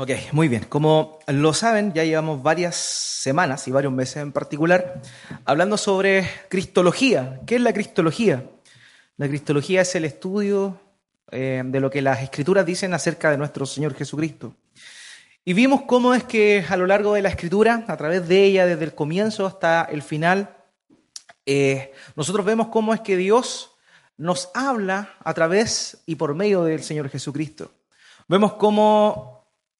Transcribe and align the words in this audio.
Ok, 0.00 0.12
muy 0.30 0.46
bien. 0.46 0.64
Como 0.68 1.18
lo 1.26 1.52
saben, 1.52 1.92
ya 1.92 2.04
llevamos 2.04 2.40
varias 2.40 2.76
semanas 2.76 3.66
y 3.66 3.72
varios 3.72 3.92
meses 3.92 4.18
en 4.18 4.30
particular 4.30 5.02
hablando 5.44 5.76
sobre 5.76 6.24
cristología. 6.48 7.40
¿Qué 7.48 7.56
es 7.56 7.60
la 7.60 7.72
cristología? 7.72 8.44
La 9.16 9.26
cristología 9.26 9.80
es 9.80 9.92
el 9.96 10.04
estudio 10.04 10.80
eh, 11.32 11.64
de 11.66 11.80
lo 11.80 11.90
que 11.90 12.00
las 12.00 12.22
escrituras 12.22 12.64
dicen 12.64 12.94
acerca 12.94 13.32
de 13.32 13.38
nuestro 13.38 13.66
Señor 13.66 13.92
Jesucristo. 13.94 14.54
Y 15.44 15.52
vimos 15.52 15.82
cómo 15.82 16.14
es 16.14 16.22
que 16.22 16.64
a 16.68 16.76
lo 16.76 16.86
largo 16.86 17.14
de 17.14 17.22
la 17.22 17.30
escritura, 17.30 17.84
a 17.88 17.96
través 17.96 18.28
de 18.28 18.44
ella, 18.44 18.66
desde 18.66 18.84
el 18.84 18.94
comienzo 18.94 19.46
hasta 19.46 19.82
el 19.82 20.02
final, 20.02 20.58
eh, 21.44 21.92
nosotros 22.14 22.46
vemos 22.46 22.68
cómo 22.68 22.94
es 22.94 23.00
que 23.00 23.16
Dios 23.16 23.72
nos 24.16 24.50
habla 24.54 25.16
a 25.24 25.34
través 25.34 26.04
y 26.06 26.14
por 26.14 26.36
medio 26.36 26.62
del 26.62 26.84
Señor 26.84 27.08
Jesucristo. 27.08 27.72
Vemos 28.28 28.52
cómo 28.52 29.37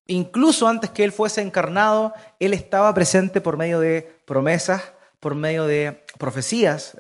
Incluso 0.09 0.67
antes 0.67 0.89
que 0.91 1.05
Él 1.05 1.13
fuese 1.13 1.43
encarnado, 1.43 2.15
Él 2.41 2.55
estaba 2.55 2.93
presente 2.95 3.43
por 3.43 3.59
medio 3.59 3.79
de 3.79 4.21
promesas, 4.25 4.83
por 5.21 5.35
medio 5.35 5.67
de 5.67 6.03
profecías 6.19 6.97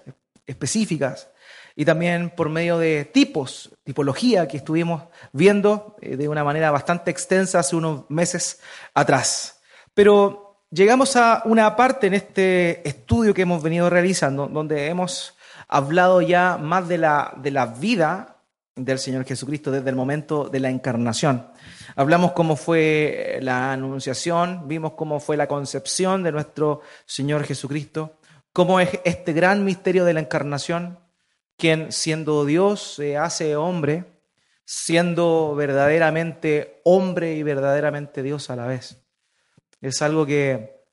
específicas 0.46 1.30
y 1.74 1.86
también 1.86 2.28
por 2.28 2.50
medio 2.50 2.76
de 2.76 3.06
tipos, 3.06 3.70
tipología 3.84 4.46
que 4.46 4.58
estuvimos 4.58 5.04
viendo 5.32 5.96
eh, 6.02 6.16
de 6.16 6.28
una 6.28 6.44
manera 6.44 6.70
bastante 6.70 7.10
extensa 7.10 7.60
hace 7.60 7.76
unos 7.76 8.04
meses 8.10 8.60
atrás. 8.92 9.60
Pero 9.94 10.60
llegamos 10.70 11.16
a 11.16 11.42
una 11.46 11.76
parte 11.76 12.08
en 12.08 12.14
este 12.14 12.86
estudio 12.86 13.32
que 13.32 13.42
hemos 13.42 13.62
venido 13.62 13.88
realizando 13.88 14.48
donde 14.48 14.88
hemos 14.88 15.34
hablado 15.66 16.20
ya 16.20 16.58
más 16.58 16.88
de 16.88 16.98
la, 16.98 17.32
de 17.38 17.52
la 17.52 17.66
vida 17.66 18.37
del 18.78 18.98
Señor 18.98 19.24
Jesucristo 19.24 19.70
desde 19.70 19.90
el 19.90 19.96
momento 19.96 20.48
de 20.48 20.60
la 20.60 20.70
encarnación. 20.70 21.48
Hablamos 21.96 22.32
cómo 22.32 22.56
fue 22.56 23.38
la 23.42 23.72
anunciación, 23.72 24.68
vimos 24.68 24.92
cómo 24.92 25.20
fue 25.20 25.36
la 25.36 25.48
concepción 25.48 26.22
de 26.22 26.32
nuestro 26.32 26.80
Señor 27.04 27.44
Jesucristo, 27.44 28.18
cómo 28.52 28.80
es 28.80 29.00
este 29.04 29.32
gran 29.32 29.64
misterio 29.64 30.04
de 30.04 30.14
la 30.14 30.20
encarnación, 30.20 30.98
quien 31.56 31.92
siendo 31.92 32.44
Dios 32.44 32.94
se 32.94 33.16
hace 33.16 33.56
hombre, 33.56 34.04
siendo 34.64 35.54
verdaderamente 35.56 36.80
hombre 36.84 37.34
y 37.34 37.42
verdaderamente 37.42 38.22
Dios 38.22 38.48
a 38.50 38.56
la 38.56 38.66
vez. 38.66 39.02
Es 39.80 40.02
algo 40.02 40.24
que 40.24 40.84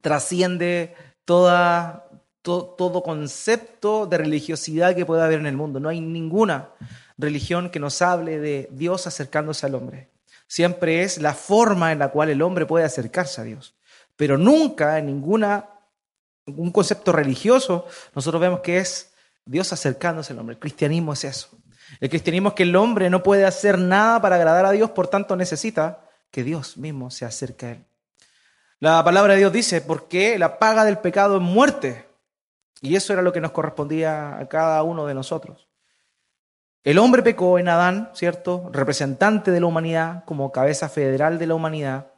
trasciende 0.00 0.94
toda, 1.24 2.08
todo 2.42 3.02
concepto 3.02 4.06
de 4.06 4.18
religiosidad 4.18 4.96
que 4.96 5.06
pueda 5.06 5.24
haber 5.24 5.40
en 5.40 5.46
el 5.46 5.56
mundo. 5.56 5.78
No 5.78 5.88
hay 5.88 6.00
ninguna 6.00 6.70
religión 7.18 7.70
que 7.70 7.80
nos 7.80 8.00
hable 8.00 8.38
de 8.38 8.68
Dios 8.70 9.06
acercándose 9.06 9.66
al 9.66 9.74
hombre. 9.74 10.08
Siempre 10.46 11.02
es 11.02 11.18
la 11.18 11.34
forma 11.34 11.92
en 11.92 11.98
la 11.98 12.08
cual 12.08 12.30
el 12.30 12.40
hombre 12.40 12.64
puede 12.64 12.84
acercarse 12.84 13.40
a 13.40 13.44
Dios. 13.44 13.74
Pero 14.16 14.38
nunca 14.38 14.98
en 14.98 15.06
ninguna 15.06 15.68
un 16.46 16.72
concepto 16.72 17.12
religioso 17.12 17.86
nosotros 18.14 18.40
vemos 18.40 18.60
que 18.60 18.78
es 18.78 19.12
Dios 19.44 19.72
acercándose 19.72 20.32
al 20.32 20.38
hombre. 20.38 20.54
El 20.54 20.60
cristianismo 20.60 21.12
es 21.12 21.24
eso. 21.24 21.58
El 22.00 22.10
cristianismo 22.10 22.50
es 22.50 22.54
que 22.54 22.62
el 22.64 22.76
hombre 22.76 23.10
no 23.10 23.22
puede 23.22 23.44
hacer 23.44 23.78
nada 23.78 24.20
para 24.20 24.36
agradar 24.36 24.66
a 24.66 24.72
Dios, 24.72 24.90
por 24.90 25.08
tanto 25.08 25.36
necesita 25.36 26.04
que 26.30 26.44
Dios 26.44 26.76
mismo 26.76 27.10
se 27.10 27.24
acerque 27.24 27.66
a 27.66 27.70
él. 27.72 27.84
La 28.80 29.02
palabra 29.02 29.32
de 29.32 29.40
Dios 29.40 29.52
dice, 29.52 29.80
porque 29.80 30.38
la 30.38 30.58
paga 30.58 30.84
del 30.84 30.98
pecado 30.98 31.36
es 31.36 31.42
muerte. 31.42 32.06
Y 32.80 32.94
eso 32.94 33.12
era 33.12 33.22
lo 33.22 33.32
que 33.32 33.40
nos 33.40 33.50
correspondía 33.50 34.38
a 34.38 34.48
cada 34.48 34.82
uno 34.82 35.06
de 35.06 35.14
nosotros. 35.14 35.67
El 36.88 36.96
hombre 36.96 37.22
pecó 37.22 37.58
en 37.58 37.68
Adán, 37.68 38.10
¿cierto? 38.14 38.70
Representante 38.72 39.50
de 39.50 39.60
la 39.60 39.66
humanidad, 39.66 40.24
como 40.24 40.50
cabeza 40.50 40.88
federal 40.88 41.38
de 41.38 41.46
la 41.46 41.54
humanidad. 41.54 42.12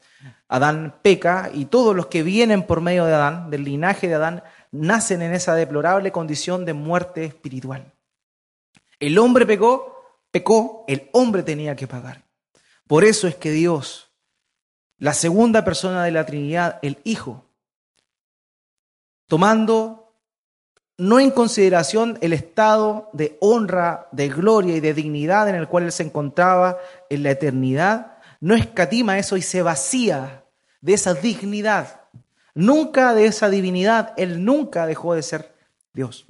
Adán 0.46 0.94
peca 1.02 1.50
y 1.52 1.64
todos 1.64 1.96
los 1.96 2.06
que 2.06 2.22
vienen 2.22 2.62
por 2.62 2.80
medio 2.80 3.04
de 3.04 3.12
Adán, 3.12 3.50
del 3.50 3.64
linaje 3.64 4.06
de 4.06 4.14
Adán, 4.14 4.44
nacen 4.70 5.22
en 5.22 5.34
esa 5.34 5.56
deplorable 5.56 6.12
condición 6.12 6.64
de 6.64 6.74
muerte 6.74 7.24
espiritual. 7.24 7.92
El 9.00 9.18
hombre 9.18 9.44
pecó, 9.44 10.20
pecó, 10.30 10.84
el 10.86 11.10
hombre 11.14 11.42
tenía 11.42 11.74
que 11.74 11.88
pagar. 11.88 12.22
Por 12.86 13.02
eso 13.02 13.26
es 13.26 13.34
que 13.34 13.50
Dios, 13.50 14.12
la 14.98 15.14
segunda 15.14 15.64
persona 15.64 16.04
de 16.04 16.12
la 16.12 16.26
Trinidad, 16.26 16.78
el 16.82 16.98
Hijo, 17.02 17.44
tomando 19.26 19.99
no 21.00 21.18
en 21.18 21.30
consideración 21.30 22.18
el 22.20 22.34
estado 22.34 23.08
de 23.14 23.38
honra, 23.40 24.08
de 24.12 24.28
gloria 24.28 24.76
y 24.76 24.80
de 24.80 24.92
dignidad 24.92 25.48
en 25.48 25.54
el 25.54 25.66
cual 25.66 25.84
él 25.84 25.92
se 25.92 26.02
encontraba 26.02 26.76
en 27.08 27.22
la 27.22 27.30
eternidad, 27.30 28.18
no 28.38 28.54
escatima 28.54 29.18
eso 29.18 29.38
y 29.38 29.42
se 29.42 29.62
vacía 29.62 30.44
de 30.82 30.92
esa 30.92 31.14
dignidad, 31.14 32.02
nunca 32.54 33.14
de 33.14 33.24
esa 33.24 33.48
divinidad, 33.48 34.12
él 34.18 34.44
nunca 34.44 34.86
dejó 34.86 35.14
de 35.14 35.22
ser 35.22 35.54
Dios. 35.94 36.26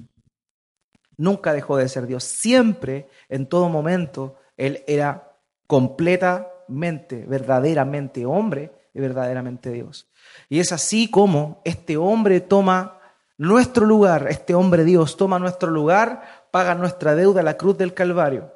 Nunca 1.17 1.51
dejó 1.51 1.75
de 1.75 1.89
ser 1.89 2.07
Dios, 2.07 2.23
siempre, 2.23 3.09
en 3.27 3.47
todo 3.47 3.67
momento, 3.67 4.37
él 4.55 4.85
era 4.87 5.33
completamente, 5.67 7.25
verdaderamente 7.27 8.25
hombre 8.25 8.71
y 8.93 9.01
verdaderamente 9.01 9.69
Dios. 9.69 10.07
Y 10.47 10.61
es 10.61 10.71
así 10.71 11.11
como 11.11 11.61
este 11.65 11.97
hombre 11.97 12.39
toma 12.39 13.00
nuestro 13.41 13.87
lugar, 13.87 14.27
este 14.29 14.53
hombre 14.53 14.83
Dios 14.83 15.17
toma 15.17 15.39
nuestro 15.39 15.71
lugar, 15.71 16.45
paga 16.51 16.75
nuestra 16.75 17.15
deuda 17.15 17.41
la 17.41 17.57
cruz 17.57 17.75
del 17.75 17.95
Calvario. 17.95 18.53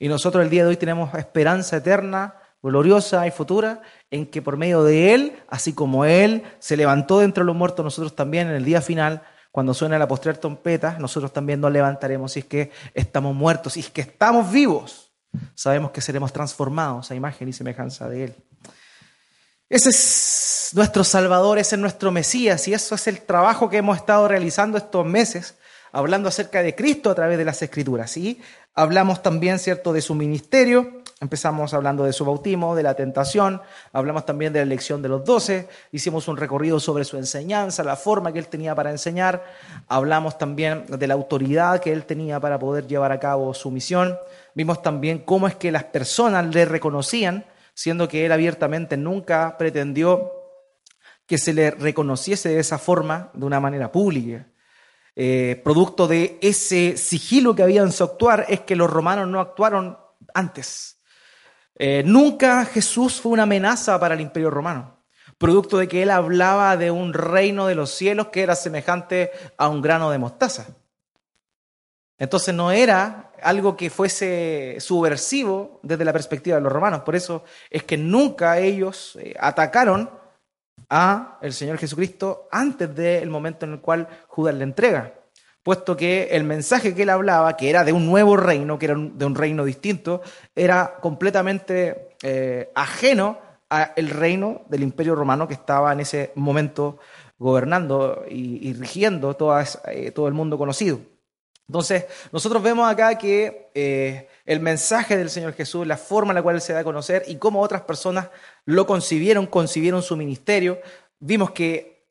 Y 0.00 0.08
nosotros 0.08 0.42
el 0.42 0.50
día 0.50 0.64
de 0.64 0.70
hoy 0.70 0.76
tenemos 0.76 1.14
esperanza 1.14 1.76
eterna, 1.76 2.34
gloriosa 2.60 3.24
y 3.28 3.30
futura, 3.30 3.82
en 4.10 4.26
que 4.26 4.42
por 4.42 4.56
medio 4.56 4.82
de 4.82 5.14
Él, 5.14 5.38
así 5.46 5.74
como 5.74 6.04
Él 6.04 6.42
se 6.58 6.76
levantó 6.76 7.20
de 7.20 7.26
entre 7.26 7.44
los 7.44 7.54
muertos, 7.54 7.84
nosotros 7.84 8.16
también 8.16 8.48
en 8.48 8.56
el 8.56 8.64
día 8.64 8.80
final, 8.80 9.22
cuando 9.52 9.72
suene 9.72 9.96
la 9.96 10.08
postrer 10.08 10.38
trompeta, 10.38 10.96
nosotros 10.98 11.32
también 11.32 11.60
nos 11.60 11.70
levantaremos 11.70 12.32
si 12.32 12.40
es 12.40 12.46
que 12.46 12.72
estamos 12.94 13.32
muertos, 13.32 13.74
si 13.74 13.80
es 13.80 13.90
que 13.90 14.00
estamos 14.00 14.50
vivos. 14.50 15.12
Sabemos 15.54 15.92
que 15.92 16.00
seremos 16.00 16.32
transformados 16.32 17.12
a 17.12 17.14
imagen 17.14 17.48
y 17.48 17.52
semejanza 17.52 18.08
de 18.08 18.24
Él. 18.24 18.34
Ese 19.68 19.90
es 19.90 20.70
nuestro 20.74 21.02
Salvador, 21.02 21.58
ese 21.58 21.74
es 21.74 21.80
nuestro 21.80 22.12
Mesías 22.12 22.68
y 22.68 22.74
eso 22.74 22.94
es 22.94 23.08
el 23.08 23.22
trabajo 23.22 23.68
que 23.68 23.78
hemos 23.78 23.96
estado 23.96 24.28
realizando 24.28 24.78
estos 24.78 25.04
meses, 25.04 25.56
hablando 25.90 26.28
acerca 26.28 26.62
de 26.62 26.76
Cristo 26.76 27.10
a 27.10 27.16
través 27.16 27.36
de 27.36 27.44
las 27.44 27.60
Escrituras. 27.62 28.16
Y 28.16 28.40
hablamos 28.76 29.24
también, 29.24 29.58
¿cierto?, 29.58 29.92
de 29.92 30.02
su 30.02 30.14
ministerio, 30.14 31.02
empezamos 31.20 31.74
hablando 31.74 32.04
de 32.04 32.12
su 32.12 32.24
bautismo, 32.24 32.76
de 32.76 32.84
la 32.84 32.94
tentación, 32.94 33.60
hablamos 33.92 34.24
también 34.24 34.52
de 34.52 34.60
la 34.60 34.66
elección 34.66 35.02
de 35.02 35.08
los 35.08 35.24
doce, 35.24 35.68
hicimos 35.90 36.28
un 36.28 36.36
recorrido 36.36 36.78
sobre 36.78 37.02
su 37.02 37.16
enseñanza, 37.16 37.82
la 37.82 37.96
forma 37.96 38.32
que 38.32 38.38
él 38.38 38.46
tenía 38.46 38.72
para 38.76 38.92
enseñar, 38.92 39.42
hablamos 39.88 40.38
también 40.38 40.86
de 40.86 41.06
la 41.08 41.14
autoridad 41.14 41.80
que 41.80 41.92
él 41.92 42.04
tenía 42.04 42.38
para 42.38 42.60
poder 42.60 42.86
llevar 42.86 43.10
a 43.10 43.18
cabo 43.18 43.52
su 43.52 43.72
misión, 43.72 44.16
vimos 44.54 44.80
también 44.80 45.18
cómo 45.18 45.48
es 45.48 45.56
que 45.56 45.72
las 45.72 45.84
personas 45.84 46.54
le 46.54 46.66
reconocían, 46.66 47.44
siendo 47.76 48.08
que 48.08 48.24
él 48.24 48.32
abiertamente 48.32 48.96
nunca 48.96 49.58
pretendió 49.58 50.32
que 51.26 51.36
se 51.36 51.52
le 51.52 51.70
reconociese 51.70 52.48
de 52.48 52.58
esa 52.58 52.78
forma, 52.78 53.30
de 53.34 53.44
una 53.44 53.60
manera 53.60 53.92
pública. 53.92 54.46
Eh, 55.14 55.60
producto 55.62 56.08
de 56.08 56.38
ese 56.40 56.96
sigilo 56.96 57.54
que 57.54 57.62
había 57.62 57.82
en 57.82 57.92
su 57.92 58.02
actuar 58.02 58.46
es 58.48 58.60
que 58.60 58.76
los 58.76 58.88
romanos 58.88 59.28
no 59.28 59.40
actuaron 59.40 59.98
antes. 60.32 61.02
Eh, 61.74 62.02
nunca 62.06 62.64
Jesús 62.64 63.20
fue 63.20 63.32
una 63.32 63.42
amenaza 63.42 64.00
para 64.00 64.14
el 64.14 64.22
imperio 64.22 64.48
romano, 64.48 65.04
producto 65.36 65.76
de 65.76 65.86
que 65.86 66.02
él 66.02 66.10
hablaba 66.10 66.78
de 66.78 66.90
un 66.90 67.12
reino 67.12 67.66
de 67.66 67.74
los 67.74 67.90
cielos 67.90 68.28
que 68.28 68.42
era 68.42 68.56
semejante 68.56 69.32
a 69.58 69.68
un 69.68 69.82
grano 69.82 70.10
de 70.10 70.16
mostaza. 70.16 70.68
Entonces 72.18 72.54
no 72.54 72.70
era 72.70 73.32
algo 73.42 73.76
que 73.76 73.90
fuese 73.90 74.76
subversivo 74.80 75.80
desde 75.82 76.04
la 76.04 76.12
perspectiva 76.12 76.56
de 76.56 76.62
los 76.62 76.72
romanos. 76.72 77.00
Por 77.00 77.14
eso 77.14 77.44
es 77.70 77.82
que 77.82 77.96
nunca 77.96 78.58
ellos 78.58 79.18
eh, 79.20 79.34
atacaron 79.38 80.10
a 80.88 81.38
el 81.42 81.52
Señor 81.52 81.78
Jesucristo 81.78 82.48
antes 82.50 82.94
del 82.94 83.28
momento 83.28 83.66
en 83.66 83.72
el 83.72 83.80
cual 83.80 84.08
Judas 84.28 84.54
le 84.54 84.64
entrega, 84.64 85.14
puesto 85.62 85.96
que 85.96 86.28
el 86.30 86.44
mensaje 86.44 86.94
que 86.94 87.02
él 87.02 87.10
hablaba, 87.10 87.56
que 87.56 87.68
era 87.68 87.82
de 87.84 87.92
un 87.92 88.06
nuevo 88.06 88.36
reino, 88.36 88.78
que 88.78 88.86
era 88.86 88.94
de 88.96 89.24
un 89.24 89.34
reino 89.34 89.64
distinto, 89.64 90.22
era 90.54 90.96
completamente 91.00 92.10
eh, 92.22 92.70
ajeno 92.74 93.38
al 93.68 94.08
reino 94.10 94.62
del 94.68 94.84
Imperio 94.84 95.16
Romano 95.16 95.48
que 95.48 95.54
estaba 95.54 95.92
en 95.92 95.98
ese 95.98 96.30
momento 96.36 96.98
gobernando 97.36 98.24
y, 98.30 98.72
rigiendo 98.74 99.36
eh, 99.88 100.10
todo 100.12 100.28
el 100.28 100.34
mundo 100.34 100.56
conocido. 100.56 101.00
Entonces, 101.68 102.04
nosotros 102.30 102.62
vemos 102.62 102.88
acá 102.88 103.18
que 103.18 103.70
eh, 103.74 104.28
el 104.44 104.60
mensaje 104.60 105.16
del 105.16 105.30
Señor 105.30 105.52
Jesús, 105.54 105.86
la 105.86 105.96
forma 105.96 106.30
en 106.30 106.36
la 106.36 106.42
cual 106.42 106.60
se 106.60 106.72
da 106.72 106.80
a 106.80 106.84
conocer 106.84 107.24
y 107.26 107.36
cómo 107.36 107.60
otras 107.60 107.82
personas 107.82 108.28
lo 108.64 108.86
concibieron, 108.86 109.46
concibieron 109.46 110.02
su 110.02 110.16
ministerio, 110.16 110.80
vimos 111.18 111.50
que 111.50 112.06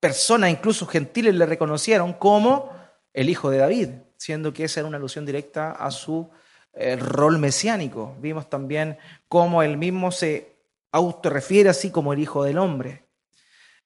personas, 0.00 0.50
incluso 0.50 0.86
gentiles, 0.86 1.34
le 1.34 1.44
reconocieron 1.44 2.14
como 2.14 2.72
el 3.12 3.28
hijo 3.28 3.50
de 3.50 3.58
David, 3.58 3.88
siendo 4.16 4.52
que 4.52 4.64
esa 4.64 4.80
era 4.80 4.88
una 4.88 4.96
alusión 4.96 5.26
directa 5.26 5.72
a 5.72 5.90
su 5.90 6.30
eh, 6.72 6.96
rol 6.96 7.38
mesiánico. 7.38 8.16
Vimos 8.20 8.48
también 8.48 8.96
cómo 9.28 9.62
él 9.62 9.76
mismo 9.76 10.10
se 10.10 10.56
autorrefiere 10.92 11.68
así 11.68 11.90
como 11.90 12.12
el 12.12 12.20
Hijo 12.20 12.44
del 12.44 12.58
Hombre. 12.58 13.09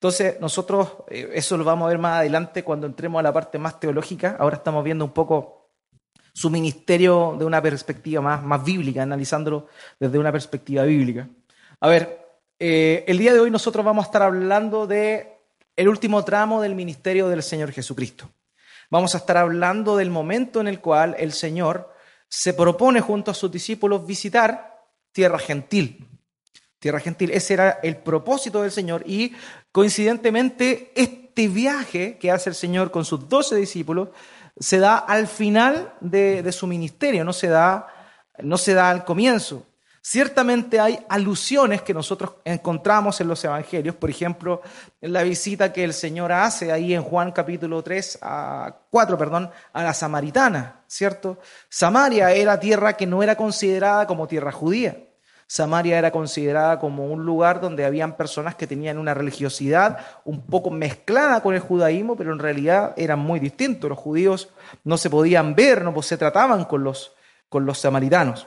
Entonces, 0.05 0.39
nosotros 0.39 0.87
eh, 1.09 1.31
eso 1.33 1.57
lo 1.57 1.65
vamos 1.65 1.87
a 1.87 1.89
ver 1.89 1.99
más 1.99 2.19
adelante 2.19 2.63
cuando 2.63 2.87
entremos 2.87 3.21
a 3.21 3.23
la 3.23 3.33
parte 3.33 3.59
más 3.59 3.81
teológica. 3.81 4.37
Ahora 4.39 4.57
estamos 4.57 4.85
viendo 4.85 5.03
un 5.03 5.13
poco 5.13 5.71
su 6.35 6.51
ministerio 6.51 7.35
de 7.39 7.47
una 7.47 7.63
perspectiva 7.63 8.21
más, 8.21 8.43
más 8.43 8.63
bíblica, 8.63 9.03
analizándolo 9.03 9.67
desde 9.99 10.19
una 10.19 10.31
perspectiva 10.31 10.83
bíblica. 10.83 11.27
A 11.81 11.89
ver, 11.89 12.21
eh, 12.59 13.07
el 13.09 13.17
día 13.17 13.33
de 13.33 13.41
hoy 13.41 13.51
nosotros 13.51 13.83
vamos 13.83 14.05
a 14.05 14.09
estar 14.09 14.21
hablando 14.21 14.87
de 14.87 15.39
el 15.75 15.89
último 15.89 16.23
tramo 16.23 16.61
del 16.61 16.75
ministerio 16.75 17.29
del 17.29 17.43
Señor 17.43 17.73
Jesucristo. 17.73 18.29
Vamos 18.91 19.15
a 19.15 19.19
estar 19.19 19.39
hablando 19.39 19.97
del 19.97 20.11
momento 20.11 20.61
en 20.61 20.69
el 20.69 20.81
cual 20.81 21.17
el 21.19 21.33
Señor 21.33 21.95
se 22.29 22.53
propone 22.53 23.01
junto 23.01 23.31
a 23.31 23.35
sus 23.35 23.51
discípulos 23.51 24.07
visitar 24.07 24.85
tierra 25.13 25.39
gentil 25.39 26.07
tierra 26.85 27.01
gentil. 27.01 27.31
Ese 27.31 27.55
era 27.55 27.81
el 27.83 27.97
propósito 27.97 28.61
del 28.61 28.71
Señor 28.71 29.05
y 29.07 29.33
coincidentemente 29.73 30.93
este 30.95 31.49
viaje 31.49 32.19
que 32.19 32.31
hace 32.31 32.51
el 32.51 32.55
Señor 32.55 32.91
con 32.91 33.07
sus 33.07 33.27
doce 33.27 33.57
discípulos 33.57 34.11
se 34.61 34.79
da 34.81 34.99
al 34.99 35.27
final 35.27 35.95
de, 36.03 36.53
su 36.53 36.67
ministerio, 36.67 37.25
no 37.25 37.33
se, 37.33 37.49
da, 37.49 37.87
no 38.41 38.59
se 38.59 38.75
da 38.75 38.91
al 38.91 39.03
comienzo. 39.03 39.65
Ciertamente 40.03 40.79
hay 40.79 40.99
alusiones 41.09 41.81
que 41.81 41.95
nosotros 41.95 42.33
encontramos 42.45 43.19
en 43.23 43.29
los 43.29 43.43
evangelios, 43.43 43.97
por 43.97 44.11
ejemplo, 44.11 44.61
en 45.01 45.15
la 45.15 45.23
visita 45.23 45.73
que 45.73 45.85
el 45.85 45.95
Señor 45.95 46.33
hace 46.33 46.71
ahí 46.71 46.93
en 46.93 47.03
Juan 47.03 47.33
capítulo 47.33 47.83
3 47.83 48.19
a 48.21 48.77
4, 48.91 49.17
perdón, 49.17 49.51
a 49.73 49.83
la 49.83 49.95
samaritana, 49.95 50.83
¿cierto? 50.87 51.39
Samaria 51.71 52.31
era 52.33 52.61
tierra 52.61 52.93
que 52.93 53.07
no 53.07 53.23
era 53.23 53.37
considerada 53.37 54.07
como 54.07 54.29
tierra 54.29 54.53
judía. 54.53 55.04
Samaria 55.47 55.99
era 55.99 56.11
considerada 56.11 56.79
como 56.79 57.07
un 57.07 57.25
lugar 57.25 57.61
donde 57.61 57.85
habían 57.85 58.17
personas 58.17 58.55
que 58.55 58.67
tenían 58.67 58.99
una 58.99 59.15
religiosidad 59.15 59.99
un 60.25 60.41
poco 60.47 60.71
mezclada 60.71 61.43
con 61.43 61.55
el 61.55 61.61
judaísmo, 61.61 62.17
pero 62.17 62.33
en 62.33 62.39
realidad 62.39 62.95
eran 62.97 63.19
muy 63.19 63.41
distintos. 63.41 63.91
Los 63.91 63.99
judíos 63.99 64.49
no 64.85 64.97
se 64.97 65.11
podían 65.11 65.55
ver, 65.55 65.85
no 65.85 66.01
se 66.03 66.17
trataban 66.17 66.65
con 66.65 66.83
los, 66.83 67.13
con 67.49 67.67
los 67.67 67.79
samaritanos. 67.79 68.47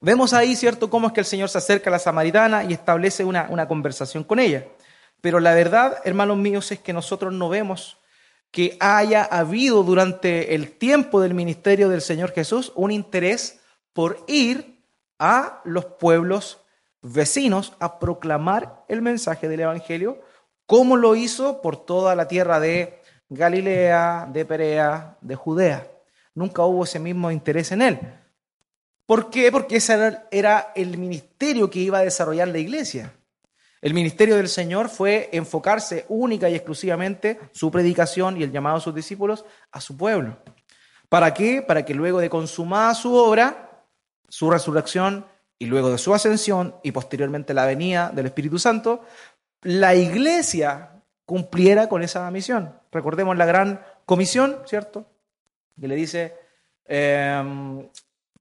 Vemos 0.00 0.34
ahí, 0.34 0.54
¿cierto?, 0.54 0.90
cómo 0.90 1.08
es 1.08 1.12
que 1.14 1.20
el 1.20 1.26
Señor 1.26 1.48
se 1.48 1.58
acerca 1.58 1.88
a 1.88 1.92
la 1.92 1.98
samaritana 1.98 2.64
y 2.64 2.74
establece 2.74 3.24
una, 3.24 3.46
una 3.50 3.66
conversación 3.66 4.24
con 4.24 4.38
ella. 4.38 4.66
Pero 5.22 5.40
la 5.40 5.54
verdad, 5.54 5.98
hermanos 6.04 6.36
míos, 6.36 6.70
es 6.70 6.78
que 6.78 6.92
nosotros 6.92 7.32
no 7.32 7.48
vemos 7.48 7.98
que 8.50 8.76
haya 8.80 9.24
habido 9.24 9.82
durante 9.82 10.54
el 10.54 10.72
tiempo 10.72 11.20
del 11.20 11.34
ministerio 11.34 11.88
del 11.88 12.00
Señor 12.00 12.32
Jesús 12.32 12.72
un 12.74 12.90
interés 12.90 13.60
por 13.92 14.24
ir 14.28 14.75
a 15.18 15.60
los 15.64 15.84
pueblos 15.84 16.60
vecinos 17.02 17.74
a 17.78 17.98
proclamar 17.98 18.84
el 18.88 19.02
mensaje 19.02 19.48
del 19.48 19.60
Evangelio, 19.60 20.20
como 20.66 20.96
lo 20.96 21.14
hizo 21.14 21.60
por 21.62 21.84
toda 21.84 22.14
la 22.14 22.28
tierra 22.28 22.60
de 22.60 23.00
Galilea, 23.28 24.28
de 24.32 24.44
Perea, 24.44 25.16
de 25.20 25.34
Judea. 25.34 25.86
Nunca 26.34 26.62
hubo 26.62 26.84
ese 26.84 26.98
mismo 26.98 27.30
interés 27.30 27.72
en 27.72 27.82
él. 27.82 28.00
¿Por 29.06 29.30
qué? 29.30 29.52
Porque 29.52 29.76
ese 29.76 30.18
era 30.30 30.72
el 30.74 30.98
ministerio 30.98 31.70
que 31.70 31.78
iba 31.78 31.98
a 31.98 32.04
desarrollar 32.04 32.48
la 32.48 32.58
iglesia. 32.58 33.12
El 33.80 33.94
ministerio 33.94 34.36
del 34.36 34.48
Señor 34.48 34.88
fue 34.88 35.28
enfocarse 35.32 36.06
única 36.08 36.48
y 36.48 36.54
exclusivamente 36.54 37.38
su 37.52 37.70
predicación 37.70 38.36
y 38.36 38.42
el 38.42 38.50
llamado 38.50 38.78
a 38.78 38.80
sus 38.80 38.94
discípulos 38.94 39.44
a 39.70 39.80
su 39.80 39.96
pueblo. 39.96 40.38
¿Para 41.08 41.32
qué? 41.32 41.62
Para 41.62 41.84
que 41.84 41.94
luego 41.94 42.18
de 42.18 42.28
consumada 42.28 42.94
su 42.94 43.14
obra, 43.14 43.65
su 44.28 44.50
resurrección 44.50 45.26
y 45.58 45.66
luego 45.66 45.90
de 45.90 45.98
su 45.98 46.14
ascensión 46.14 46.74
y 46.82 46.92
posteriormente 46.92 47.54
la 47.54 47.66
venida 47.66 48.10
del 48.14 48.26
Espíritu 48.26 48.58
Santo, 48.58 49.04
la 49.62 49.94
iglesia 49.94 50.90
cumpliera 51.24 51.88
con 51.88 52.02
esa 52.02 52.30
misión. 52.30 52.72
Recordemos 52.92 53.36
la 53.36 53.46
gran 53.46 53.80
comisión, 54.04 54.58
¿cierto? 54.66 55.06
Que 55.78 55.88
le 55.88 55.96
dice 55.96 56.34
em, 56.86 57.88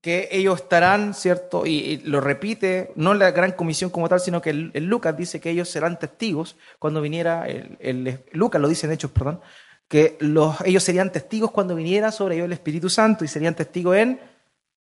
que 0.01 0.29
ellos 0.31 0.61
estarán, 0.61 1.13
¿cierto? 1.13 1.65
Y, 1.65 1.97
lo 2.05 2.21
repite, 2.21 2.91
no 2.95 3.13
la 3.13 3.31
gran 3.31 3.53
comisión 3.53 3.89
como 3.89 4.07
tal, 4.07 4.19
sino 4.19 4.41
que 4.41 4.53
Lucas 4.53 5.17
dice 5.17 5.39
que 5.39 5.49
ellos 5.49 5.69
serán 5.69 5.97
testigos 5.97 6.57
cuando 6.77 7.01
viniera, 7.01 7.47
el, 7.47 8.23
Lucas 8.31 8.61
lo 8.61 8.67
dice 8.67 8.85
en 8.85 8.93
Hechos, 8.93 9.11
perdón, 9.11 9.41
que 9.87 10.17
los, 10.19 10.61
ellos 10.61 10.83
serían 10.83 11.11
testigos 11.11 11.51
cuando 11.51 11.75
viniera 11.75 12.11
sobre 12.11 12.35
ellos 12.35 12.45
el 12.45 12.53
Espíritu 12.53 12.89
Santo 12.89 13.25
y 13.25 13.27
serían 13.27 13.55
testigos 13.55 13.95
en 13.95 14.19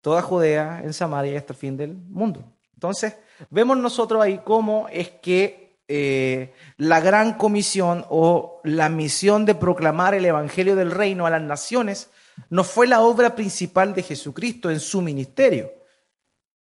toda 0.04 0.20
Judea, 0.20 0.82
en 0.84 0.92
Samaria 0.92 1.32
y 1.32 1.36
hasta 1.36 1.54
el 1.54 1.58
fin 1.58 1.78
del 1.78 1.94
mundo. 1.94 2.44
Entonces, 2.74 3.14
vemos 3.48 3.78
nosotros 3.78 4.22
ahí 4.22 4.42
cómo 4.44 4.86
es 4.92 5.08
que 5.08 5.78
eh, 5.88 6.52
la 6.76 7.00
gran 7.00 7.38
comisión 7.38 8.04
o 8.10 8.60
la 8.64 8.90
misión 8.90 9.46
de 9.46 9.54
proclamar 9.54 10.12
el 10.12 10.26
Evangelio 10.26 10.76
del 10.76 10.90
Reino 10.90 11.24
a 11.24 11.30
las 11.30 11.40
naciones 11.40 12.10
no 12.50 12.64
fue 12.64 12.86
la 12.86 13.00
obra 13.00 13.34
principal 13.34 13.94
de 13.94 14.02
Jesucristo 14.02 14.70
en 14.70 14.78
su 14.78 15.00
ministerio. 15.00 15.72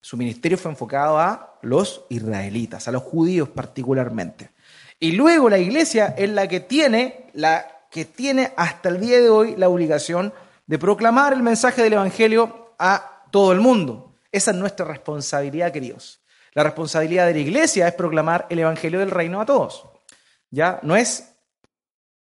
Su 0.00 0.17
ministerio 0.17 0.56
fue 0.56 0.71
enfocado 0.71 1.19
a 1.19 1.59
los 1.62 2.05
israelitas, 2.11 2.87
a 2.87 2.93
los 2.93 3.03
judíos 3.03 3.49
particularmente. 3.49 4.50
Y 5.00 5.12
luego 5.12 5.50
la 5.50 5.59
iglesia 5.59 6.15
es 6.17 6.31
la 6.31 6.47
que 6.47 6.61
tiene, 6.61 7.27
la 7.33 7.67
que 7.91 8.05
tiene 8.05 8.53
hasta 8.56 8.88
el 8.88 9.00
día 9.00 9.21
de 9.21 9.31
hoy 9.31 9.56
la 9.56 9.69
obligación 9.69 10.33
de 10.69 10.79
proclamar 10.79 11.33
el 11.33 11.43
mensaje 11.43 11.83
del 11.83 11.95
Evangelio 11.95 12.75
a 12.79 13.12
todo 13.32 13.50
el 13.50 13.61
mundo. 13.61 14.14
Esa 14.31 14.52
es 14.52 14.56
nuestra 14.56 14.87
responsabilidad, 14.87 15.73
queridos. 15.73 16.20
La 16.55 16.62
responsabilidad 16.62 17.26
de 17.26 17.32
la 17.32 17.40
iglesia 17.40 17.88
es 17.88 17.94
proclamar 17.94 18.46
el 18.50 18.61
evangelio 18.61 19.00
del 19.00 19.11
reino 19.11 19.40
a 19.40 19.46
todos. 19.46 19.87
Ya 20.50 20.79
no 20.82 20.94
es 20.94 21.34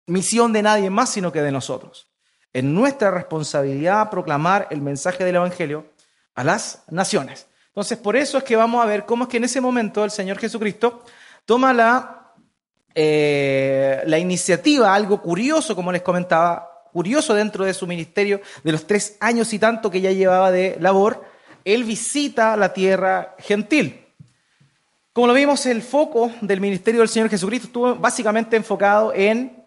misión 0.07 0.53
de 0.53 0.63
nadie 0.63 0.89
más, 0.89 1.11
sino 1.11 1.33
que 1.33 1.43
de 1.43 1.53
nosotros. 1.53 2.09
Es 2.53 2.63
nuestra 2.63 3.11
responsabilidad 3.11 4.09
proclamar 4.09 4.69
el 4.71 4.81
mensaje 4.81 5.25
del 5.25 5.37
evangelio 5.37 5.87
a 6.37 6.45
las 6.45 6.85
naciones. 6.89 7.47
Entonces, 7.67 7.99
por 7.99 8.15
eso 8.17 8.39
es 8.39 8.45
que 8.45 8.55
vamos 8.55 8.83
a 8.83 8.87
ver 8.87 9.05
cómo 9.05 9.25
es 9.25 9.31
que 9.31 9.39
en 9.39 9.45
ese 9.45 9.61
momento 9.61 10.05
el 10.05 10.13
Señor 10.13 10.39
Jesucristo 10.39 11.03
toma 11.45 11.73
la, 11.73 12.33
eh, 12.95 14.01
la 14.07 14.19
iniciativa, 14.19 14.95
algo 14.95 15.21
curioso, 15.21 15.75
como 15.75 15.91
les 15.91 16.03
comentaba, 16.03 16.74
curioso 16.95 17.35
dentro 17.35 17.65
de 17.65 17.75
su 17.75 17.89
ministerio, 17.89 18.41
de 18.63 18.71
los 18.71 18.87
tres 18.87 19.17
años 19.19 19.53
y 19.53 19.59
tanto 19.59 19.91
que 19.91 20.01
ya 20.01 20.13
llevaba 20.13 20.53
de 20.53 20.77
labor, 20.79 21.25
él 21.65 21.83
visita 21.83 22.57
la 22.57 22.73
tierra 22.73 23.35
gentil. 23.41 24.01
Como 25.13 25.27
lo 25.27 25.35
vimos, 25.35 25.67
el 25.67 25.83
foco 25.83 26.31
del 26.41 26.61
ministerio 26.61 27.01
del 27.01 27.09
Señor 27.09 27.29
Jesucristo 27.29 27.67
estuvo 27.67 27.97
básicamente 27.97 28.55
enfocado 28.55 29.13
en 29.13 29.65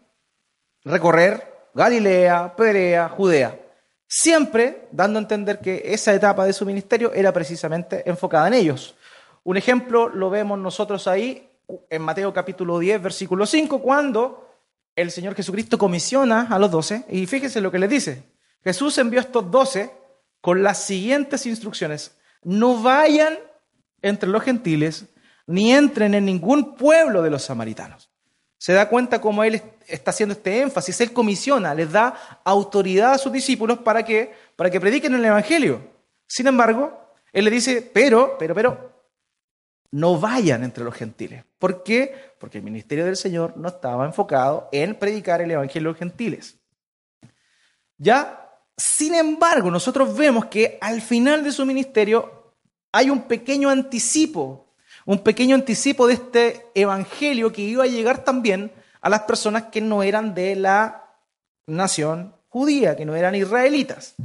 recorrer 0.86 1.54
Galilea, 1.74 2.56
Perea, 2.56 3.10
Judea. 3.10 3.60
Siempre 4.08 4.88
dando 4.94 5.20
a 5.20 5.22
entender 5.22 5.60
que 5.60 5.82
esa 5.84 6.13
etapa 6.13 6.46
de 6.46 6.54
su 6.54 6.66
ministerio 6.66 7.12
era 7.13 7.34
precisamente 7.34 8.10
enfocada 8.10 8.48
en 8.48 8.54
ellos. 8.54 8.96
Un 9.44 9.58
ejemplo 9.58 10.08
lo 10.08 10.30
vemos 10.30 10.58
nosotros 10.60 11.10
ahí 11.10 11.50
en 11.90 12.02
Mateo 12.02 12.32
capítulo 12.32 12.80
10, 12.80 13.02
versículo 13.02 13.46
5, 13.46 13.82
cuando 13.82 14.47
el 14.98 15.12
Señor 15.12 15.36
Jesucristo 15.36 15.77
comisiona 15.77 16.48
a 16.50 16.58
los 16.58 16.72
doce 16.72 17.06
y 17.08 17.27
fíjense 17.27 17.62
lo 17.62 17.72
que 17.72 17.80
les 17.80 17.89
dice. 17.89 18.24
Jesús 18.63 18.98
envió 18.98 19.20
a 19.20 19.24
estos 19.24 19.50
doce 19.50 19.92
con 20.42 20.63
las 20.63 20.82
siguientes 20.84 21.46
instrucciones. 21.46 22.18
No 22.44 22.82
vayan 22.82 23.38
entre 24.01 24.27
los 24.27 24.44
gentiles 24.44 25.06
ni 25.46 25.72
entren 25.72 26.16
en 26.16 26.25
ningún 26.25 26.75
pueblo 26.75 27.22
de 27.22 27.30
los 27.30 27.44
samaritanos. 27.44 28.10
Se 28.58 28.74
da 28.74 28.89
cuenta 28.89 29.22
cómo 29.22 29.44
Él 29.44 29.62
está 29.88 30.10
haciendo 30.10 30.34
este 30.34 30.62
énfasis. 30.62 31.00
Él 31.00 31.13
comisiona, 31.13 31.75
les 31.75 31.92
da 31.92 32.42
autoridad 32.44 33.13
a 33.13 33.18
sus 33.20 33.32
discípulos 33.32 33.77
para 33.80 34.04
que, 34.04 34.34
para 34.56 34.72
que 34.72 34.82
prediquen 34.82 35.13
el 35.13 35.24
Evangelio. 35.24 35.80
Sin 36.27 36.48
embargo, 36.48 37.13
Él 37.32 37.46
le 37.46 37.51
dice, 37.51 37.88
pero, 37.94 38.36
pero, 38.39 38.56
pero, 38.56 38.92
no 39.92 40.20
vayan 40.20 40.63
entre 40.63 40.84
los 40.84 40.96
gentiles. 40.96 41.46
¿Por 41.60 41.84
qué? 41.84 42.34
Porque 42.40 42.60
el 42.60 42.64
ministerio 42.64 43.06
del 43.06 43.18
Señor 43.18 43.58
no 43.58 43.70
estaba 43.70 44.06
enfocado 44.06 44.70
en 44.72 44.96
predicar 44.96 45.42
el 45.42 45.52
Evangelio 45.52 45.90
a 45.90 45.92
los 45.92 46.00
gentiles. 46.00 46.60
Ya, 47.98 48.52
sin 48.76 49.16
embargo, 49.16 49.72
nosotros 49.72 50.16
vemos 50.16 50.46
que 50.46 50.78
al 50.82 51.02
final 51.02 51.44
de 51.44 51.52
su 51.52 51.66
ministerio 51.66 52.54
hay 52.92 53.10
un 53.10 53.24
pequeño 53.24 53.70
anticipo, 53.70 54.76
un 55.06 55.20
pequeño 55.20 55.56
anticipo 55.56 56.06
de 56.06 56.14
este 56.14 56.68
Evangelio 56.76 57.52
que 57.52 57.64
iba 57.64 57.84
a 57.84 57.88
llegar 57.88 58.24
también 58.24 58.72
a 59.02 59.10
las 59.10 59.22
personas 59.22 59.64
que 59.72 59.82
no 59.82 60.04
eran 60.04 60.36
de 60.36 60.56
la 60.56 61.12
nación 61.66 62.36
judía, 62.50 62.96
que 62.96 63.06
no 63.06 63.16
eran 63.16 63.36
israelitas. 63.36 64.16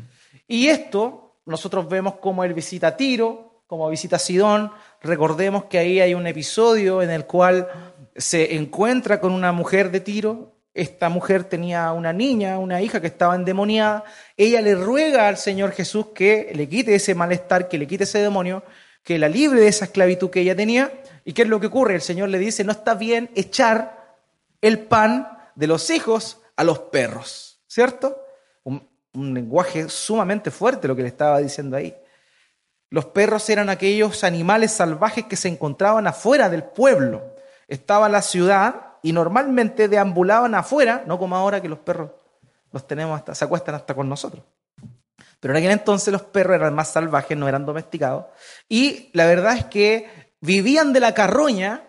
Y 0.47 0.69
esto 0.69 1.37
nosotros 1.47 1.89
vemos 1.89 2.17
como 2.17 2.45
él 2.45 2.53
visita 2.53 2.97
Tiro, 2.97 3.63
como 3.67 3.89
visita 3.89 4.19
Sidón, 4.19 4.71
Recordemos 5.03 5.65
que 5.65 5.79
ahí 5.79 6.01
hay 6.01 6.15
un 6.15 6.27
episodio 6.27 7.03
en 7.03 7.11
el 7.11 7.27
cual 7.27 7.69
se 8.15 8.55
encuentra 8.55 9.21
con 9.21 9.33
una 9.33 9.51
mujer 9.51 9.91
de 9.91 10.01
Tiro. 10.01 10.53
Esta 10.75 11.09
mujer 11.09 11.45
tenía 11.45 11.91
una 11.93 12.13
niña, 12.13 12.59
una 12.59 12.81
hija 12.81 13.01
que 13.01 13.09
estaba 13.09 13.35
endemoniada. 13.35 14.05
Ella 14.37 14.61
le 14.61 14.77
ruega 14.77 15.27
al 15.27 15.37
Señor 15.37 15.73
Jesús 15.73 16.07
que 16.15 16.53
le 16.55 16.69
quite 16.69 16.95
ese 16.95 17.17
malestar, 17.17 17.69
que 17.69 17.79
le 17.79 17.89
quite 17.89 18.05
ese 18.05 18.21
demonio, 18.21 18.63
que 19.03 19.19
la 19.19 19.29
libre 19.29 19.61
de 19.61 19.69
esa 19.69 19.87
esclavitud 19.87 20.31
que 20.31 20.41
ella 20.41 20.55
tenía. 20.55 20.93
¿Y 21.25 21.33
qué 21.33 21.43
es 21.43 21.49
lo 21.49 21.59
que 21.59 21.67
ocurre? 21.67 21.97
El 21.97 22.01
Señor 22.01 22.29
le 22.29 22.39
dice, 22.39 22.63
no 22.63 22.73
está 22.73 22.95
bien 22.95 23.29
echar 23.35 24.19
el 24.61 24.79
pan 24.79 25.37
de 25.57 25.67
los 25.67 25.91
hijos 25.91 26.41
a 26.57 26.63
los 26.63 26.79
perros, 26.79 27.61
¿cierto? 27.67 28.17
Un, 28.63 28.89
un 29.15 29.35
lenguaje 29.35 29.89
sumamente 29.89 30.53
fuerte 30.53 30.87
lo 30.87 30.95
que 30.95 31.03
le 31.03 31.09
estaba 31.09 31.41
diciendo 31.41 31.77
ahí. 31.77 31.93
Los 32.93 33.07
perros 33.07 33.49
eran 33.49 33.71
aquellos 33.71 34.23
animales 34.23 34.71
salvajes 34.71 35.25
que 35.25 35.37
se 35.37 35.49
encontraban 35.49 36.07
afuera 36.07 36.51
del 36.51 36.63
pueblo. 36.63 37.23
Estaba 37.67 38.11
la 38.11 38.21
ciudad 38.21 38.99
y 39.03 39.15
normalmente 39.15 39.89
deambulaban 39.89 40.55
afuera, 40.55 41.03
no 41.07 41.19
como 41.19 41.35
ahora 41.35 41.63
que 41.63 41.71
los 41.71 41.79
perros 41.79 42.11
los 42.71 42.87
tenemos 42.87 43.19
hasta, 43.19 43.35
se 43.35 43.47
acuestan 43.47 43.77
hasta 43.77 43.95
con 43.95 44.11
nosotros. 44.11 44.45
Pero 45.41 45.55
en 45.55 45.57
aquel 45.57 45.71
entonces 45.71 46.13
los 46.13 46.21
perros 46.21 46.55
eran 46.55 46.75
más 46.75 46.93
salvajes, 46.93 47.35
no 47.35 47.49
eran 47.49 47.65
domesticados. 47.65 48.27
Y 48.69 49.09
la 49.15 49.25
verdad 49.25 49.57
es 49.57 49.65
que 49.65 50.35
vivían 50.43 50.93
de 50.93 51.01
la 51.01 51.15
carroña 51.15 51.85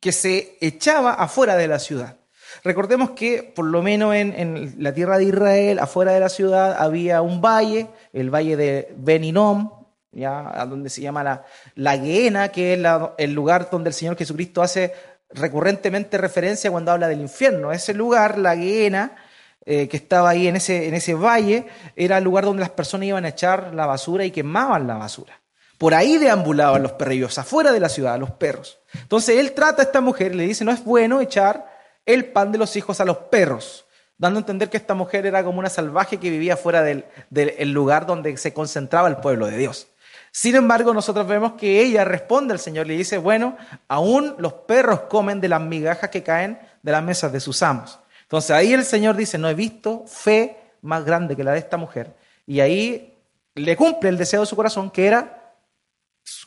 que 0.00 0.10
se 0.10 0.58
echaba 0.60 1.14
afuera 1.14 1.54
de 1.54 1.68
la 1.68 1.78
ciudad. 1.78 2.16
Recordemos 2.64 3.10
que 3.10 3.44
por 3.44 3.66
lo 3.66 3.80
menos 3.80 4.12
en, 4.16 4.74
la 4.78 4.92
tierra 4.92 5.18
de 5.18 5.24
Israel, 5.26 5.78
afuera 5.78 6.10
de 6.10 6.18
la 6.18 6.28
ciudad, 6.28 6.82
había 6.82 7.22
un 7.22 7.40
valle, 7.40 7.86
el 8.12 8.34
valle 8.34 8.56
de 8.56 8.92
Beninom, 8.96 9.81
ya 10.12 10.66
donde 10.68 10.90
se 10.90 11.00
llama 11.00 11.24
la, 11.24 11.44
la 11.74 11.98
Geena, 11.98 12.50
que 12.50 12.74
es 12.74 12.80
el 13.18 13.32
lugar 13.32 13.68
donde 13.70 13.88
el 13.88 13.94
Señor 13.94 14.16
Jesucristo 14.16 14.62
hace 14.62 14.92
recurrentemente 15.30 16.18
referencia 16.18 16.70
cuando 16.70 16.92
habla 16.92 17.08
del 17.08 17.20
infierno. 17.20 17.72
Ese 17.72 17.94
lugar, 17.94 18.38
la 18.38 18.56
Geena, 18.56 19.16
eh, 19.64 19.88
que 19.88 19.96
estaba 19.96 20.30
ahí 20.30 20.46
en 20.46 20.56
ese, 20.56 20.88
en 20.88 20.94
ese 20.94 21.14
valle, 21.14 21.66
era 21.96 22.18
el 22.18 22.24
lugar 22.24 22.44
donde 22.44 22.60
las 22.60 22.70
personas 22.70 23.06
iban 23.06 23.24
a 23.24 23.28
echar 23.28 23.74
la 23.74 23.86
basura 23.86 24.24
y 24.24 24.30
quemaban 24.30 24.86
la 24.86 24.96
basura. 24.96 25.40
Por 25.78 25.94
ahí 25.94 26.18
deambulaban 26.18 26.82
los 26.82 26.92
perrillos, 26.92 27.38
afuera 27.38 27.72
de 27.72 27.80
la 27.80 27.88
ciudad, 27.88 28.18
los 28.18 28.30
perros. 28.30 28.78
Entonces 28.94 29.38
él 29.38 29.52
trata 29.52 29.82
a 29.82 29.86
esta 29.86 30.00
mujer 30.00 30.32
y 30.32 30.36
le 30.36 30.46
dice, 30.46 30.64
no 30.64 30.70
es 30.70 30.84
bueno 30.84 31.20
echar 31.20 31.66
el 32.06 32.26
pan 32.26 32.52
de 32.52 32.58
los 32.58 32.76
hijos 32.76 33.00
a 33.00 33.04
los 33.04 33.16
perros, 33.16 33.84
dando 34.18 34.38
a 34.38 34.42
entender 34.42 34.68
que 34.68 34.76
esta 34.76 34.94
mujer 34.94 35.26
era 35.26 35.42
como 35.42 35.58
una 35.58 35.68
salvaje 35.68 36.18
que 36.18 36.30
vivía 36.30 36.56
fuera 36.56 36.82
del, 36.82 37.04
del 37.30 37.72
lugar 37.72 38.06
donde 38.06 38.36
se 38.36 38.52
concentraba 38.52 39.08
el 39.08 39.16
pueblo 39.16 39.46
de 39.46 39.56
Dios. 39.56 39.88
Sin 40.34 40.56
embargo, 40.56 40.94
nosotros 40.94 41.26
vemos 41.28 41.52
que 41.52 41.82
ella 41.82 42.04
responde 42.04 42.54
al 42.54 42.58
Señor, 42.58 42.86
le 42.86 42.96
dice, 42.96 43.18
bueno, 43.18 43.56
aún 43.86 44.34
los 44.38 44.54
perros 44.54 45.00
comen 45.02 45.40
de 45.40 45.48
las 45.48 45.60
migajas 45.60 46.08
que 46.08 46.22
caen 46.22 46.58
de 46.82 46.90
las 46.90 47.02
mesas 47.02 47.30
de 47.30 47.38
sus 47.38 47.62
amos. 47.62 47.98
Entonces 48.22 48.50
ahí 48.52 48.72
el 48.72 48.84
Señor 48.84 49.14
dice, 49.14 49.36
no 49.36 49.50
he 49.50 49.54
visto 49.54 50.04
fe 50.06 50.56
más 50.80 51.04
grande 51.04 51.36
que 51.36 51.44
la 51.44 51.52
de 51.52 51.58
esta 51.58 51.76
mujer. 51.76 52.16
Y 52.46 52.60
ahí 52.60 53.18
le 53.54 53.76
cumple 53.76 54.08
el 54.08 54.16
deseo 54.16 54.40
de 54.40 54.46
su 54.46 54.56
corazón, 54.56 54.90
que 54.90 55.06
era 55.06 55.54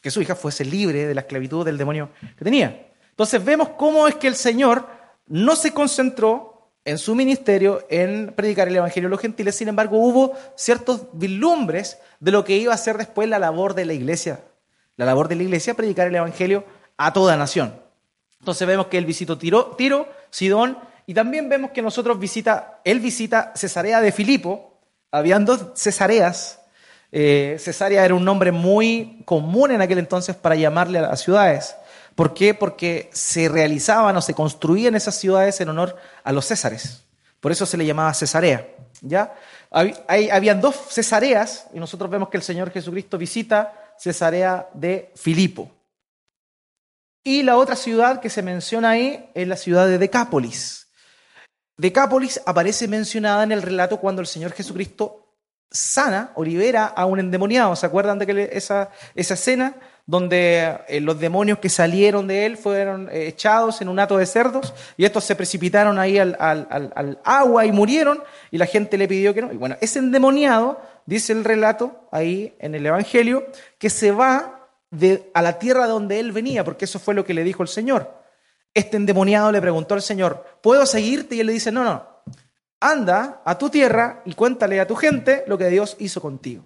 que 0.01 0.09
su 0.09 0.19
hija 0.19 0.35
fuese 0.35 0.65
libre 0.65 1.05
de 1.05 1.13
la 1.13 1.21
esclavitud 1.21 1.63
del 1.63 1.77
demonio 1.77 2.09
que 2.37 2.43
tenía. 2.43 2.91
Entonces 3.11 3.43
vemos 3.45 3.69
cómo 3.77 4.07
es 4.07 4.15
que 4.15 4.27
el 4.27 4.35
Señor 4.35 4.87
no 5.27 5.55
se 5.55 5.73
concentró 5.73 6.54
en 6.85 6.99
su 6.99 7.15
ministerio 7.15 7.83
en 7.89 8.33
predicar 8.35 8.67
el 8.67 8.75
Evangelio 8.75 9.07
a 9.07 9.09
los 9.09 9.19
gentiles, 9.19 9.55
sin 9.55 9.67
embargo 9.67 9.97
hubo 9.97 10.33
ciertos 10.55 11.07
vislumbres 11.13 11.97
de 12.19 12.31
lo 12.31 12.45
que 12.45 12.57
iba 12.57 12.73
a 12.73 12.77
ser 12.77 12.97
después 12.97 13.27
la 13.27 13.39
labor 13.39 13.73
de 13.73 13.85
la 13.85 13.93
iglesia. 13.93 14.41
La 14.95 15.05
labor 15.05 15.27
de 15.27 15.35
la 15.35 15.43
iglesia, 15.43 15.73
predicar 15.73 16.07
el 16.07 16.15
Evangelio 16.15 16.63
a 16.95 17.11
toda 17.11 17.35
nación. 17.35 17.73
Entonces 18.39 18.67
vemos 18.67 18.87
que 18.87 18.99
él 18.99 19.05
visitó 19.05 19.37
Tiro, 19.37 19.75
Tiro 19.75 20.07
Sidón, 20.29 20.77
y 21.07 21.13
también 21.13 21.49
vemos 21.49 21.71
que 21.71 21.81
nosotros 21.81 22.19
visita, 22.19 22.79
él 22.83 22.99
visita 22.99 23.51
Cesarea 23.55 23.99
de 24.01 24.11
Filipo, 24.11 24.79
habían 25.11 25.43
dos 25.45 25.67
Cesareas, 25.75 26.59
eh, 27.11 27.57
Cesarea 27.59 28.05
era 28.05 28.13
un 28.13 28.25
nombre 28.25 28.51
muy 28.51 29.21
común 29.25 29.71
en 29.71 29.81
aquel 29.81 29.99
entonces 29.99 30.35
para 30.35 30.55
llamarle 30.55 30.99
a 30.99 31.03
las 31.03 31.21
ciudades. 31.21 31.75
¿Por 32.15 32.33
qué? 32.33 32.53
Porque 32.53 33.09
se 33.13 33.49
realizaban 33.49 34.15
o 34.15 34.21
se 34.21 34.33
construían 34.33 34.95
esas 34.95 35.15
ciudades 35.15 35.59
en 35.59 35.69
honor 35.69 35.97
a 36.23 36.31
los 36.31 36.47
césares. 36.47 37.03
Por 37.41 37.51
eso 37.51 37.65
se 37.65 37.77
le 37.77 37.85
llamaba 37.85 38.13
Cesarea. 38.13 38.67
¿ya? 39.01 39.35
Habían 39.69 40.61
dos 40.61 40.75
Cesareas 40.89 41.67
y 41.73 41.79
nosotros 41.79 42.09
vemos 42.09 42.29
que 42.29 42.37
el 42.37 42.43
Señor 42.43 42.71
Jesucristo 42.71 43.17
visita 43.17 43.93
Cesarea 43.97 44.69
de 44.73 45.11
Filipo. 45.15 45.69
Y 47.23 47.43
la 47.43 47.57
otra 47.57 47.75
ciudad 47.75 48.21
que 48.21 48.29
se 48.29 48.41
menciona 48.41 48.91
ahí 48.91 49.29
es 49.33 49.47
la 49.47 49.57
ciudad 49.57 49.87
de 49.87 49.97
Decápolis. 49.97 50.87
Decápolis 51.77 52.39
aparece 52.45 52.87
mencionada 52.87 53.43
en 53.43 53.51
el 53.51 53.61
relato 53.61 53.99
cuando 53.99 54.21
el 54.21 54.27
Señor 54.27 54.53
Jesucristo 54.53 55.33
sana 55.71 56.31
o 56.35 56.43
libera 56.43 56.85
a 56.85 57.05
un 57.05 57.19
endemoniado. 57.19 57.75
¿Se 57.75 57.85
acuerdan 57.85 58.19
de 58.19 58.49
esa, 58.53 58.91
esa 59.15 59.33
escena? 59.33 59.75
Donde 60.07 60.77
eh, 60.87 61.01
los 61.01 61.19
demonios 61.19 61.57
que 61.57 61.69
salieron 61.69 62.27
de 62.27 62.45
él 62.45 62.57
fueron 62.57 63.09
eh, 63.11 63.27
echados 63.27 63.81
en 63.81 63.89
un 63.89 63.99
hato 63.99 64.17
de 64.17 64.25
cerdos 64.25 64.73
y 64.97 65.05
estos 65.05 65.23
se 65.23 65.35
precipitaron 65.35 65.97
ahí 65.97 66.19
al, 66.19 67.19
agua 67.23 67.65
y 67.65 67.71
murieron 67.71 68.23
y 68.51 68.57
la 68.57 68.67
gente 68.67 68.97
le 68.97 69.07
pidió 69.07 69.33
que 69.33 69.41
no. 69.41 69.51
Y 69.51 69.57
bueno, 69.57 69.77
ese 69.81 69.99
endemoniado, 69.99 70.79
dice 71.05 71.33
el 71.33 71.43
relato 71.43 72.07
ahí 72.11 72.55
en 72.59 72.75
el 72.75 72.85
Evangelio, 72.85 73.47
que 73.79 73.89
se 73.89 74.11
va 74.11 74.69
de, 74.91 75.31
a 75.33 75.41
la 75.41 75.57
tierra 75.57 75.87
donde 75.87 76.19
él 76.19 76.31
venía, 76.31 76.63
porque 76.63 76.85
eso 76.85 76.99
fue 76.99 77.15
lo 77.15 77.25
que 77.25 77.33
le 77.33 77.43
dijo 77.43 77.63
el 77.63 77.69
Señor. 77.69 78.13
Este 78.75 78.97
endemoniado 78.97 79.51
le 79.51 79.61
preguntó 79.61 79.95
al 79.95 80.01
Señor, 80.01 80.45
¿puedo 80.61 80.85
seguirte? 80.85 81.35
Y 81.35 81.39
él 81.39 81.47
le 81.47 81.53
dice, 81.53 81.71
no, 81.71 81.83
no, 81.83 82.15
anda 82.79 83.41
a 83.43 83.57
tu 83.57 83.69
tierra 83.69 84.21
y 84.25 84.33
cuéntale 84.33 84.79
a 84.79 84.85
tu 84.85 84.95
gente 84.95 85.43
lo 85.47 85.57
que 85.57 85.69
Dios 85.69 85.95
hizo 85.99 86.21
contigo. 86.21 86.63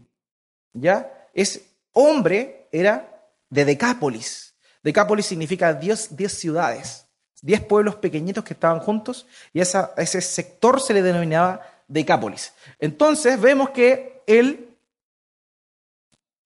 ¿Ya? 0.73 1.27
Es 1.33 1.61
hombre, 1.93 2.67
era 2.71 3.18
de 3.49 3.65
Decápolis. 3.65 4.55
Decápolis 4.83 5.25
significa 5.25 5.73
diez, 5.73 6.09
ciudades, 6.29 7.07
diez 7.41 7.61
pueblos 7.61 7.95
pequeñitos 7.95 8.43
que 8.43 8.53
estaban 8.53 8.79
juntos 8.79 9.27
y 9.53 9.59
esa, 9.59 9.93
ese 9.97 10.21
sector 10.21 10.81
se 10.81 10.93
le 10.93 11.01
denominaba 11.01 11.61
Decápolis. 11.87 12.53
Entonces 12.79 13.39
vemos 13.39 13.71
que 13.71 14.23
él 14.27 14.77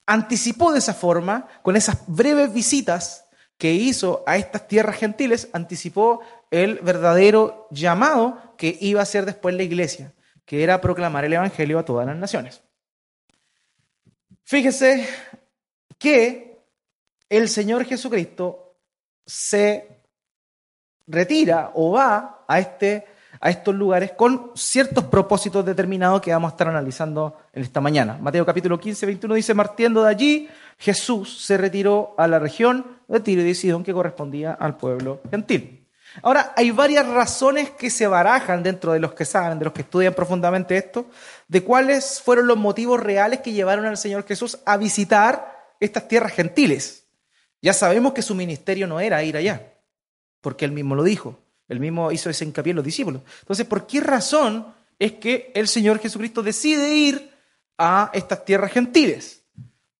anticipó 0.06 0.72
de 0.72 0.80
esa 0.80 0.94
forma, 0.94 1.48
con 1.62 1.76
esas 1.76 2.00
breves 2.08 2.54
visitas 2.54 3.26
que 3.58 3.74
hizo 3.74 4.24
a 4.26 4.38
estas 4.38 4.68
tierras 4.68 4.98
gentiles, 4.98 5.50
anticipó 5.54 6.22
el 6.52 6.80
verdadero 6.80 7.68
llamado 7.72 8.56
que 8.58 8.78
iba 8.82 9.02
a 9.02 9.06
ser 9.06 9.26
después 9.26 9.56
la 9.56 9.64
iglesia, 9.64 10.14
que 10.46 10.64
era 10.64 10.82
proclamar 10.82 11.26
el 11.26 11.34
Evangelio 11.34 11.80
a 11.80 11.86
todas 11.86 12.06
las 12.06 12.18
naciones. 12.18 12.62
Fíjese 14.44 15.08
que 15.98 16.53
el 17.38 17.50
Señor 17.50 17.86
Jesucristo 17.86 18.76
se 19.26 20.04
retira 21.08 21.72
o 21.74 21.94
va 21.94 22.46
a, 22.48 22.60
este, 22.60 23.08
a 23.40 23.50
estos 23.50 23.74
lugares 23.74 24.12
con 24.12 24.52
ciertos 24.54 25.06
propósitos 25.06 25.66
determinados 25.66 26.22
que 26.22 26.32
vamos 26.32 26.52
a 26.52 26.54
estar 26.54 26.68
analizando 26.68 27.38
en 27.52 27.64
esta 27.64 27.82
mañana. 27.82 28.20
Mateo 28.22 28.46
capítulo 28.46 28.80
15, 28.80 29.08
21 29.08 29.34
dice, 29.34 29.56
partiendo 29.56 30.04
de 30.04 30.12
allí, 30.12 30.50
Jesús 30.78 31.44
se 31.44 31.58
retiró 31.58 32.14
a 32.20 32.28
la 32.28 32.38
región 32.38 33.00
de 33.08 33.20
Tiro 33.20 33.42
y 33.42 33.46
de 33.46 33.56
Sidón 33.56 33.84
que 33.84 33.94
correspondía 33.94 34.54
al 34.54 34.78
pueblo 34.78 35.22
gentil. 35.32 35.90
Ahora, 36.22 36.54
hay 36.56 36.70
varias 36.70 37.08
razones 37.08 37.72
que 37.72 37.90
se 37.90 38.06
barajan 38.06 38.62
dentro 38.62 38.92
de 38.92 39.00
los 39.00 39.16
que 39.16 39.26
saben, 39.26 39.58
de 39.58 39.66
los 39.66 39.74
que 39.74 39.82
estudian 39.82 40.14
profundamente 40.14 40.78
esto, 40.78 41.08
de 41.48 41.64
cuáles 41.64 42.22
fueron 42.22 42.46
los 42.46 42.58
motivos 42.58 43.00
reales 43.00 43.40
que 43.40 43.54
llevaron 43.54 43.86
al 43.86 43.98
Señor 43.98 44.24
Jesús 44.28 44.60
a 44.68 44.78
visitar 44.78 45.74
estas 45.80 46.08
tierras 46.08 46.34
gentiles. 46.34 47.03
Ya 47.64 47.72
sabemos 47.72 48.12
que 48.12 48.22
su 48.22 48.36
ministerio 48.36 48.88
no 48.88 49.00
era 49.00 49.24
ir 49.24 49.38
allá, 49.38 49.74
porque 50.42 50.66
él 50.66 50.74
mismo 50.74 50.96
lo 50.96 51.04
dijo. 51.04 51.40
Él 51.70 51.80
mismo 51.80 52.12
hizo 52.12 52.30
ese 52.30 52.44
hincapié 52.44 52.72
en 52.72 52.76
los 52.76 52.84
discípulos. 52.84 53.22
Entonces, 53.40 53.66
¿por 53.66 53.88
qué 53.88 54.02
razón 54.02 54.68
es 55.00 55.14
que 55.14 55.50
el 55.56 55.70
Señor 55.70 56.00
Jesucristo 56.00 56.44
decide 56.44 56.94
ir 56.94 57.32
a 57.78 58.12
estas 58.14 58.44
tierras 58.44 58.70
gentiles? 58.74 59.46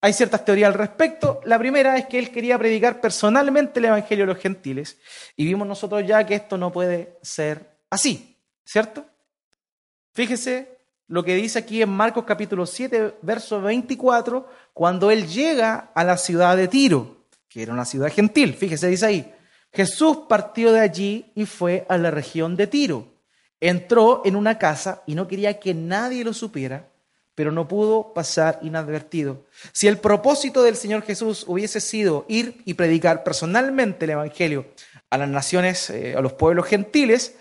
Hay 0.02 0.12
ciertas 0.12 0.44
teorías 0.44 0.68
al 0.68 0.74
respecto. 0.74 1.40
La 1.46 1.58
primera 1.58 1.98
es 1.98 2.06
que 2.08 2.20
él 2.20 2.32
quería 2.32 2.60
predicar 2.60 3.00
personalmente 3.00 3.80
el 3.80 3.86
Evangelio 3.86 4.26
a 4.26 4.28
los 4.28 4.40
gentiles. 4.40 4.98
Y 5.38 5.46
vimos 5.46 5.66
nosotros 5.66 6.06
ya 6.06 6.26
que 6.26 6.36
esto 6.36 6.58
no 6.58 6.70
puede 6.70 7.18
ser 7.22 7.78
así, 7.90 8.38
¿cierto? 8.66 9.06
Fíjese 10.14 10.80
lo 11.08 11.24
que 11.24 11.36
dice 11.36 11.60
aquí 11.60 11.82
en 11.82 11.92
Marcos 11.92 12.26
capítulo 12.26 12.66
7, 12.66 13.20
verso 13.22 13.62
24, 13.62 14.50
cuando 14.74 15.10
él 15.10 15.28
llega 15.28 15.92
a 15.96 16.04
la 16.04 16.18
ciudad 16.18 16.58
de 16.58 16.68
Tiro 16.68 17.23
que 17.54 17.62
era 17.62 17.72
una 17.72 17.86
ciudad 17.86 18.12
gentil. 18.12 18.56
Fíjese, 18.56 18.88
dice 18.88 19.06
ahí, 19.06 19.34
Jesús 19.72 20.22
partió 20.28 20.72
de 20.72 20.80
allí 20.80 21.32
y 21.36 21.46
fue 21.46 21.86
a 21.88 22.00
la 22.00 22.10
región 22.10 22.56
de 22.56 22.66
Tiro. 22.66 23.14
Entró 23.60 24.24
en 24.26 24.36
una 24.36 24.58
casa 24.58 25.04
y 25.06 25.14
no 25.14 25.28
quería 25.28 25.60
que 25.60 25.76
nadie 25.76 26.24
lo 26.24 26.34
supiera, 26.34 26.90
pero 27.36 27.52
no 27.52 27.68
pudo 27.68 28.12
pasar 28.14 28.58
inadvertido. 28.64 29.46
Si 29.72 29.88
el 29.88 30.00
propósito 30.00 30.64
del 30.64 30.76
Señor 30.76 31.04
Jesús 31.04 31.46
hubiese 31.48 31.80
sido 31.80 32.26
ir 32.28 32.62
y 32.66 32.74
predicar 32.74 33.24
personalmente 33.24 34.06
el 34.06 34.12
Evangelio 34.12 34.66
a 35.12 35.20
las 35.20 35.30
naciones, 35.30 35.92
eh, 35.92 36.16
a 36.18 36.22
los 36.22 36.34
pueblos 36.34 36.66
gentiles, 36.66 37.36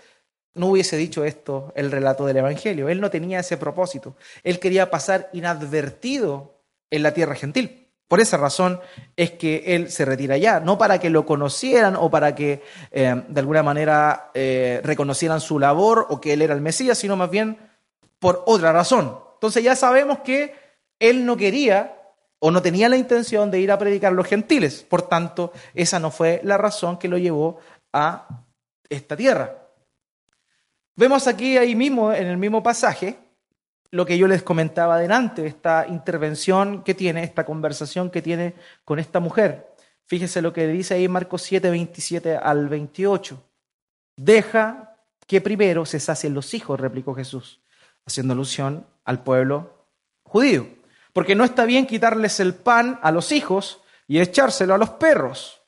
no 0.53 0.67
hubiese 0.67 0.95
dicho 0.95 1.25
esto 1.25 1.73
el 1.75 1.91
relato 1.91 2.25
del 2.27 2.37
Evangelio. 2.37 2.87
Él 2.87 3.01
no 3.01 3.09
tenía 3.09 3.39
ese 3.39 3.57
propósito. 3.57 4.15
Él 4.43 4.59
quería 4.59 4.91
pasar 4.91 5.29
inadvertido 5.33 6.61
en 6.91 7.01
la 7.01 7.15
tierra 7.15 7.33
gentil. 7.33 7.82
Por 8.13 8.21
esa 8.21 8.37
razón 8.37 8.79
es 9.15 9.31
que 9.31 9.63
él 9.65 9.89
se 9.89 10.05
retira 10.05 10.37
ya, 10.37 10.59
no 10.59 10.77
para 10.77 10.99
que 10.99 11.09
lo 11.09 11.25
conocieran 11.25 11.95
o 11.95 12.11
para 12.11 12.35
que 12.35 12.61
eh, 12.91 13.23
de 13.27 13.39
alguna 13.39 13.63
manera 13.63 14.29
eh, 14.35 14.81
reconocieran 14.83 15.41
su 15.41 15.57
labor 15.57 16.05
o 16.11 16.21
que 16.21 16.33
él 16.33 16.43
era 16.43 16.53
el 16.53 16.61
Mesías, 16.61 16.99
sino 16.99 17.15
más 17.15 17.31
bien 17.31 17.57
por 18.19 18.43
otra 18.45 18.71
razón. 18.71 19.17
Entonces 19.33 19.63
ya 19.63 19.75
sabemos 19.75 20.19
que 20.19 20.53
él 20.99 21.25
no 21.25 21.35
quería 21.37 22.03
o 22.37 22.51
no 22.51 22.61
tenía 22.61 22.87
la 22.87 22.97
intención 22.97 23.49
de 23.49 23.61
ir 23.61 23.71
a 23.71 23.79
predicar 23.79 24.11
a 24.11 24.15
los 24.15 24.27
gentiles. 24.27 24.85
Por 24.87 25.01
tanto, 25.01 25.51
esa 25.73 25.97
no 25.97 26.11
fue 26.11 26.39
la 26.43 26.59
razón 26.59 26.99
que 26.99 27.07
lo 27.07 27.17
llevó 27.17 27.57
a 27.93 28.27
esta 28.89 29.17
tierra. 29.17 29.57
Vemos 30.95 31.25
aquí 31.25 31.57
ahí 31.57 31.73
mismo, 31.73 32.13
en 32.13 32.27
el 32.27 32.37
mismo 32.37 32.61
pasaje, 32.61 33.17
lo 33.93 34.07
que 34.07 34.17
yo 34.17 34.27
les 34.27 34.41
comentaba 34.41 34.95
adelante, 34.95 35.45
esta 35.45 35.85
intervención 35.87 36.83
que 36.83 36.95
tiene, 36.95 37.23
esta 37.23 37.45
conversación 37.45 38.09
que 38.09 38.23
tiene 38.23 38.55
con 38.83 38.97
esta 38.97 39.19
mujer. 39.19 39.71
Fíjese 40.07 40.41
lo 40.41 40.51
que 40.51 40.67
dice 40.67 40.95
ahí 40.95 41.07
Marcos 41.07 41.43
7, 41.43 41.69
27 41.69 42.37
al 42.37 42.69
28. 42.69 43.39
Deja 44.17 44.97
que 45.27 45.41
primero 45.41 45.85
se 45.85 45.99
sacien 45.99 46.33
los 46.33 46.55
hijos, 46.55 46.79
replicó 46.79 47.13
Jesús, 47.13 47.61
haciendo 48.03 48.33
alusión 48.33 48.87
al 49.05 49.21
pueblo 49.21 49.85
judío. 50.23 50.67
Porque 51.13 51.35
no 51.35 51.43
está 51.43 51.65
bien 51.65 51.85
quitarles 51.85 52.39
el 52.39 52.55
pan 52.55 52.99
a 53.03 53.11
los 53.11 53.31
hijos 53.31 53.83
y 54.07 54.19
echárselo 54.19 54.73
a 54.73 54.79
los 54.79 54.89
perros. 54.89 55.61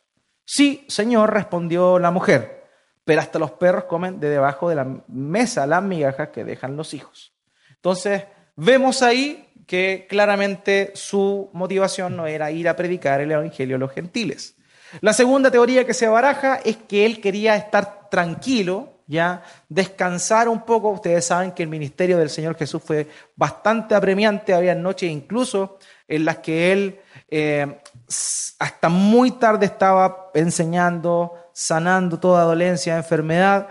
Sí, 0.45 0.83
Señor, 0.87 1.31
respondió 1.31 1.99
la 1.99 2.09
mujer, 2.09 2.65
pero 3.03 3.21
hasta 3.21 3.37
los 3.37 3.51
perros 3.51 3.83
comen 3.83 4.19
de 4.19 4.29
debajo 4.29 4.67
de 4.67 4.75
la 4.77 5.03
mesa 5.09 5.67
las 5.67 5.83
migajas 5.83 6.29
que 6.29 6.43
dejan 6.43 6.75
los 6.75 6.95
hijos. 6.95 7.34
Entonces, 7.75 8.23
vemos 8.55 9.01
ahí 9.01 9.45
que 9.65 10.05
claramente 10.09 10.91
su 10.95 11.49
motivación 11.53 12.15
no 12.15 12.27
era 12.27 12.51
ir 12.51 12.69
a 12.69 12.75
predicar 12.75 13.21
el 13.21 13.31
Evangelio 13.31 13.75
a 13.75 13.79
los 13.79 13.91
gentiles. 13.91 14.55
La 15.01 15.13
segunda 15.13 15.51
teoría 15.51 15.85
que 15.85 15.93
se 15.93 16.07
baraja 16.07 16.55
es 16.63 16.77
que 16.77 17.05
él 17.05 17.19
quería 17.19 17.55
estar 17.55 18.09
tranquilo, 18.09 19.01
ya 19.07 19.43
descansar 19.67 20.47
un 20.47 20.61
poco. 20.61 20.89
Ustedes 20.89 21.25
saben 21.25 21.51
que 21.51 21.63
el 21.63 21.69
ministerio 21.69 22.17
del 22.17 22.29
Señor 22.29 22.55
Jesús 22.55 22.81
fue 22.83 23.07
bastante 23.35 23.95
apremiante, 23.95 24.53
había 24.53 24.75
noches 24.75 25.11
incluso 25.11 25.79
en 26.07 26.25
las 26.25 26.37
que 26.37 26.71
él 26.71 26.99
eh, 27.29 27.81
hasta 28.59 28.89
muy 28.89 29.31
tarde 29.31 29.65
estaba 29.65 30.31
enseñando, 30.33 31.33
sanando 31.53 32.19
toda 32.19 32.43
dolencia, 32.43 32.97
enfermedad. 32.97 33.67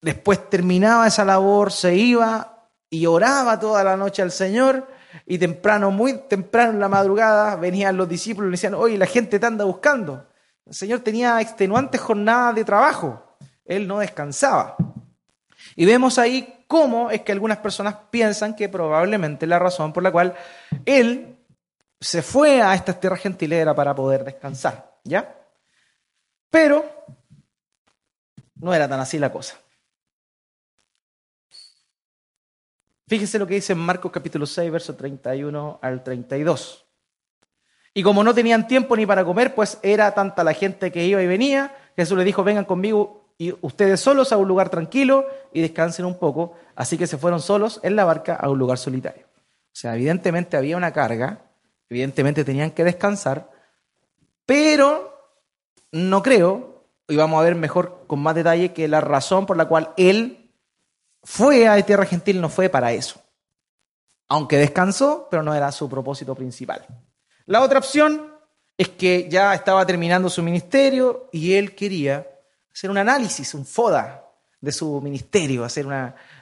Después 0.00 0.48
terminaba 0.48 1.06
esa 1.06 1.24
labor, 1.24 1.72
se 1.72 1.94
iba 1.94 2.61
y 2.92 3.06
oraba 3.06 3.58
toda 3.58 3.82
la 3.82 3.96
noche 3.96 4.20
al 4.20 4.30
Señor 4.30 4.86
y 5.24 5.38
temprano, 5.38 5.90
muy 5.90 6.12
temprano 6.28 6.72
en 6.72 6.78
la 6.80 6.90
madrugada, 6.90 7.56
venían 7.56 7.96
los 7.96 8.06
discípulos 8.06 8.48
y 8.48 8.50
le 8.50 8.52
decían, 8.52 8.74
oye, 8.74 8.98
la 8.98 9.06
gente 9.06 9.38
te 9.38 9.46
anda 9.46 9.64
buscando. 9.64 10.28
El 10.66 10.74
Señor 10.74 11.00
tenía 11.00 11.40
extenuantes 11.40 12.02
jornadas 12.02 12.54
de 12.54 12.66
trabajo, 12.66 13.34
Él 13.64 13.88
no 13.88 13.98
descansaba. 14.00 14.76
Y 15.74 15.86
vemos 15.86 16.18
ahí 16.18 16.66
cómo 16.68 17.10
es 17.10 17.22
que 17.22 17.32
algunas 17.32 17.58
personas 17.58 17.96
piensan 18.10 18.54
que 18.54 18.68
probablemente 18.68 19.46
la 19.46 19.58
razón 19.58 19.94
por 19.94 20.02
la 20.02 20.12
cual 20.12 20.34
Él 20.84 21.38
se 21.98 22.20
fue 22.20 22.60
a 22.60 22.74
estas 22.74 23.00
tierras 23.00 23.20
gentiles 23.20 23.58
era 23.58 23.74
para 23.74 23.94
poder 23.94 24.22
descansar, 24.22 24.98
¿ya? 25.02 25.34
Pero 26.50 26.84
no 28.56 28.74
era 28.74 28.86
tan 28.86 29.00
así 29.00 29.18
la 29.18 29.32
cosa. 29.32 29.56
Fíjese 33.12 33.38
lo 33.38 33.46
que 33.46 33.56
dice 33.56 33.74
en 33.74 33.78
Marcos 33.78 34.10
capítulo 34.10 34.46
6, 34.46 34.72
verso 34.72 34.94
31 34.94 35.80
al 35.82 36.02
32. 36.02 36.86
Y 37.92 38.02
como 38.02 38.24
no 38.24 38.32
tenían 38.32 38.66
tiempo 38.66 38.96
ni 38.96 39.04
para 39.04 39.22
comer, 39.22 39.54
pues 39.54 39.78
era 39.82 40.14
tanta 40.14 40.42
la 40.42 40.54
gente 40.54 40.90
que 40.90 41.04
iba 41.04 41.22
y 41.22 41.26
venía, 41.26 41.76
Jesús 41.94 42.16
le 42.16 42.24
dijo, 42.24 42.42
vengan 42.42 42.64
conmigo 42.64 43.34
y 43.36 43.52
ustedes 43.60 44.00
solos 44.00 44.32
a 44.32 44.38
un 44.38 44.48
lugar 44.48 44.70
tranquilo 44.70 45.26
y 45.52 45.60
descansen 45.60 46.06
un 46.06 46.18
poco. 46.18 46.54
Así 46.74 46.96
que 46.96 47.06
se 47.06 47.18
fueron 47.18 47.42
solos 47.42 47.80
en 47.82 47.96
la 47.96 48.06
barca 48.06 48.34
a 48.34 48.48
un 48.48 48.58
lugar 48.58 48.78
solitario. 48.78 49.26
O 49.26 49.74
sea, 49.74 49.94
evidentemente 49.94 50.56
había 50.56 50.78
una 50.78 50.94
carga, 50.94 51.42
evidentemente 51.90 52.46
tenían 52.46 52.70
que 52.70 52.82
descansar, 52.82 53.50
pero 54.46 55.36
no 55.90 56.22
creo, 56.22 56.86
y 57.08 57.16
vamos 57.16 57.38
a 57.38 57.44
ver 57.44 57.56
mejor 57.56 58.04
con 58.06 58.20
más 58.20 58.34
detalle, 58.34 58.72
que 58.72 58.88
la 58.88 59.02
razón 59.02 59.44
por 59.44 59.58
la 59.58 59.66
cual 59.66 59.92
él 59.98 60.41
fue 61.22 61.68
a 61.68 61.80
tierra 61.84 62.06
gentil 62.06 62.40
no 62.40 62.48
fue 62.48 62.68
para 62.68 62.92
eso. 62.92 63.20
Aunque 64.28 64.56
descansó, 64.56 65.28
pero 65.30 65.42
no 65.42 65.54
era 65.54 65.70
su 65.72 65.88
propósito 65.88 66.34
principal. 66.34 66.84
La 67.46 67.60
otra 67.60 67.78
opción 67.78 68.32
es 68.76 68.88
que 68.88 69.28
ya 69.28 69.54
estaba 69.54 69.84
terminando 69.86 70.30
su 70.30 70.42
ministerio 70.42 71.28
y 71.32 71.54
él 71.54 71.74
quería 71.74 72.26
hacer 72.72 72.90
un 72.90 72.98
análisis, 72.98 73.54
un 73.54 73.66
FODA 73.66 74.24
de 74.60 74.72
su 74.72 75.00
ministerio, 75.00 75.64
hacer 75.64 75.86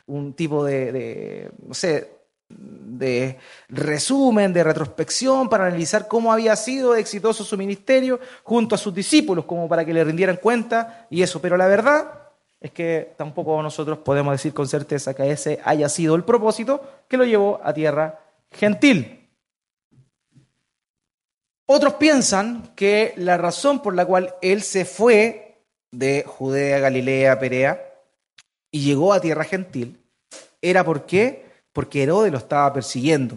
un 0.06 0.34
tipo 0.34 0.64
de, 0.64 0.92
de, 0.92 1.52
no 1.66 1.74
sé, 1.74 2.20
de 2.48 3.38
resumen, 3.68 4.52
de 4.52 4.64
retrospección 4.64 5.48
para 5.48 5.66
analizar 5.66 6.08
cómo 6.08 6.32
había 6.32 6.54
sido 6.56 6.94
exitoso 6.94 7.44
su 7.44 7.56
ministerio 7.56 8.20
junto 8.42 8.74
a 8.74 8.78
sus 8.78 8.94
discípulos, 8.94 9.44
como 9.44 9.68
para 9.68 9.84
que 9.84 9.94
le 9.94 10.04
rindieran 10.04 10.36
cuenta 10.36 11.06
y 11.10 11.22
eso. 11.22 11.40
Pero 11.40 11.56
la 11.56 11.66
verdad 11.66 12.29
es 12.60 12.70
que 12.72 13.14
tampoco 13.16 13.62
nosotros 13.62 13.98
podemos 13.98 14.32
decir 14.32 14.52
con 14.52 14.68
certeza 14.68 15.14
que 15.14 15.30
ese 15.30 15.60
haya 15.64 15.88
sido 15.88 16.14
el 16.14 16.24
propósito 16.24 17.04
que 17.08 17.16
lo 17.16 17.24
llevó 17.24 17.60
a 17.64 17.72
tierra 17.72 18.20
gentil. 18.50 19.28
Otros 21.66 21.94
piensan 21.94 22.72
que 22.74 23.14
la 23.16 23.38
razón 23.38 23.80
por 23.80 23.94
la 23.94 24.04
cual 24.04 24.34
él 24.42 24.62
se 24.62 24.84
fue 24.84 25.62
de 25.90 26.24
Judea, 26.26 26.80
Galilea, 26.80 27.38
Perea 27.38 27.80
y 28.70 28.84
llegó 28.84 29.12
a 29.12 29.20
tierra 29.20 29.44
gentil 29.44 30.00
era 30.60 30.84
porque 30.84 31.48
porque 31.72 32.02
Herodes 32.02 32.32
lo 32.32 32.38
estaba 32.38 32.72
persiguiendo. 32.72 33.36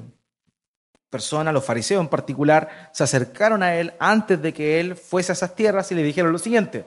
Personas, 1.09 1.53
los 1.53 1.63
fariseos 1.63 2.01
en 2.01 2.09
particular, 2.09 2.89
se 2.91 3.03
acercaron 3.03 3.61
a 3.61 3.75
él 3.75 3.93
antes 3.99 4.41
de 4.41 4.51
que 4.53 4.79
él 4.79 4.95
fuese 4.95 5.31
a 5.31 5.33
esas 5.33 5.55
tierras 5.55 5.91
y 5.91 5.95
le 5.95 6.03
dijeron 6.03 6.31
lo 6.31 6.39
siguiente: 6.39 6.85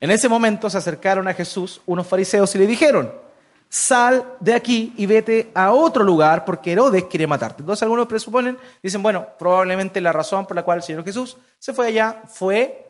en 0.00 0.10
ese 0.10 0.28
momento 0.28 0.70
se 0.70 0.78
acercaron 0.78 1.28
a 1.28 1.34
Jesús 1.34 1.80
unos 1.86 2.06
fariseos 2.06 2.54
y 2.54 2.58
le 2.58 2.66
dijeron, 2.66 3.12
sal 3.68 4.36
de 4.40 4.54
aquí 4.54 4.94
y 4.96 5.06
vete 5.06 5.50
a 5.54 5.72
otro 5.72 6.04
lugar 6.04 6.44
porque 6.44 6.72
Herodes 6.72 7.04
quiere 7.04 7.26
matarte. 7.26 7.62
Entonces 7.62 7.82
algunos 7.82 8.06
presuponen, 8.06 8.58
dicen, 8.82 9.02
bueno, 9.02 9.26
probablemente 9.38 10.00
la 10.00 10.12
razón 10.12 10.46
por 10.46 10.56
la 10.56 10.62
cual 10.62 10.78
el 10.78 10.84
Señor 10.84 11.04
Jesús 11.04 11.36
se 11.58 11.72
fue 11.72 11.88
allá 11.88 12.22
fue, 12.26 12.86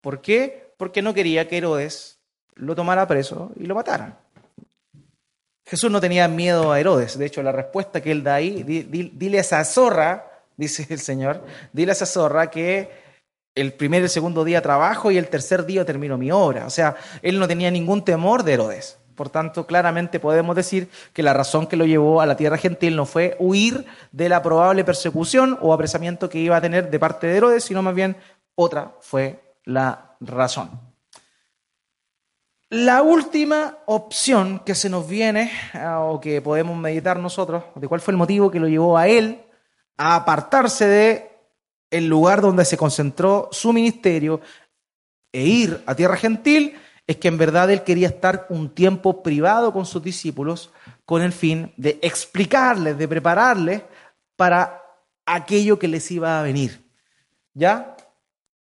¿por 0.00 0.20
qué? 0.20 0.72
Porque 0.76 1.02
no 1.02 1.14
quería 1.14 1.48
que 1.48 1.58
Herodes 1.58 2.18
lo 2.54 2.74
tomara 2.74 3.06
preso 3.06 3.52
y 3.56 3.66
lo 3.66 3.74
matara. 3.74 4.18
Jesús 5.64 5.90
no 5.90 6.00
tenía 6.00 6.28
miedo 6.28 6.70
a 6.70 6.78
Herodes, 6.78 7.18
de 7.18 7.26
hecho 7.26 7.42
la 7.42 7.50
respuesta 7.50 8.00
que 8.00 8.12
él 8.12 8.22
da 8.22 8.34
ahí, 8.34 8.62
dile 8.62 9.38
a 9.38 9.40
esa 9.40 9.64
zorra, 9.64 10.44
dice 10.56 10.86
el 10.90 11.00
Señor, 11.00 11.44
dile 11.72 11.90
a 11.90 11.94
esa 11.94 12.06
zorra 12.06 12.50
que 12.50 13.05
el 13.56 13.72
primer 13.72 14.04
y 14.04 14.08
segundo 14.08 14.44
día 14.44 14.62
trabajo 14.62 15.10
y 15.10 15.18
el 15.18 15.28
tercer 15.28 15.66
día 15.66 15.84
termino 15.84 16.16
mi 16.16 16.30
obra. 16.30 16.66
O 16.66 16.70
sea, 16.70 16.94
él 17.22 17.40
no 17.40 17.48
tenía 17.48 17.70
ningún 17.70 18.04
temor 18.04 18.44
de 18.44 18.52
Herodes. 18.52 18.98
Por 19.16 19.30
tanto, 19.30 19.66
claramente 19.66 20.20
podemos 20.20 20.54
decir 20.54 20.90
que 21.14 21.22
la 21.22 21.32
razón 21.32 21.66
que 21.66 21.76
lo 21.76 21.86
llevó 21.86 22.20
a 22.20 22.26
la 22.26 22.36
tierra 22.36 22.58
gentil 22.58 22.94
no 22.94 23.06
fue 23.06 23.34
huir 23.38 23.86
de 24.12 24.28
la 24.28 24.42
probable 24.42 24.84
persecución 24.84 25.58
o 25.62 25.72
apresamiento 25.72 26.28
que 26.28 26.38
iba 26.38 26.56
a 26.56 26.60
tener 26.60 26.90
de 26.90 26.98
parte 26.98 27.26
de 27.26 27.36
Herodes, 27.38 27.64
sino 27.64 27.82
más 27.82 27.94
bien 27.94 28.16
otra 28.54 28.92
fue 29.00 29.40
la 29.64 30.16
razón. 30.20 30.70
La 32.68 33.00
última 33.00 33.78
opción 33.86 34.58
que 34.66 34.74
se 34.74 34.90
nos 34.90 35.08
viene 35.08 35.50
ah, 35.72 36.00
o 36.00 36.20
que 36.20 36.42
podemos 36.42 36.76
meditar 36.76 37.18
nosotros, 37.18 37.64
de 37.74 37.88
cuál 37.88 38.02
fue 38.02 38.12
el 38.12 38.18
motivo 38.18 38.50
que 38.50 38.60
lo 38.60 38.68
llevó 38.68 38.98
a 38.98 39.08
él 39.08 39.40
a 39.96 40.16
apartarse 40.16 40.86
de 40.86 41.35
el 41.90 42.06
lugar 42.06 42.40
donde 42.40 42.64
se 42.64 42.76
concentró 42.76 43.48
su 43.52 43.72
ministerio 43.72 44.40
e 45.32 45.44
ir 45.44 45.82
a 45.86 45.94
tierra 45.94 46.16
gentil, 46.16 46.76
es 47.06 47.16
que 47.16 47.28
en 47.28 47.38
verdad 47.38 47.70
él 47.70 47.84
quería 47.84 48.08
estar 48.08 48.46
un 48.48 48.70
tiempo 48.70 49.22
privado 49.22 49.72
con 49.72 49.86
sus 49.86 50.02
discípulos 50.02 50.70
con 51.04 51.22
el 51.22 51.32
fin 51.32 51.72
de 51.76 51.98
explicarles, 52.02 52.98
de 52.98 53.06
prepararles 53.06 53.82
para 54.34 54.82
aquello 55.24 55.78
que 55.78 55.88
les 55.88 56.10
iba 56.10 56.38
a 56.38 56.42
venir. 56.42 56.84
¿Ya? 57.54 57.96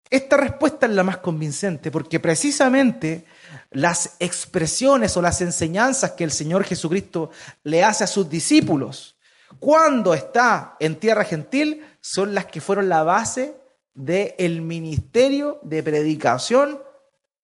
Esta 0.09 0.37
respuesta 0.37 0.85
es 0.85 0.91
la 0.91 1.03
más 1.03 1.17
convincente 1.17 1.91
porque 1.91 2.19
precisamente 2.19 3.25
las 3.71 4.15
expresiones 4.19 5.15
o 5.17 5.21
las 5.21 5.41
enseñanzas 5.41 6.11
que 6.11 6.23
el 6.23 6.31
Señor 6.31 6.63
Jesucristo 6.63 7.31
le 7.63 7.83
hace 7.83 8.03
a 8.03 8.07
sus 8.07 8.29
discípulos 8.29 9.15
cuando 9.59 10.13
está 10.13 10.75
en 10.79 10.95
tierra 10.97 11.23
gentil 11.23 11.83
son 12.07 12.35
las 12.35 12.45
que 12.45 12.61
fueron 12.61 12.87
la 12.87 13.01
base 13.01 13.55
del 13.95 14.61
ministerio 14.61 15.59
de 15.63 15.81
predicación 15.81 16.79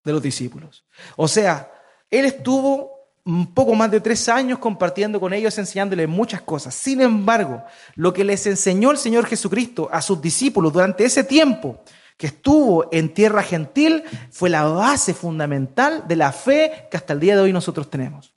de 0.04 0.12
los 0.12 0.22
discípulos. 0.22 0.86
O 1.16 1.28
sea, 1.28 1.72
él 2.12 2.26
estuvo 2.26 2.92
un 3.26 3.56
poco 3.56 3.74
más 3.74 3.90
de 3.90 4.00
tres 4.02 4.30
años 4.30 4.60
compartiendo 4.60 5.20
con 5.20 5.34
ellos, 5.34 5.58
enseñándoles 5.58 6.08
muchas 6.08 6.44
cosas. 6.44 6.76
Sin 6.76 7.02
embargo, 7.02 7.64
lo 7.96 8.14
que 8.14 8.24
les 8.24 8.46
enseñó 8.46 8.92
el 8.92 9.00
Señor 9.00 9.26
Jesucristo 9.26 9.90
a 9.92 10.00
sus 10.00 10.22
discípulos 10.22 10.72
durante 10.72 11.06
ese 11.06 11.24
tiempo 11.24 11.80
que 12.16 12.28
estuvo 12.28 12.88
en 12.92 13.16
tierra 13.16 13.42
gentil 13.42 14.04
fue 14.30 14.52
la 14.52 14.66
base 14.66 15.16
fundamental 15.16 16.08
de 16.08 16.16
la 16.18 16.32
fe 16.32 16.88
que 16.92 16.98
hasta 16.98 17.14
el 17.14 17.20
día 17.20 17.36
de 17.36 17.42
hoy 17.42 17.54
nosotros 17.54 17.90
tenemos. 17.90 18.36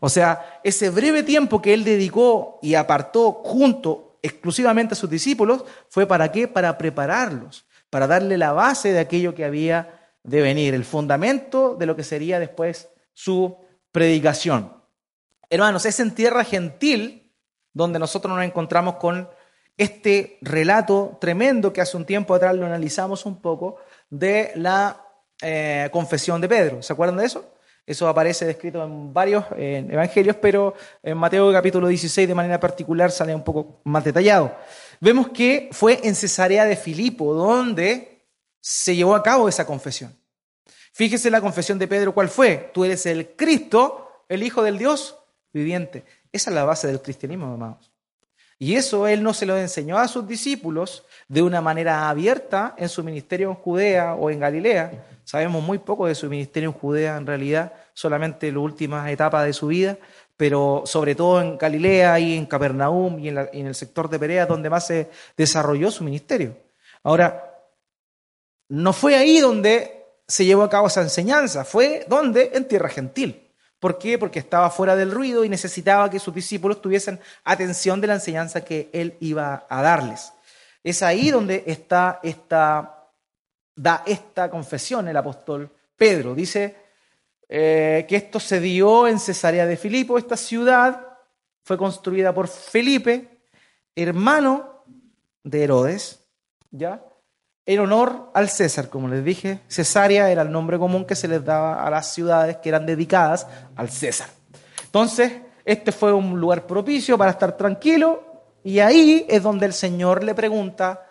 O 0.00 0.08
sea, 0.08 0.60
ese 0.64 0.88
breve 0.88 1.22
tiempo 1.22 1.60
que 1.60 1.74
él 1.74 1.84
dedicó 1.84 2.58
y 2.62 2.76
apartó 2.76 3.42
junto 3.44 4.07
exclusivamente 4.22 4.94
a 4.94 4.96
sus 4.96 5.10
discípulos 5.10 5.64
fue 5.88 6.06
para 6.06 6.30
qué? 6.32 6.48
Para 6.48 6.76
prepararlos, 6.78 7.66
para 7.90 8.06
darle 8.06 8.38
la 8.38 8.52
base 8.52 8.92
de 8.92 9.00
aquello 9.00 9.34
que 9.34 9.44
había 9.44 10.10
de 10.22 10.42
venir, 10.42 10.74
el 10.74 10.84
fundamento 10.84 11.76
de 11.76 11.86
lo 11.86 11.96
que 11.96 12.04
sería 12.04 12.38
después 12.38 12.88
su 13.14 13.56
predicación. 13.92 14.72
Hermanos, 15.50 15.86
es 15.86 15.98
en 16.00 16.14
tierra 16.14 16.44
gentil 16.44 17.32
donde 17.72 17.98
nosotros 17.98 18.34
nos 18.34 18.44
encontramos 18.44 18.96
con 18.96 19.28
este 19.76 20.38
relato 20.42 21.16
tremendo 21.20 21.72
que 21.72 21.80
hace 21.80 21.96
un 21.96 22.04
tiempo 22.04 22.34
atrás 22.34 22.54
lo 22.56 22.66
analizamos 22.66 23.24
un 23.24 23.40
poco 23.40 23.76
de 24.10 24.52
la 24.56 25.04
eh, 25.40 25.88
confesión 25.92 26.40
de 26.40 26.48
Pedro. 26.48 26.82
¿Se 26.82 26.92
acuerdan 26.92 27.16
de 27.16 27.26
eso? 27.26 27.52
Eso 27.88 28.06
aparece 28.06 28.44
descrito 28.44 28.84
en 28.84 29.14
varios 29.14 29.46
evangelios, 29.56 30.36
pero 30.36 30.74
en 31.02 31.16
Mateo 31.16 31.50
capítulo 31.50 31.88
16 31.88 32.28
de 32.28 32.34
manera 32.34 32.60
particular 32.60 33.10
sale 33.10 33.34
un 33.34 33.42
poco 33.42 33.80
más 33.84 34.04
detallado. 34.04 34.54
Vemos 35.00 35.30
que 35.30 35.70
fue 35.72 35.98
en 36.04 36.14
Cesarea 36.14 36.66
de 36.66 36.76
Filipo 36.76 37.32
donde 37.32 38.26
se 38.60 38.94
llevó 38.94 39.14
a 39.14 39.22
cabo 39.22 39.48
esa 39.48 39.64
confesión. 39.64 40.14
Fíjese 40.92 41.30
la 41.30 41.40
confesión 41.40 41.78
de 41.78 41.88
Pedro, 41.88 42.12
¿cuál 42.12 42.28
fue? 42.28 42.70
Tú 42.74 42.84
eres 42.84 43.06
el 43.06 43.34
Cristo, 43.34 44.24
el 44.28 44.42
Hijo 44.42 44.62
del 44.62 44.76
Dios 44.76 45.16
viviente. 45.50 46.04
Esa 46.30 46.50
es 46.50 46.54
la 46.54 46.64
base 46.64 46.88
del 46.88 47.00
cristianismo, 47.00 47.46
amados. 47.46 47.87
Y 48.58 48.74
eso 48.74 49.06
él 49.06 49.22
no 49.22 49.32
se 49.34 49.46
lo 49.46 49.56
enseñó 49.56 49.98
a 49.98 50.08
sus 50.08 50.26
discípulos 50.26 51.04
de 51.28 51.42
una 51.42 51.60
manera 51.60 52.08
abierta 52.08 52.74
en 52.76 52.88
su 52.88 53.04
ministerio 53.04 53.50
en 53.50 53.54
Judea 53.54 54.14
o 54.14 54.30
en 54.30 54.40
Galilea. 54.40 55.04
Sabemos 55.24 55.62
muy 55.62 55.78
poco 55.78 56.06
de 56.06 56.14
su 56.14 56.28
ministerio 56.28 56.70
en 56.70 56.74
Judea 56.74 57.16
en 57.16 57.26
realidad, 57.26 57.72
solamente 57.94 58.50
las 58.50 58.62
últimas 58.62 59.08
etapas 59.10 59.44
de 59.44 59.52
su 59.52 59.68
vida, 59.68 59.96
pero 60.36 60.82
sobre 60.86 61.14
todo 61.14 61.40
en 61.40 61.56
Galilea 61.56 62.18
y 62.18 62.36
en 62.36 62.46
Capernaum 62.46 63.18
y 63.20 63.28
en, 63.28 63.38
en 63.52 63.66
el 63.66 63.74
sector 63.74 64.08
de 64.08 64.18
Perea 64.18 64.46
donde 64.46 64.70
más 64.70 64.86
se 64.86 65.08
desarrolló 65.36 65.90
su 65.90 66.02
ministerio. 66.02 66.56
Ahora, 67.04 67.44
no 68.68 68.92
fue 68.92 69.14
ahí 69.14 69.38
donde 69.38 70.04
se 70.26 70.44
llevó 70.44 70.62
a 70.62 70.70
cabo 70.70 70.88
esa 70.88 71.02
enseñanza, 71.02 71.64
fue 71.64 72.04
donde 72.08 72.50
en 72.54 72.66
tierra 72.66 72.88
gentil. 72.88 73.47
¿Por 73.78 73.98
qué? 73.98 74.18
Porque 74.18 74.40
estaba 74.40 74.70
fuera 74.70 74.96
del 74.96 75.10
ruido 75.10 75.44
y 75.44 75.48
necesitaba 75.48 76.10
que 76.10 76.18
sus 76.18 76.34
discípulos 76.34 76.82
tuviesen 76.82 77.20
atención 77.44 78.00
de 78.00 78.08
la 78.08 78.14
enseñanza 78.14 78.64
que 78.64 78.90
él 78.92 79.16
iba 79.20 79.66
a 79.68 79.82
darles. 79.82 80.32
Es 80.82 81.02
ahí 81.02 81.30
donde 81.30 81.64
está 81.66 82.20
esta, 82.22 83.10
da 83.74 84.02
esta 84.06 84.50
confesión 84.50 85.06
el 85.06 85.16
apóstol 85.16 85.70
Pedro. 85.96 86.34
Dice 86.34 86.76
eh, 87.48 88.04
que 88.08 88.16
esto 88.16 88.40
se 88.40 88.60
dio 88.60 89.06
en 89.06 89.18
Cesarea 89.18 89.66
de 89.66 89.76
Filipo. 89.76 90.18
Esta 90.18 90.36
ciudad 90.36 91.06
fue 91.62 91.78
construida 91.78 92.34
por 92.34 92.48
Felipe, 92.48 93.42
hermano 93.94 94.84
de 95.44 95.64
Herodes, 95.64 96.20
¿ya? 96.70 97.02
En 97.68 97.80
honor 97.80 98.30
al 98.32 98.48
César, 98.48 98.88
como 98.88 99.08
les 99.08 99.22
dije, 99.22 99.60
Cesarea 99.68 100.30
era 100.30 100.40
el 100.40 100.50
nombre 100.50 100.78
común 100.78 101.04
que 101.04 101.14
se 101.14 101.28
les 101.28 101.44
daba 101.44 101.86
a 101.86 101.90
las 101.90 102.14
ciudades 102.14 102.56
que 102.56 102.70
eran 102.70 102.86
dedicadas 102.86 103.46
al 103.76 103.90
César. 103.90 104.30
Entonces, 104.86 105.34
este 105.66 105.92
fue 105.92 106.14
un 106.14 106.40
lugar 106.40 106.66
propicio 106.66 107.18
para 107.18 107.32
estar 107.32 107.58
tranquilo 107.58 108.46
y 108.64 108.78
ahí 108.78 109.26
es 109.28 109.42
donde 109.42 109.66
el 109.66 109.74
Señor 109.74 110.24
le 110.24 110.34
pregunta 110.34 111.04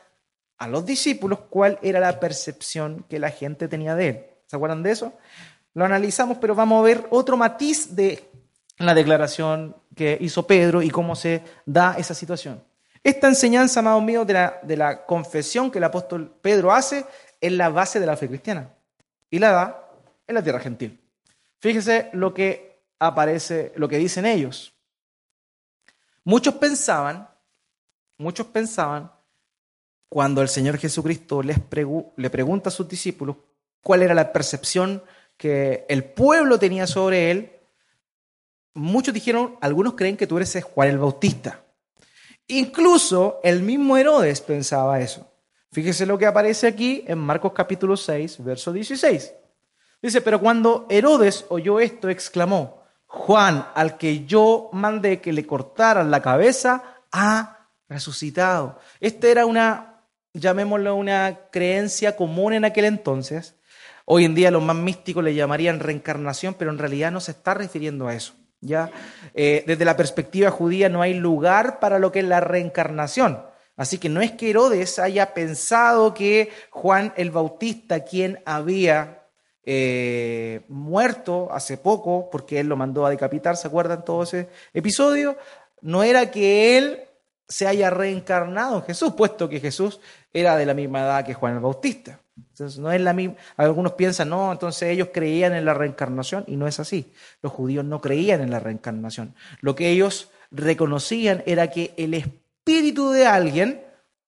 a 0.57 0.67
los 0.67 0.83
discípulos 0.83 1.41
cuál 1.47 1.77
era 1.83 1.99
la 1.99 2.19
percepción 2.19 3.05
que 3.07 3.19
la 3.19 3.29
gente 3.29 3.67
tenía 3.67 3.93
de 3.93 4.07
él. 4.09 4.25
¿Se 4.47 4.55
acuerdan 4.55 4.81
de 4.81 4.89
eso? 4.89 5.13
Lo 5.75 5.85
analizamos, 5.85 6.39
pero 6.41 6.55
vamos 6.55 6.79
a 6.79 6.85
ver 6.85 7.05
otro 7.11 7.37
matiz 7.37 7.95
de 7.95 8.31
la 8.79 8.95
declaración 8.95 9.75
que 9.95 10.17
hizo 10.21 10.47
Pedro 10.47 10.81
y 10.81 10.89
cómo 10.89 11.15
se 11.15 11.43
da 11.67 11.93
esa 11.99 12.15
situación. 12.15 12.63
Esta 13.07 13.29
enseñanza, 13.29 13.79
amados 13.79 14.03
míos, 14.03 14.27
de 14.27 14.33
la, 14.33 14.59
de 14.63 14.75
la 14.75 15.05
confesión 15.05 15.71
que 15.71 15.77
el 15.77 15.85
apóstol 15.85 16.29
Pedro 16.41 16.73
hace 16.73 17.05
es 17.39 17.53
la 17.53 17.69
base 17.69 18.01
de 18.01 18.05
la 18.05 18.17
fe 18.17 18.27
cristiana 18.27 18.69
y 19.31 19.39
la 19.39 19.51
da 19.51 19.89
en 20.27 20.35
la 20.35 20.43
tierra 20.43 20.59
gentil. 20.59 20.99
Fíjese 21.61 22.09
lo 22.11 22.33
que 22.33 22.81
aparece, 22.99 23.71
lo 23.77 23.87
que 23.87 23.97
dicen 23.97 24.25
ellos. 24.25 24.73
Muchos 26.25 26.55
pensaban, 26.55 27.29
muchos 28.17 28.47
pensaban, 28.47 29.09
cuando 30.09 30.41
el 30.41 30.49
Señor 30.49 30.77
Jesucristo 30.77 31.41
les 31.41 31.59
le 32.17 32.29
pregunta 32.29 32.67
a 32.67 32.73
sus 32.73 32.89
discípulos 32.89 33.37
cuál 33.81 34.03
era 34.03 34.15
la 34.15 34.33
percepción 34.33 35.01
que 35.37 35.85
el 35.87 36.03
pueblo 36.03 36.59
tenía 36.59 36.85
sobre 36.85 37.31
él, 37.31 37.53
muchos 38.73 39.13
dijeron, 39.13 39.55
algunos 39.61 39.93
creen 39.93 40.17
que 40.17 40.27
tú 40.27 40.35
eres 40.35 40.61
Juan 40.61 40.89
el 40.89 40.97
Bautista. 40.97 41.61
Incluso 42.47 43.39
el 43.43 43.61
mismo 43.61 43.97
Herodes 43.97 44.41
pensaba 44.41 45.01
eso. 45.01 45.29
Fíjese 45.71 46.05
lo 46.05 46.17
que 46.17 46.25
aparece 46.25 46.67
aquí 46.67 47.03
en 47.05 47.17
Marcos 47.17 47.51
capítulo 47.53 47.97
6, 47.97 48.43
verso 48.43 48.71
16. 48.71 49.33
Dice, 50.01 50.21
pero 50.21 50.39
cuando 50.39 50.85
Herodes 50.89 51.45
oyó 51.49 51.79
esto, 51.79 52.09
exclamó, 52.09 52.83
Juan, 53.05 53.67
al 53.73 53.97
que 53.97 54.25
yo 54.25 54.69
mandé 54.71 55.19
que 55.19 55.33
le 55.33 55.45
cortaran 55.45 56.09
la 56.09 56.21
cabeza, 56.21 56.83
ha 57.11 57.69
resucitado. 57.89 58.79
Esta 58.99 59.27
era 59.27 59.45
una, 59.45 60.03
llamémoslo 60.33 60.95
una 60.95 61.49
creencia 61.51 62.15
común 62.15 62.53
en 62.53 62.65
aquel 62.65 62.85
entonces. 62.85 63.55
Hoy 64.05 64.23
en 64.23 64.35
día 64.35 64.51
los 64.51 64.63
más 64.63 64.75
místicos 64.75 65.23
le 65.23 65.35
llamarían 65.35 65.79
reencarnación, 65.79 66.53
pero 66.53 66.71
en 66.71 66.77
realidad 66.77 67.11
no 67.11 67.19
se 67.19 67.31
está 67.31 67.53
refiriendo 67.53 68.07
a 68.07 68.15
eso. 68.15 68.33
¿Ya? 68.61 68.91
Eh, 69.33 69.63
desde 69.67 69.85
la 69.85 69.97
perspectiva 69.97 70.51
judía 70.51 70.89
no 70.89 71.01
hay 71.01 71.13
lugar 71.13 71.79
para 71.79 71.99
lo 71.99 72.11
que 72.11 72.19
es 72.19 72.25
la 72.25 72.39
reencarnación. 72.39 73.43
Así 73.75 73.99
que 73.99 74.09
no 74.09 74.21
es 74.21 74.31
que 74.31 74.49
Herodes 74.49 74.97
haya 74.97 75.33
pensado 75.33 76.13
que 76.13 76.49
Juan 76.71 77.13
el 77.15 77.29
Bautista, 77.29 77.99
quien 78.03 78.41
había 78.45 79.27
eh, 79.63 80.61
muerto 80.67 81.49
hace 81.51 81.77
poco, 81.77 82.29
porque 82.31 82.59
él 82.59 82.67
lo 82.67 82.75
mandó 82.75 83.05
a 83.05 83.09
decapitar, 83.11 83.55
¿se 83.55 83.67
acuerdan 83.67 84.03
todo 84.03 84.23
ese 84.23 84.49
episodio? 84.73 85.37
No 85.81 86.03
era 86.03 86.31
que 86.31 86.77
él 86.77 87.01
se 87.47 87.67
haya 87.67 87.89
reencarnado 87.91 88.77
en 88.77 88.83
Jesús, 88.83 89.13
puesto 89.13 89.47
que 89.47 89.59
Jesús 89.59 89.99
era 90.33 90.57
de 90.57 90.65
la 90.65 90.73
misma 90.73 91.01
edad 91.01 91.25
que 91.25 91.33
Juan 91.33 91.53
el 91.53 91.59
Bautista. 91.59 92.19
Entonces, 92.37 92.79
no 92.79 92.91
es 92.91 93.01
la 93.01 93.13
misma. 93.13 93.35
Algunos 93.55 93.93
piensan, 93.93 94.29
no, 94.29 94.51
entonces 94.51 94.89
ellos 94.89 95.09
creían 95.13 95.53
en 95.53 95.65
la 95.65 95.73
reencarnación 95.73 96.43
y 96.47 96.55
no 96.55 96.67
es 96.67 96.79
así. 96.79 97.11
Los 97.41 97.51
judíos 97.51 97.83
no 97.83 97.99
creían 98.01 98.41
en 98.41 98.51
la 98.51 98.59
reencarnación. 98.59 99.33
Lo 99.61 99.75
que 99.75 99.89
ellos 99.89 100.29
reconocían 100.51 101.43
era 101.45 101.69
que 101.69 101.93
el 101.97 102.13
espíritu 102.13 103.11
de 103.11 103.25
alguien 103.25 103.83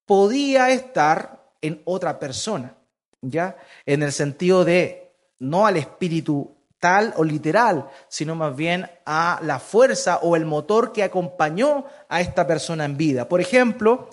podía 0.06 0.70
estar 0.70 1.52
en 1.60 1.82
otra 1.84 2.18
persona, 2.18 2.74
¿ya? 3.20 3.56
En 3.86 4.02
el 4.02 4.12
sentido 4.12 4.64
de 4.64 5.12
no 5.38 5.66
al 5.66 5.76
espíritu 5.76 6.56
tal 6.80 7.12
o 7.16 7.24
literal, 7.24 7.88
sino 8.08 8.34
más 8.34 8.56
bien 8.56 8.90
a 9.04 9.38
la 9.42 9.58
fuerza 9.58 10.18
o 10.22 10.34
el 10.34 10.46
motor 10.46 10.92
que 10.92 11.04
acompañó 11.04 11.84
a 12.08 12.20
esta 12.20 12.46
persona 12.46 12.86
en 12.86 12.96
vida. 12.96 13.28
Por 13.28 13.40
ejemplo, 13.40 14.08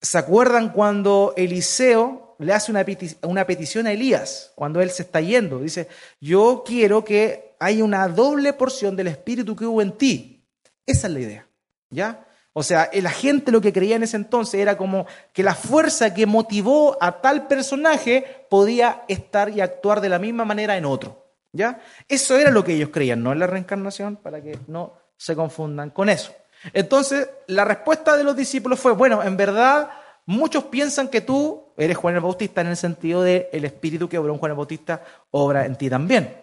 ¿se 0.00 0.18
acuerdan 0.18 0.70
cuando 0.70 1.34
Eliseo 1.36 2.31
le 2.42 2.52
hace 2.52 2.72
una, 2.72 3.44
petición 3.46 3.86
a 3.86 3.92
Elías 3.92 4.52
cuando 4.54 4.80
él 4.80 4.90
se 4.90 5.02
está 5.02 5.20
yendo. 5.20 5.60
Dice, 5.60 5.88
yo 6.20 6.62
quiero 6.66 7.04
que 7.04 7.54
haya 7.58 7.84
una 7.84 8.08
doble 8.08 8.52
porción 8.52 8.96
del 8.96 9.08
espíritu 9.08 9.56
que 9.56 9.66
hubo 9.66 9.82
en 9.82 9.92
ti. 9.92 10.44
Esa 10.86 11.06
es 11.06 11.12
la 11.12 11.20
idea. 11.20 11.46
¿Ya? 11.90 12.26
O 12.54 12.62
sea, 12.62 12.90
la 12.92 13.10
gente 13.10 13.52
lo 13.52 13.60
que 13.60 13.72
creía 13.72 13.96
en 13.96 14.02
ese 14.02 14.16
entonces 14.16 14.60
era 14.60 14.76
como 14.76 15.06
que 15.32 15.42
la 15.42 15.54
fuerza 15.54 16.12
que 16.12 16.26
motivó 16.26 16.98
a 17.00 17.20
tal 17.20 17.46
personaje 17.46 18.46
podía 18.50 19.04
estar 19.08 19.50
y 19.50 19.60
actuar 19.60 20.00
de 20.00 20.08
la 20.08 20.18
misma 20.18 20.44
manera 20.44 20.76
en 20.76 20.84
otro. 20.84 21.26
¿Ya? 21.52 21.80
Eso 22.08 22.38
era 22.38 22.50
lo 22.50 22.64
que 22.64 22.74
ellos 22.74 22.90
creían, 22.92 23.22
no 23.22 23.32
en 23.32 23.38
la 23.38 23.46
reencarnación, 23.46 24.16
para 24.16 24.42
que 24.42 24.58
no 24.66 24.94
se 25.16 25.36
confundan 25.36 25.90
con 25.90 26.08
eso. 26.08 26.34
Entonces, 26.72 27.28
la 27.46 27.64
respuesta 27.64 28.16
de 28.16 28.24
los 28.24 28.36
discípulos 28.36 28.80
fue, 28.80 28.92
bueno, 28.92 29.22
en 29.22 29.36
verdad 29.36 29.90
Muchos 30.26 30.64
piensan 30.64 31.08
que 31.08 31.20
tú 31.20 31.72
eres 31.76 31.96
Juan 31.96 32.14
el 32.14 32.20
Bautista 32.20 32.60
en 32.60 32.68
el 32.68 32.76
sentido 32.76 33.22
de 33.22 33.48
el 33.52 33.64
espíritu 33.64 34.08
que 34.08 34.18
obró 34.18 34.32
en 34.32 34.38
Juan 34.38 34.52
el 34.52 34.56
Bautista 34.56 35.02
obra 35.30 35.66
en 35.66 35.76
ti 35.76 35.90
también. 35.90 36.36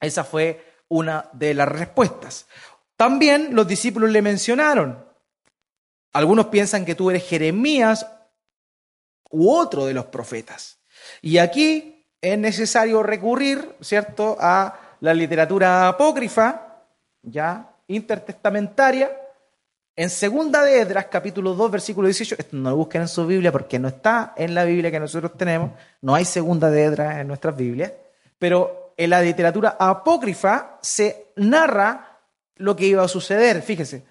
Esa 0.00 0.24
fue 0.24 0.62
una 0.88 1.28
de 1.32 1.54
las 1.54 1.68
respuestas. 1.68 2.46
También 2.96 3.54
los 3.54 3.66
discípulos 3.66 4.10
le 4.10 4.22
mencionaron. 4.22 5.04
Algunos 6.12 6.46
piensan 6.46 6.84
que 6.84 6.94
tú 6.94 7.10
eres 7.10 7.26
Jeremías 7.26 8.06
u 9.30 9.50
otro 9.50 9.86
de 9.86 9.94
los 9.94 10.06
profetas. 10.06 10.78
Y 11.20 11.38
aquí 11.38 12.06
es 12.20 12.38
necesario 12.38 13.02
recurrir, 13.02 13.74
¿cierto?, 13.80 14.36
a 14.38 14.78
la 15.00 15.12
literatura 15.12 15.88
apócrifa 15.88 16.84
ya 17.22 17.74
intertestamentaria, 17.88 19.10
en 19.96 20.10
segunda 20.10 20.62
de 20.62 20.80
Edras, 20.80 21.06
capítulo 21.06 21.54
2, 21.54 21.70
versículo 21.70 22.08
18, 22.08 22.36
esto 22.38 22.56
no 22.56 22.70
lo 22.70 22.76
busquen 22.76 23.02
en 23.02 23.08
su 23.08 23.26
Biblia 23.26 23.52
porque 23.52 23.78
no 23.78 23.88
está 23.88 24.34
en 24.36 24.54
la 24.54 24.64
Biblia 24.64 24.90
que 24.90 24.98
nosotros 24.98 25.32
tenemos, 25.36 25.70
no 26.02 26.14
hay 26.14 26.24
segunda 26.24 26.70
de 26.70 26.82
Edras 26.82 27.18
en 27.18 27.28
nuestras 27.28 27.56
Biblias, 27.56 27.92
pero 28.38 28.92
en 28.96 29.10
la 29.10 29.22
literatura 29.22 29.76
apócrifa 29.78 30.78
se 30.82 31.28
narra 31.36 32.18
lo 32.56 32.74
que 32.74 32.86
iba 32.86 33.04
a 33.04 33.08
suceder. 33.08 33.62
Fíjese, 33.62 34.04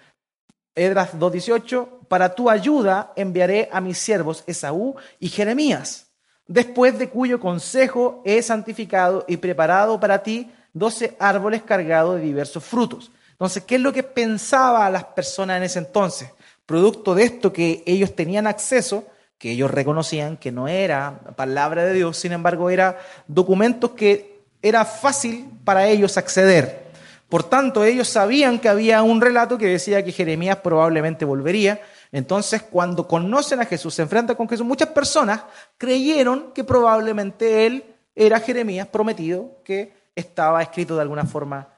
Edras 0.74 1.14
2.18, 1.14 2.06
para 2.08 2.34
tu 2.34 2.48
ayuda 2.48 3.12
enviaré 3.14 3.68
a 3.70 3.80
mis 3.80 3.98
siervos 3.98 4.42
Esaú 4.46 4.96
y 5.20 5.28
Jeremías, 5.28 6.06
después 6.46 6.98
de 6.98 7.10
cuyo 7.10 7.40
consejo 7.40 8.22
he 8.24 8.42
santificado 8.42 9.24
y 9.28 9.36
preparado 9.36 10.00
para 10.00 10.22
ti 10.22 10.50
doce 10.72 11.14
árboles 11.18 11.62
cargados 11.62 12.16
de 12.16 12.22
diversos 12.22 12.64
frutos. 12.64 13.10
Entonces, 13.34 13.64
¿qué 13.64 13.74
es 13.74 13.80
lo 13.80 13.92
que 13.92 14.04
pensaba 14.04 14.88
las 14.90 15.04
personas 15.04 15.56
en 15.56 15.64
ese 15.64 15.80
entonces? 15.80 16.30
Producto 16.66 17.16
de 17.16 17.24
esto 17.24 17.52
que 17.52 17.82
ellos 17.84 18.14
tenían 18.14 18.46
acceso, 18.46 19.04
que 19.38 19.50
ellos 19.50 19.72
reconocían 19.72 20.36
que 20.36 20.52
no 20.52 20.68
era 20.68 21.18
palabra 21.34 21.84
de 21.84 21.94
Dios, 21.94 22.16
sin 22.16 22.30
embargo, 22.30 22.70
era 22.70 22.96
documentos 23.26 23.90
que 23.90 24.40
era 24.62 24.84
fácil 24.84 25.48
para 25.64 25.88
ellos 25.88 26.16
acceder. 26.16 26.84
Por 27.28 27.42
tanto, 27.42 27.84
ellos 27.84 28.08
sabían 28.08 28.60
que 28.60 28.68
había 28.68 29.02
un 29.02 29.20
relato 29.20 29.58
que 29.58 29.66
decía 29.66 30.04
que 30.04 30.12
Jeremías 30.12 30.58
probablemente 30.58 31.24
volvería. 31.24 31.80
Entonces, 32.12 32.62
cuando 32.62 33.08
conocen 33.08 33.60
a 33.60 33.66
Jesús, 33.66 33.94
se 33.94 34.02
enfrentan 34.02 34.36
con 34.36 34.48
Jesús, 34.48 34.64
muchas 34.64 34.90
personas 34.90 35.42
creyeron 35.76 36.52
que 36.54 36.62
probablemente 36.62 37.66
él 37.66 37.84
era 38.14 38.38
Jeremías 38.38 38.86
prometido, 38.86 39.58
que 39.64 39.92
estaba 40.14 40.62
escrito 40.62 40.94
de 40.94 41.02
alguna 41.02 41.26
forma 41.26 41.68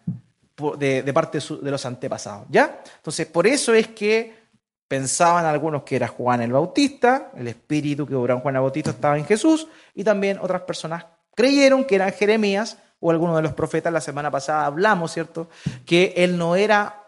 de, 0.79 1.12
parte 1.12 1.38
de, 1.38 1.71
los 1.71 1.85
antepasados. 1.87 2.47
¿Ya? 2.49 2.83
Entonces, 2.97 3.27
por 3.27 3.47
eso 3.47 3.75
es 3.75 3.88
que 3.88 4.47
pensaban 4.88 5.45
algunos 5.45 5.83
que 5.83 5.97
era 5.97 6.09
Juan 6.09 6.42
el 6.42 6.53
Bautista, 6.53 7.33
el 7.37 7.49
espíritu 7.49 8.07
que 8.07 8.14
obraba 8.14 8.40
Juan 8.40 8.57
el 8.57 8.62
Bautista 8.62 8.90
estaba 8.90 9.19
en 9.19 9.25
Jesús, 9.25 9.66
y 9.95 10.05
también 10.05 10.38
otras 10.40 10.62
personas 10.62 11.07
creyeron 11.35 11.85
que 11.85 11.97
era 11.97 12.11
Jeremías 12.11 12.79
o 13.01 13.11
alguno 13.11 13.37
de 13.37 13.42
los 13.42 13.53
profetas. 13.53 13.92
La 13.92 14.01
semana 14.01 14.31
pasada 14.31 14.66
hablamos, 14.66 15.12
¿cierto? 15.12 15.49
Que 15.85 16.14
él 16.16 16.38
no 16.38 16.57
era 16.57 17.03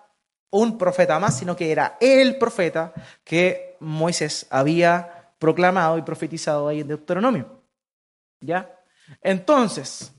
un 0.51 0.79
profeta 0.79 1.19
más, 1.19 1.39
sino 1.39 1.57
que 1.57 1.71
era 1.71 1.97
el 2.01 2.39
profeta 2.39 2.93
que 3.25 3.77
Moisés 3.81 4.47
había 4.51 5.33
proclamado 5.39 5.99
y 5.99 6.03
profetizado 6.03 6.69
ahí 6.69 6.81
en 6.81 6.89
Deuteronomio. 6.89 7.63
¿Ya? 8.41 8.75
Entonces, 9.23 10.13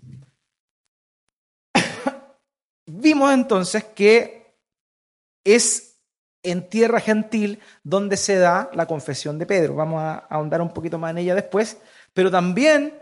Vimos 2.91 3.32
entonces 3.32 3.84
que 3.84 4.56
es 5.43 5.97
en 6.41 6.67
tierra 6.69 6.99
gentil 6.99 7.60
donde 7.84 8.17
se 8.17 8.38
da 8.38 8.71
la 8.73 8.88
confesión 8.88 9.38
de 9.38 9.45
Pedro. 9.45 9.75
Vamos 9.75 10.02
a 10.02 10.17
ahondar 10.30 10.62
un 10.62 10.73
poquito 10.73 10.97
más 10.97 11.12
en 11.12 11.19
ella 11.19 11.36
después, 11.36 11.78
pero 12.13 12.32
también 12.32 12.99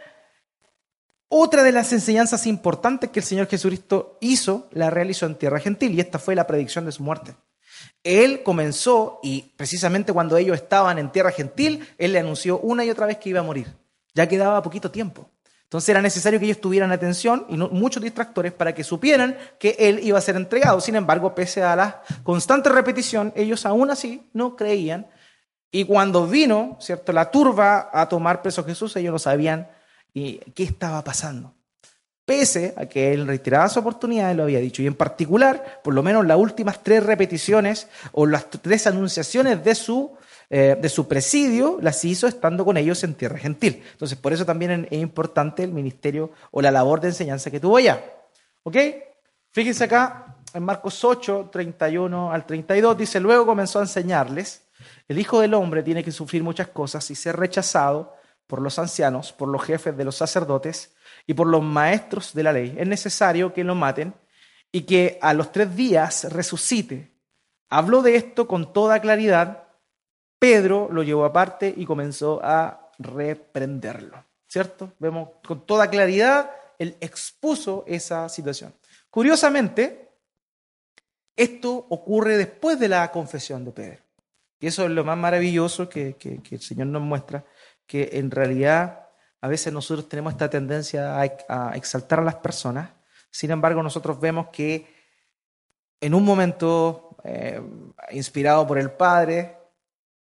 otra 1.29 1.63
de 1.63 1.71
las 1.71 1.93
enseñanzas 1.93 2.47
importantes 2.47 3.11
que 3.11 3.19
el 3.19 3.25
Señor 3.25 3.47
Jesucristo 3.47 4.17
hizo, 4.19 4.67
la 4.71 4.89
realizó 4.89 5.25
en 5.25 5.35
tierra 5.35 5.59
gentil, 5.59 5.93
y 5.93 6.01
esta 6.01 6.19
fue 6.19 6.35
la 6.35 6.47
predicción 6.47 6.85
de 6.85 6.91
su 6.91 7.03
muerte. 7.03 7.35
Él 8.03 8.43
comenzó, 8.43 9.19
y 9.23 9.53
precisamente 9.55 10.11
cuando 10.11 10.37
ellos 10.37 10.55
estaban 10.55 10.99
en 10.99 11.11
tierra 11.11 11.31
gentil, 11.31 11.87
Él 11.97 12.13
le 12.13 12.19
anunció 12.19 12.59
una 12.59 12.83
y 12.83 12.89
otra 12.89 13.05
vez 13.05 13.17
que 13.17 13.29
iba 13.29 13.39
a 13.39 13.43
morir. 13.43 13.67
Ya 14.13 14.27
quedaba 14.27 14.61
poquito 14.61 14.89
tiempo. 14.89 15.29
Entonces 15.67 15.89
era 15.89 16.01
necesario 16.01 16.39
que 16.39 16.45
ellos 16.45 16.61
tuvieran 16.61 16.93
atención 16.93 17.45
y 17.49 17.57
muchos 17.57 18.01
distractores 18.01 18.53
para 18.53 18.73
que 18.73 18.85
supieran 18.85 19.37
que 19.59 19.75
él 19.77 19.99
iba 20.01 20.17
a 20.17 20.21
ser 20.21 20.37
entregado. 20.37 20.79
Sin 20.79 20.95
embargo, 20.95 21.35
pese 21.35 21.61
a 21.61 21.75
la 21.75 22.03
constante 22.23 22.69
repetición, 22.69 23.33
ellos 23.35 23.65
aún 23.65 23.91
así 23.91 24.29
no 24.31 24.55
creían. 24.55 25.07
Y 25.69 25.83
cuando 25.83 26.25
vino, 26.25 26.77
¿cierto?, 26.79 27.11
la 27.11 27.29
turba 27.31 27.89
a 27.91 28.07
tomar 28.07 28.41
preso 28.41 28.61
a 28.61 28.63
Jesús, 28.63 28.95
ellos 28.95 29.11
no 29.11 29.19
sabían 29.19 29.67
qué 30.13 30.63
estaba 30.63 31.03
pasando. 31.03 31.53
Pese 32.23 32.73
a 32.77 32.85
que 32.85 33.13
él 33.13 33.27
retiraba 33.27 33.67
su 33.67 33.81
oportunidad, 33.81 34.33
lo 34.35 34.43
había 34.43 34.59
dicho. 34.59 34.81
Y 34.81 34.87
en 34.87 34.95
particular, 34.95 35.81
por 35.83 35.93
lo 35.93 36.01
menos 36.01 36.25
las 36.25 36.37
últimas 36.37 36.81
tres 36.81 37.03
repeticiones 37.03 37.89
o 38.13 38.25
las 38.25 38.49
tres 38.49 38.87
anunciaciones 38.87 39.61
de 39.65 39.75
su 39.75 40.15
eh, 40.49 40.77
de 40.79 40.89
su 40.89 41.07
presidio 41.07 41.77
las 41.81 42.03
hizo 42.05 42.27
estando 42.27 42.63
con 42.63 42.77
ellos 42.77 43.03
en 43.03 43.15
tierra 43.15 43.37
gentil. 43.37 43.83
Entonces, 43.91 44.17
por 44.17 44.31
eso 44.31 44.45
también 44.45 44.87
es 44.89 44.99
importante 44.99 45.63
el 45.63 45.71
ministerio 45.71 46.31
o 46.51 46.61
la 46.61 46.71
labor 46.71 47.01
de 47.01 47.09
enseñanza 47.09 47.51
que 47.51 47.59
tuvo 47.59 47.77
allá. 47.77 48.01
¿Ok? 48.63 48.77
Fíjense 49.51 49.83
acá 49.83 50.37
en 50.53 50.63
Marcos 50.63 51.03
8, 51.03 51.49
31 51.51 52.31
al 52.31 52.45
32, 52.45 52.97
dice, 52.97 53.19
luego 53.19 53.45
comenzó 53.45 53.79
a 53.79 53.83
enseñarles, 53.83 54.63
el 55.07 55.19
Hijo 55.19 55.39
del 55.41 55.53
Hombre 55.53 55.83
tiene 55.83 56.03
que 56.03 56.11
sufrir 56.11 56.43
muchas 56.43 56.67
cosas 56.69 57.09
y 57.11 57.15
ser 57.15 57.35
rechazado 57.35 58.15
por 58.45 58.61
los 58.61 58.79
ancianos, 58.79 59.33
por 59.33 59.49
los 59.49 59.63
jefes 59.63 59.97
de 59.97 60.05
los 60.05 60.15
sacerdotes 60.15 60.95
y 61.25 61.33
por 61.33 61.47
los 61.47 61.63
maestros 61.63 62.33
de 62.33 62.43
la 62.43 62.53
ley. 62.53 62.75
Es 62.77 62.87
necesario 62.87 63.53
que 63.53 63.63
lo 63.63 63.75
maten 63.75 64.13
y 64.71 64.81
que 64.81 65.19
a 65.21 65.33
los 65.33 65.51
tres 65.51 65.75
días 65.75 66.31
resucite. 66.31 67.11
Habló 67.69 68.01
de 68.01 68.15
esto 68.15 68.47
con 68.47 68.71
toda 68.73 69.01
claridad 69.01 69.66
Pedro 70.39 70.89
lo 70.91 71.03
llevó 71.03 71.25
aparte 71.25 71.73
y 71.75 71.85
comenzó 71.85 72.39
a 72.43 72.91
reprenderlo. 72.99 74.23
¿Cierto? 74.47 74.93
Vemos 74.99 75.29
con 75.45 75.65
toda 75.65 75.89
claridad, 75.89 76.51
él 76.79 76.95
expuso 77.01 77.83
esa 77.85 78.29
situación. 78.29 78.73
Curiosamente, 79.09 80.09
esto 81.35 81.85
ocurre 81.89 82.37
después 82.37 82.79
de 82.79 82.87
la 82.87 83.11
confesión 83.11 83.65
de 83.65 83.71
Pedro. 83.71 84.01
Y 84.59 84.67
eso 84.67 84.85
es 84.85 84.89
lo 84.89 85.03
más 85.03 85.17
maravilloso 85.17 85.87
que, 85.87 86.15
el 86.49 86.61
Señor 86.61 86.87
nos 86.87 87.01
muestra, 87.01 87.45
que 87.85 88.09
en 88.13 88.31
realidad 88.31 89.07
a 89.41 89.47
veces 89.47 89.71
nosotros 89.71 90.09
tenemos 90.09 90.33
esta 90.33 90.49
tendencia 90.49 91.19
a, 91.19 91.75
exaltar 91.75 92.19
a 92.19 92.23
las 92.23 92.35
personas, 92.35 92.89
sin 93.29 93.51
embargo 93.51 93.83
nosotros 93.83 94.19
vemos 94.19 94.47
que 94.47 94.87
en 96.01 96.15
un 96.15 96.25
momento 96.25 97.17
eh, 97.23 97.61
inspirado 98.11 98.65
por 98.65 98.79
el 98.79 98.89
Padre, 98.91 99.56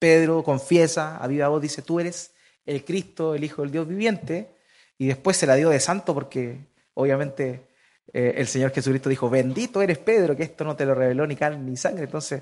Pedro 0.02 0.44
confiesa 0.44 1.18
a 1.18 1.28
viva 1.28 1.48
voz, 1.48 1.62
dice, 1.62 1.84
tú 1.84 2.00
eres 2.00 2.32
el 2.66 2.84
Cristo, 2.84 3.36
el 3.36 3.44
Hijo 3.44 3.62
del 3.62 3.70
Dios 3.70 3.88
viviente, 3.88 4.50
y 4.98 5.06
después 5.06 5.38
se 5.38 5.46
la 5.46 5.54
dio 5.54 5.70
de 5.70 5.80
santo 5.80 6.16
porque 6.16 6.58
obviamente 6.96 7.68
eh, 8.12 8.34
el 8.38 8.48
Señor 8.48 8.72
Jesucristo 8.72 9.10
dijo, 9.10 9.30
bendito 9.30 9.80
eres 9.80 10.00
Pedro, 10.00 10.36
que 10.36 10.42
esto 10.42 10.64
no 10.64 10.76
te 10.76 10.88
lo 10.88 10.96
reveló 10.96 11.28
ni 11.28 11.36
carne 11.36 11.60
ni 11.60 11.78
sangre, 11.78 12.06
entonces 12.06 12.42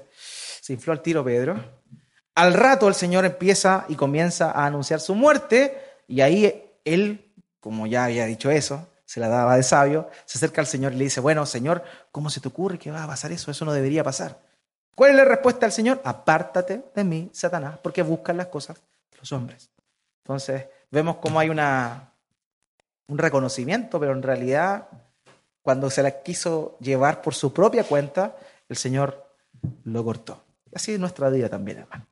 se 0.62 0.72
infló 0.72 0.94
al 0.94 1.02
tiro 1.02 1.22
Pedro. 1.22 1.62
Al 2.36 2.54
rato 2.54 2.88
el 2.88 2.96
Señor 2.96 3.26
empieza 3.26 3.84
y 3.90 3.96
comienza 3.96 4.52
a 4.52 4.66
anunciar 4.66 5.02
su 5.02 5.14
muerte, 5.14 5.78
y 6.08 6.22
ahí 6.22 6.64
él, 6.86 7.34
como 7.60 7.88
ya 7.88 8.06
había 8.06 8.26
dicho 8.26 8.50
eso, 8.50 8.88
se 9.04 9.20
la 9.20 9.28
daba 9.28 9.58
de 9.58 9.64
sabio, 9.64 10.10
se 10.26 10.38
acerca 10.38 10.62
al 10.62 10.68
Señor 10.68 10.94
y 10.94 10.96
le 10.96 11.04
dice, 11.04 11.20
bueno, 11.20 11.46
Señor, 11.46 11.84
¿cómo 12.14 12.30
se 12.30 12.40
te 12.40 12.48
ocurre 12.48 12.80
que 12.80 12.90
va 12.90 13.04
a 13.04 13.08
pasar 13.08 13.34
eso? 13.34 13.52
Eso 13.52 13.66
no 13.66 13.74
debería 13.74 14.02
pasar. 14.02 14.48
¿Cuál 15.00 15.12
es 15.12 15.16
la 15.16 15.24
respuesta 15.24 15.62
del 15.62 15.72
Señor? 15.72 16.02
Apártate 16.04 16.84
de 16.94 17.04
mí, 17.06 17.30
Satanás, 17.32 17.80
porque 17.82 18.02
buscan 18.02 18.36
las 18.36 18.48
cosas 18.48 18.76
de 19.10 19.18
los 19.18 19.32
hombres. 19.32 19.70
Entonces, 20.26 20.66
vemos 20.92 21.16
cómo 21.22 21.40
hay 21.40 21.48
una, 21.48 22.12
un 23.08 23.18
reconocimiento, 23.18 23.98
pero 23.98 24.12
en 24.12 24.22
realidad, 24.22 24.90
cuando 25.62 25.90
se 25.90 26.04
la 26.04 26.22
quiso 26.22 26.78
llevar 26.82 27.22
por 27.22 27.34
su 27.34 27.54
propia 27.54 27.86
cuenta, 27.86 28.36
el 28.68 28.76
Señor 28.76 29.26
lo 29.86 30.04
cortó. 30.04 30.44
Así 30.76 30.96
es 30.96 31.00
nuestra 31.00 31.30
vida 31.30 31.48
también, 31.48 31.78
hermano. 31.78 32.06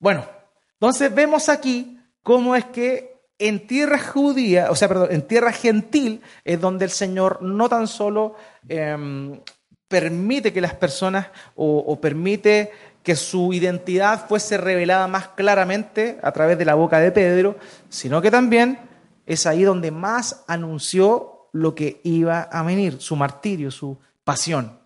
Bueno, 0.00 0.26
entonces 0.72 1.14
vemos 1.14 1.48
aquí 1.48 2.00
cómo 2.24 2.56
es 2.56 2.64
que 2.64 3.16
en 3.38 3.64
tierra 3.68 3.96
judía, 4.00 4.72
o 4.72 4.74
sea, 4.74 4.88
perdón, 4.88 5.12
en 5.12 5.22
tierra 5.22 5.52
gentil 5.52 6.20
es 6.42 6.60
donde 6.60 6.84
el 6.84 6.90
Señor 6.90 7.42
no 7.42 7.68
tan 7.68 7.86
solo 7.86 8.34
em, 8.68 9.40
permite 9.88 10.52
que 10.52 10.60
las 10.60 10.74
personas 10.74 11.28
o, 11.56 11.98
permite 12.00 12.70
que 13.02 13.16
su 13.16 13.52
identidad 13.54 14.28
fuese 14.28 14.58
revelada 14.58 15.08
más 15.08 15.28
claramente 15.28 16.18
a 16.22 16.30
través 16.32 16.58
de 16.58 16.66
la 16.66 16.74
boca 16.74 17.00
de 17.00 17.10
Pedro, 17.10 17.56
sino 17.88 18.20
que 18.20 18.30
también 18.30 18.78
es 19.26 19.46
ahí 19.46 19.62
donde 19.62 19.90
más 19.90 20.44
anunció 20.46 21.48
lo 21.52 21.74
que 21.74 22.00
iba 22.04 22.42
a 22.42 22.62
venir, 22.62 23.00
su 23.00 23.16
martirio, 23.16 23.70
su 23.70 23.98
pasión. 24.24 24.78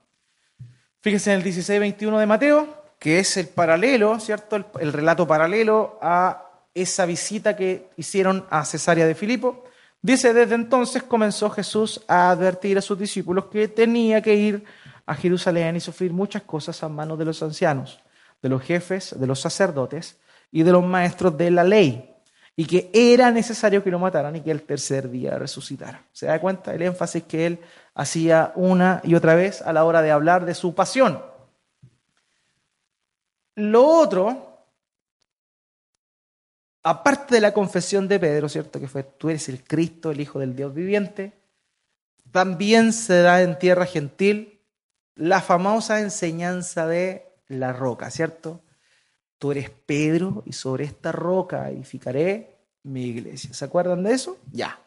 Fíjense 1.01 1.33
en 1.33 1.41
el 1.41 1.45
16-21 1.45 2.19
de 2.19 2.27
Mateo, 2.27 2.85
que 3.01 3.19
es 3.19 3.37
el 3.37 3.49
paralelo, 3.49 4.21
¿cierto? 4.21 4.55
El, 4.55 4.67
el, 4.79 4.93
relato 4.93 5.27
paralelo 5.27 5.99
a 6.01 6.47
esa 6.75 7.07
visita 7.07 7.57
que 7.57 7.89
hicieron 7.97 8.47
a 8.51 8.65
Cesarea 8.65 9.07
de 9.07 9.17
Filipo. 9.17 9.65
Dice, 10.01 10.33
desde 10.33 10.55
entonces 10.55 11.03
comenzó 11.03 11.51
Jesús 11.51 12.03
a 12.07 12.31
advertir 12.31 12.79
a 12.79 12.83
sus 12.83 12.99
discípulos 12.99 13.47
que 13.47 13.67
tenía 13.67 14.23
que 14.23 14.35
ir 14.35 14.65
a 15.07 15.15
Jerusalén 15.15 15.77
y 15.77 15.81
sufrir 15.81 16.13
muchas 16.13 16.43
cosas 16.43 16.83
a 16.83 16.89
manos 16.89 17.19
de 17.19 17.25
los 17.25 17.43
ancianos, 17.43 18.01
de 18.41 18.49
los 18.49 18.63
jefes, 18.63 19.19
de 19.19 19.27
los 19.27 19.41
sacerdotes 19.41 20.19
y 20.51 20.63
de 20.63 20.73
los 20.73 20.85
maestros 20.85 21.37
de 21.37 21.51
la 21.51 21.65
ley, 21.65 22.09
y 22.55 22.67
que 22.67 22.91
era 22.93 23.31
necesario 23.31 23.83
que 23.83 23.91
lo 23.91 23.99
mataran 23.99 24.37
y 24.37 24.43
que 24.43 24.51
el 24.51 24.63
tercer 24.63 25.11
día 25.11 25.39
resucitara. 25.39 26.05
¿Se 26.13 26.27
da 26.27 26.41
cuenta 26.41 26.75
el 26.75 26.83
énfasis 26.83 27.23
que 27.25 27.47
él 27.47 27.61
hacía 27.95 28.53
una 28.55 29.01
y 29.05 29.15
otra 29.15 29.35
vez 29.35 29.63
a 29.63 29.73
la 29.73 29.85
hora 29.85 30.03
de 30.03 30.11
hablar 30.11 30.45
de 30.45 30.55
su 30.55 30.75
pasión? 30.75 31.23
Lo 33.55 33.87
otro, 33.87 34.67
aparte 36.83 37.37
de 37.37 37.41
la 37.41 37.55
confesión 37.55 38.09
de 38.09 38.21
Pedro, 38.21 38.49
¿cierto? 38.49 38.81
Que 38.81 38.89
fue, 38.89 39.03
tú 39.03 39.31
eres 39.31 39.49
el 39.49 39.65
Cristo, 39.65 40.11
el 40.11 40.21
Hijo 40.21 40.39
del 40.39 40.55
Dios 40.55 40.75
viviente, 40.75 41.33
también 42.31 42.93
se 42.93 43.21
da 43.21 43.43
en 43.43 43.59
tierra 43.59 43.87
gentil 43.87 44.52
la 45.15 45.41
famosa 45.41 46.01
enseñanza 46.01 46.87
de 46.87 47.27
la 47.49 47.73
roca, 47.73 48.11
¿cierto? 48.11 48.61
Tú 49.39 49.53
eres 49.53 49.71
Pedro 49.71 50.43
y 50.47 50.53
sobre 50.53 50.85
esta 50.85 51.13
roca 51.13 51.69
edificaré 51.69 52.57
mi 52.85 53.07
iglesia. 53.07 53.53
¿Se 53.53 53.65
acuerdan 53.65 54.03
de 54.03 54.15
eso? 54.15 54.39
Ya. 54.53 54.79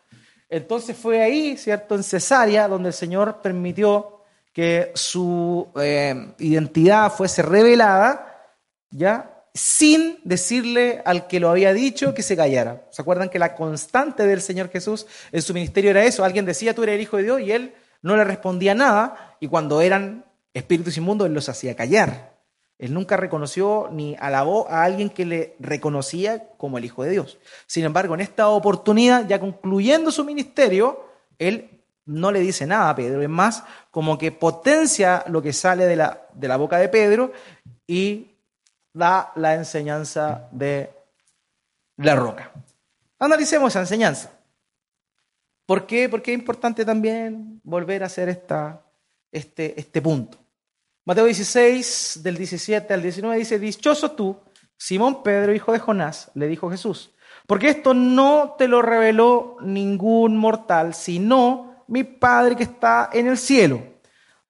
Entonces 0.50 0.96
fue 0.98 1.22
ahí, 1.22 1.58
¿cierto? 1.58 1.96
En 1.96 2.04
Cesarea, 2.04 2.68
donde 2.68 2.90
el 2.90 2.94
Señor 2.94 3.42
permitió 3.42 4.22
que 4.54 4.92
su 4.96 5.68
eh, 5.76 6.34
identidad 6.40 7.12
fuese 7.12 7.42
revelada, 7.42 8.56
¿ya? 8.90 9.44
Sin 9.54 10.20
decirle 10.24 11.02
al 11.06 11.28
que 11.28 11.40
lo 11.40 11.50
había 11.50 11.74
dicho 11.74 12.14
que 12.14 12.24
se 12.24 12.38
callara. 12.38 12.86
¿Se 12.92 13.02
acuerdan 13.02 13.30
que 13.30 13.40
la 13.40 13.56
constante 13.56 14.26
del 14.26 14.42
Señor 14.42 14.70
Jesús 14.70 15.08
en 15.32 15.42
su 15.42 15.54
ministerio 15.54 15.92
era 15.92 16.06
eso? 16.06 16.24
Alguien 16.24 16.46
decía, 16.46 16.74
tú 16.74 16.84
eres 16.84 16.96
el 16.96 17.02
Hijo 17.02 17.18
de 17.18 17.24
Dios, 17.24 17.42
y 17.42 17.52
él 17.52 17.74
no 18.02 18.16
le 18.16 18.24
respondía 18.24 18.76
nada, 18.76 19.25
y 19.39 19.48
cuando 19.48 19.82
eran 19.82 20.26
espíritus 20.54 20.98
inmundos, 20.98 21.28
él 21.28 21.34
los 21.34 21.50
hacía 21.50 21.76
callar. 21.76 22.36
Él 22.78 22.93
nunca 22.93 23.15
reconoció 23.15 23.89
ni 23.91 24.15
alabó 24.19 24.67
a 24.69 24.84
alguien 24.84 25.10
que 25.10 25.26
le 25.26 25.56
reconocía 25.60 26.50
como 26.58 26.78
el 26.78 26.86
Hijo 26.86 27.04
de 27.04 27.12
Dios. 27.12 27.38
Sin 27.67 27.86
embargo, 27.86 28.15
en 28.15 28.21
esta 28.21 28.50
oportunidad, 28.50 29.28
ya 29.28 29.39
concluyendo 29.39 30.12
su 30.12 30.26
ministerio, 30.26 31.06
él 31.39 31.82
no 32.06 32.32
le 32.32 32.39
dice 32.41 32.67
nada 32.67 32.89
a 32.89 32.95
Pedro. 32.95 33.21
Es 33.21 33.30
más, 33.30 33.63
como 33.91 34.17
que 34.17 34.32
potencia 34.32 35.24
lo 35.28 35.41
que 35.41 35.54
sale 35.54 35.86
de 35.86 35.95
la, 35.95 36.28
de 36.34 36.48
la 36.48 36.58
boca 36.58 36.78
de 36.78 36.89
Pedro 36.89 37.32
y 37.88 38.32
da 38.93 39.32
la 39.36 39.56
enseñanza 39.56 40.48
de 40.52 40.91
la 41.98 42.15
roca. 42.15 42.52
Analicemos 43.19 43.71
esa 43.71 43.80
enseñanza. 43.80 44.32
¿Por 45.65 45.88
qué? 45.88 46.10
Porque 46.10 46.34
es 46.34 46.39
importante 46.39 46.86
también 46.86 47.62
volver 47.63 48.04
a 48.04 48.06
hacer 48.08 48.30
esta, 48.30 48.85
este, 49.36 49.80
este 49.80 50.02
punto. 50.02 50.38
Mateo 51.06 51.26
16, 51.26 52.21
del 52.24 52.38
17 52.38 52.93
al 52.93 53.02
19 53.02 53.38
dice, 53.38 53.60
dichoso 53.60 54.12
tú, 54.12 54.38
Simón 54.78 55.24
Pedro, 55.24 55.54
hijo 55.54 55.71
de 55.71 55.80
Jonás, 55.80 56.32
le 56.34 56.48
dijo 56.48 56.69
Jesús, 56.71 57.12
porque 57.45 57.69
esto 57.69 57.93
no 57.93 58.56
te 58.58 58.67
lo 58.67 58.82
reveló 58.82 59.58
ningún 59.62 60.38
mortal, 60.38 60.93
sino 60.93 61.84
mi 61.88 62.04
Padre 62.04 62.56
que 62.56 62.63
está 62.63 63.10
en 63.13 63.28
el 63.28 63.38
cielo. 63.38 63.84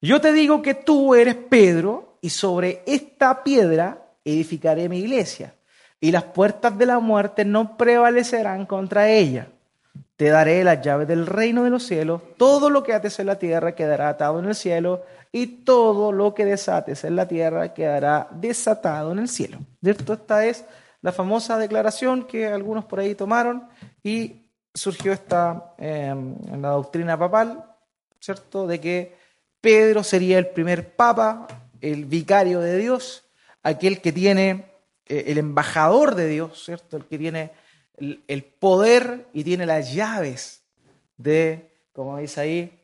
Yo 0.02 0.22
te 0.22 0.32
digo 0.32 0.62
que 0.62 0.76
tú 0.76 1.16
eres 1.16 1.36
Pedro, 1.36 2.20
y 2.22 2.30
sobre 2.30 2.84
esta 2.86 3.44
piedra 3.44 4.14
edificaré 4.24 4.88
mi 4.88 5.00
iglesia, 5.00 5.56
y 6.00 6.12
las 6.12 6.24
puertas 6.24 6.78
de 6.78 6.86
la 6.86 7.00
muerte 7.00 7.44
no 7.44 7.76
prevalecerán 7.76 8.66
contra 8.66 9.10
ella. 9.10 9.50
Te 10.16 10.30
daré 10.30 10.64
las 10.64 10.82
llaves 10.82 11.08
del 11.08 11.28
reino 11.28 11.64
de 11.64 11.70
los 11.70 11.84
cielos, 11.84 12.22
todo 12.38 12.70
lo 12.70 12.84
que 12.84 12.94
ates 12.94 13.20
en 13.20 13.28
la 13.28 13.38
tierra 13.38 13.76
quedará 13.76 14.10
atado 14.10 14.40
en 14.40 14.46
el 14.46 14.56
cielo, 14.56 15.04
y 15.32 15.48
todo 15.48 16.14
lo 16.14 16.34
que 16.34 16.46
desates 16.46 17.04
en 17.04 17.18
la 17.18 17.28
tierra 17.28 17.74
quedará 17.74 18.30
desatado 18.32 19.12
en 19.12 19.20
el 19.20 19.28
cielo. 19.28 19.60
¿Cierto? 19.84 20.14
Esta 20.14 20.46
es 20.46 20.64
la 21.02 21.12
famosa 21.12 21.58
declaración 21.58 22.26
que 22.26 22.48
algunos 22.48 22.86
por 22.86 23.00
ahí 23.00 23.16
tomaron 23.16 23.68
y 24.02 24.46
surgió 24.74 25.12
esta 25.12 25.74
em, 25.78 26.36
en 26.52 26.62
la 26.62 26.70
doctrina 26.70 27.20
papal, 27.20 27.66
¿cierto? 28.20 28.66
De 28.66 28.80
que 28.80 29.18
Pedro 29.60 30.04
sería 30.04 30.38
el 30.40 30.48
primer 30.48 30.96
papa, 30.96 31.48
el 31.82 32.06
vicario 32.06 32.62
de 32.62 32.78
Dios, 32.78 33.26
aquel 33.62 34.00
que 34.00 34.14
tiene 34.14 34.66
eh, 35.06 35.26
el 35.28 35.38
embajador 35.38 36.16
de 36.16 36.28
Dios, 36.28 36.64
¿cierto? 36.64 36.96
El 36.96 37.06
que 37.06 37.18
tiene 37.18 37.52
el 37.98 38.44
poder 38.44 39.28
y 39.34 39.44
tiene 39.44 39.66
las 39.66 39.94
llaves 39.94 40.64
de, 41.18 41.72
como 41.94 42.18
dice 42.18 42.42
ahí, 42.42 42.80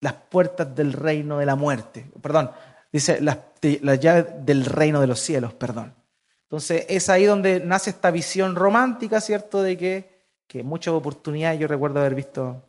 las 0.00 0.12
puertas 0.12 0.74
del 0.74 0.92
reino 0.92 1.38
de 1.38 1.46
la 1.46 1.56
muerte. 1.56 2.06
Perdón, 2.20 2.50
dice 2.92 3.20
las, 3.20 3.38
llaves 3.62 4.26
del 4.44 4.64
reino 4.66 5.00
de 5.00 5.06
los 5.06 5.20
cielos, 5.20 5.54
perdón. 5.54 5.94
Entonces 6.42 6.84
es 6.88 7.08
ahí 7.08 7.24
donde 7.24 7.60
nace 7.60 7.90
esta 7.90 8.10
visión 8.10 8.54
romántica, 8.54 9.20
¿cierto? 9.20 9.62
De 9.62 9.76
que, 9.76 10.26
que 10.46 10.62
muchas 10.62 10.94
oportunidades, 10.94 11.58
yo 11.58 11.66
recuerdo 11.66 12.00
haber 12.00 12.14
visto 12.14 12.62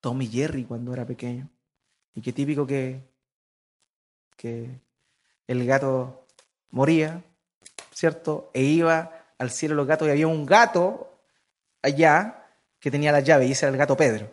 Tommy 0.00 0.26
Jerry 0.26 0.64
cuando 0.64 0.92
era 0.92 1.06
pequeño. 1.06 1.48
Y 2.14 2.20
qué 2.20 2.32
típico 2.32 2.66
que, 2.66 3.00
que 4.36 4.78
el 5.46 5.66
gato 5.66 6.26
moría, 6.70 7.24
¿cierto? 7.92 8.50
E 8.52 8.62
iba 8.62 9.23
al 9.44 9.50
cielo 9.50 9.74
los 9.74 9.86
gatos 9.86 10.08
y 10.08 10.10
había 10.10 10.26
un 10.26 10.44
gato 10.44 11.18
allá 11.82 12.46
que 12.80 12.90
tenía 12.90 13.12
la 13.12 13.20
llave 13.20 13.46
y 13.46 13.52
ese 13.52 13.66
era 13.66 13.72
el 13.72 13.78
gato 13.78 13.96
Pedro. 13.96 14.30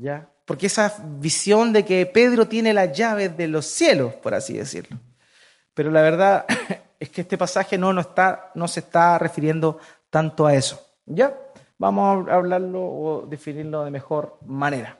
¿ya? 0.00 0.28
Porque 0.44 0.66
esa 0.66 0.94
visión 1.04 1.72
de 1.72 1.84
que 1.84 2.06
Pedro 2.06 2.48
tiene 2.48 2.72
las 2.72 2.96
llaves 2.96 3.36
de 3.36 3.46
los 3.46 3.66
cielos, 3.66 4.14
por 4.14 4.34
así 4.34 4.54
decirlo. 4.54 4.98
Pero 5.74 5.90
la 5.90 6.02
verdad 6.02 6.46
es 6.98 7.10
que 7.10 7.20
este 7.20 7.38
pasaje 7.38 7.78
no, 7.78 7.92
no, 7.92 8.00
está, 8.00 8.50
no 8.54 8.66
se 8.66 8.80
está 8.80 9.18
refiriendo 9.18 9.78
tanto 10.08 10.46
a 10.46 10.54
eso. 10.54 10.84
¿Ya? 11.06 11.36
Vamos 11.78 12.28
a 12.28 12.34
hablarlo 12.34 12.82
o 12.82 13.26
definirlo 13.26 13.84
de 13.84 13.90
mejor 13.90 14.38
manera. 14.46 14.98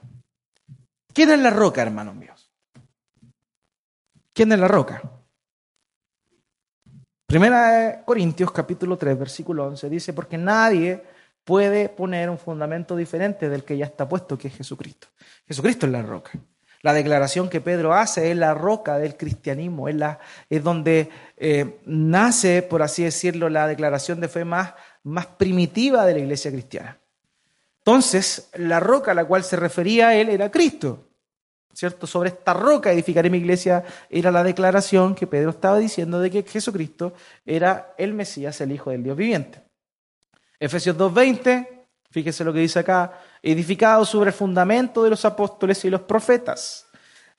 ¿Quién 1.13 1.31
es 1.31 1.39
la 1.41 1.51
roca, 1.51 1.83
hermanos 1.83 2.15
míos? 2.15 2.51
¿Quién 4.33 4.53
es 4.53 4.59
la 4.59 4.69
roca? 4.69 5.03
Primera 7.31 8.03
Corintios 8.05 8.51
capítulo 8.51 8.99
3, 8.99 9.17
versículo 9.17 9.65
11 9.69 9.89
dice, 9.89 10.13
porque 10.13 10.37
nadie 10.37 11.01
puede 11.45 11.89
poner 11.89 12.29
un 12.29 12.39
fundamento 12.39 12.97
diferente 12.97 13.49
del 13.49 13.63
que 13.63 13.79
ya 13.79 13.85
está 13.85 14.09
puesto, 14.09 14.37
que 14.37 14.49
es 14.49 14.57
Jesucristo. 14.57 15.07
Jesucristo 15.47 15.87
es 15.87 15.93
la 15.93 16.03
roca. 16.03 16.33
La 16.83 16.93
declaración 16.93 17.49
que 17.49 17.61
Pedro 17.61 17.95
hace 17.95 18.33
es 18.33 18.37
la 18.37 18.53
roca 18.53 18.99
del 18.99 19.17
cristianismo, 19.17 19.89
es, 19.89 19.95
la, 19.95 20.19
es 20.49 20.65
donde 20.65 21.09
eh, 21.37 21.79
nace, 21.87 22.63
por 22.63 22.83
así 22.83 23.05
decirlo, 23.05 23.49
la 23.49 23.69
declaración 23.69 24.21
de 24.21 24.27
fe 24.27 24.45
más, 24.45 24.75
más 25.05 25.27
primitiva 25.27 26.05
de 26.07 26.15
la 26.15 26.19
iglesia 26.19 26.51
cristiana. 26.51 26.99
Entonces, 27.79 28.51
la 28.55 28.81
roca 28.81 29.13
a 29.13 29.15
la 29.15 29.25
cual 29.25 29.45
se 29.45 29.55
refería 29.55 30.17
él 30.17 30.31
era 30.31 30.51
Cristo. 30.51 31.10
¿Cierto? 31.73 32.07
Sobre 32.07 32.31
esta 32.31 32.53
roca 32.53 32.93
edificaré 32.93 33.31
mi 33.31 33.39
iglesia 33.39 33.85
era 34.09 34.31
la 34.31 34.43
declaración 34.43 35.15
que 35.15 35.27
Pedro 35.27 35.51
estaba 35.51 35.79
diciendo 35.79 36.19
de 36.19 36.31
que 36.31 36.43
Jesucristo 36.43 37.13
era 37.47 37.95
el 37.97 38.13
Mesías, 38.13 38.61
el 38.61 38.73
Hijo 38.73 38.91
del 38.91 39.03
Dios 39.03 39.17
viviente. 39.17 39.63
Efesios 40.59 40.97
2.20, 40.97 41.87
fíjese 42.11 42.45
lo 42.45 42.53
que 42.53 42.59
dice 42.59 42.81
acá, 42.81 43.13
edificado 43.43 44.05
sobre 44.05 44.29
el 44.31 44.35
fundamento 44.35 45.03
de 45.03 45.11
los 45.11 45.25
apóstoles 45.25 45.85
y 45.85 45.91
los 45.91 46.03
profetas, 46.03 46.87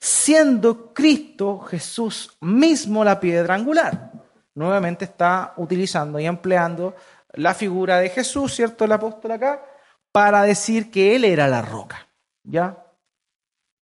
siendo 0.00 0.92
Cristo 0.92 1.60
Jesús 1.60 2.36
mismo 2.40 3.04
la 3.04 3.20
piedra 3.20 3.54
angular. 3.54 4.10
Nuevamente 4.54 5.04
está 5.04 5.54
utilizando 5.56 6.18
y 6.18 6.26
empleando 6.26 6.96
la 7.34 7.54
figura 7.54 8.00
de 8.00 8.08
Jesús, 8.08 8.54
¿cierto? 8.54 8.84
El 8.84 8.92
apóstol 8.92 9.32
acá, 9.32 9.64
para 10.10 10.42
decir 10.42 10.90
que 10.90 11.14
Él 11.16 11.24
era 11.24 11.48
la 11.48 11.62
roca. 11.62 12.08
¿Ya? 12.42 12.76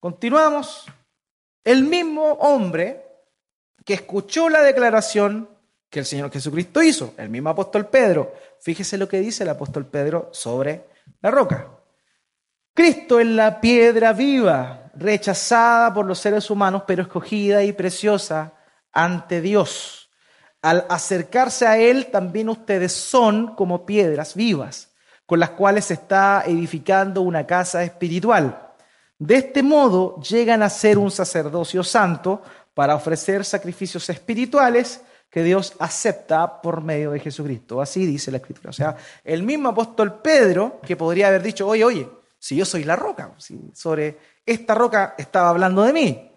Continuamos. 0.01 0.87
El 1.63 1.85
mismo 1.85 2.33
hombre 2.33 3.05
que 3.85 3.93
escuchó 3.93 4.49
la 4.49 4.63
declaración 4.63 5.51
que 5.91 5.99
el 5.99 6.07
Señor 6.07 6.33
Jesucristo 6.33 6.83
hizo. 6.83 7.13
El 7.19 7.29
mismo 7.29 7.51
apóstol 7.51 7.87
Pedro. 7.87 8.33
Fíjese 8.61 8.97
lo 8.97 9.09
que 9.09 9.21
dice 9.21 9.43
el 9.43 9.51
apóstol 9.51 9.85
Pedro 9.87 10.31
sobre 10.33 10.87
la 11.21 11.31
roca. 11.31 11.69
Cristo 12.73 13.21
es 13.21 13.27
la 13.27 13.61
piedra 13.61 14.15
viva, 14.15 14.91
rechazada 14.95 15.93
por 15.93 16.07
los 16.07 16.19
seres 16.19 16.49
humanos, 16.49 16.85
pero 16.87 17.03
escogida 17.03 17.63
y 17.63 17.73
preciosa 17.73 18.55
ante 18.93 19.43
Dios. 19.43 20.09
Al 20.63 20.87
acercarse 20.89 21.67
a 21.67 21.79
Él, 21.79 22.07
también 22.07 22.49
ustedes 22.49 22.93
son 22.93 23.55
como 23.55 23.85
piedras 23.85 24.35
vivas, 24.35 24.93
con 25.27 25.41
las 25.41 25.51
cuales 25.51 25.87
se 25.87 25.95
está 25.95 26.45
edificando 26.47 27.21
una 27.21 27.47
casa 27.47 27.83
espiritual. 27.83 28.70
De 29.21 29.37
este 29.37 29.63
modo 29.63 30.19
llegan 30.23 30.63
a 30.63 30.71
ser 30.71 30.97
un 30.97 31.11
sacerdocio 31.11 31.85
santo 31.85 32.41
para 32.73 32.95
ofrecer 32.95 33.45
sacrificios 33.45 34.09
espirituales 34.09 35.03
que 35.29 35.43
Dios 35.43 35.75
acepta 35.79 36.63
por 36.63 36.81
medio 36.81 37.11
de 37.11 37.21
Jesucristo. 37.21 37.83
Así 37.83 38.07
dice 38.07 38.31
la 38.31 38.39
Escritura. 38.39 38.71
O 38.71 38.73
sea, 38.73 38.97
el 39.23 39.43
mismo 39.43 39.69
apóstol 39.69 40.23
Pedro 40.23 40.81
que 40.81 40.97
podría 40.97 41.29
haber 41.29 41.43
dicho, 41.43 41.69
oye, 41.69 41.85
oye, 41.85 42.09
si 42.39 42.57
yo 42.57 42.65
soy 42.65 42.85
la 42.85 42.97
roca, 42.97 43.35
si 43.37 43.61
sobre 43.75 44.17
esta 44.47 44.75
roca 44.75 45.15
estaba 45.19 45.51
hablando 45.51 45.83
de 45.83 45.93
mí. 45.93 46.33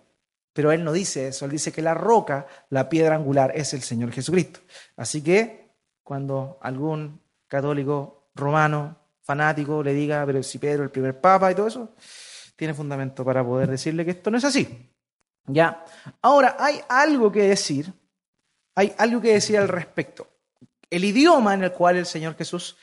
Pero 0.52 0.74
él 0.74 0.84
no 0.84 0.92
dice 0.92 1.30
eso, 1.30 1.46
él 1.46 1.52
dice 1.52 1.72
que 1.72 1.82
la 1.82 1.94
roca, 1.94 2.46
la 2.70 2.90
piedra 2.90 3.16
angular, 3.16 3.54
es 3.56 3.74
el 3.74 3.82
Señor 3.82 4.12
Jesucristo. 4.12 4.60
Así 4.98 5.24
que 5.24 5.70
cuando 6.04 6.58
algún 6.62 7.22
católico 7.48 8.28
romano, 8.36 8.98
fanático, 9.22 9.82
le 9.82 9.94
diga, 9.94 10.26
pero 10.26 10.44
si 10.44 10.58
Pedro 10.58 10.84
el 10.84 10.92
primer 10.92 11.22
papa 11.22 11.50
y 11.50 11.56
todo 11.56 11.68
eso, 11.68 11.94
tiene 12.56 12.74
fundamento 12.74 13.24
para 13.26 13.44
poder 13.44 13.70
decirle 13.70 14.06
que 14.06 14.12
esto 14.12 14.32
no 14.32 14.38
es 14.38 14.46
así. 14.46 14.90
¿Ya? 15.46 15.84
Ahora, 16.22 16.56
hay 16.60 16.80
algo 16.88 17.32
que 17.32 17.44
decir, 17.44 17.92
hay 18.76 18.94
algo 18.98 19.22
que 19.22 19.34
decir 19.34 19.58
al 19.58 19.68
respecto. 19.68 20.28
El 20.90 21.04
idioma 21.04 21.54
en 21.54 21.64
el 21.64 21.72
cual 21.72 21.98
el 21.98 22.06
Señor 22.06 22.36
Jesús 22.36 22.78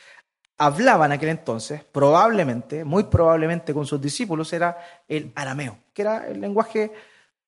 hablaba 0.59 1.07
en 1.07 1.13
aquel 1.13 1.31
entonces, 1.31 1.83
probablemente, 1.85 2.85
muy 2.85 3.05
probablemente 3.05 3.73
con 3.73 3.87
sus 3.87 4.01
discípulos, 4.01 4.53
era 4.53 4.77
el 5.09 5.33
arameo, 5.35 5.79
que 5.95 6.03
era 6.03 6.29
el 6.29 6.41
lenguaje 6.41 6.93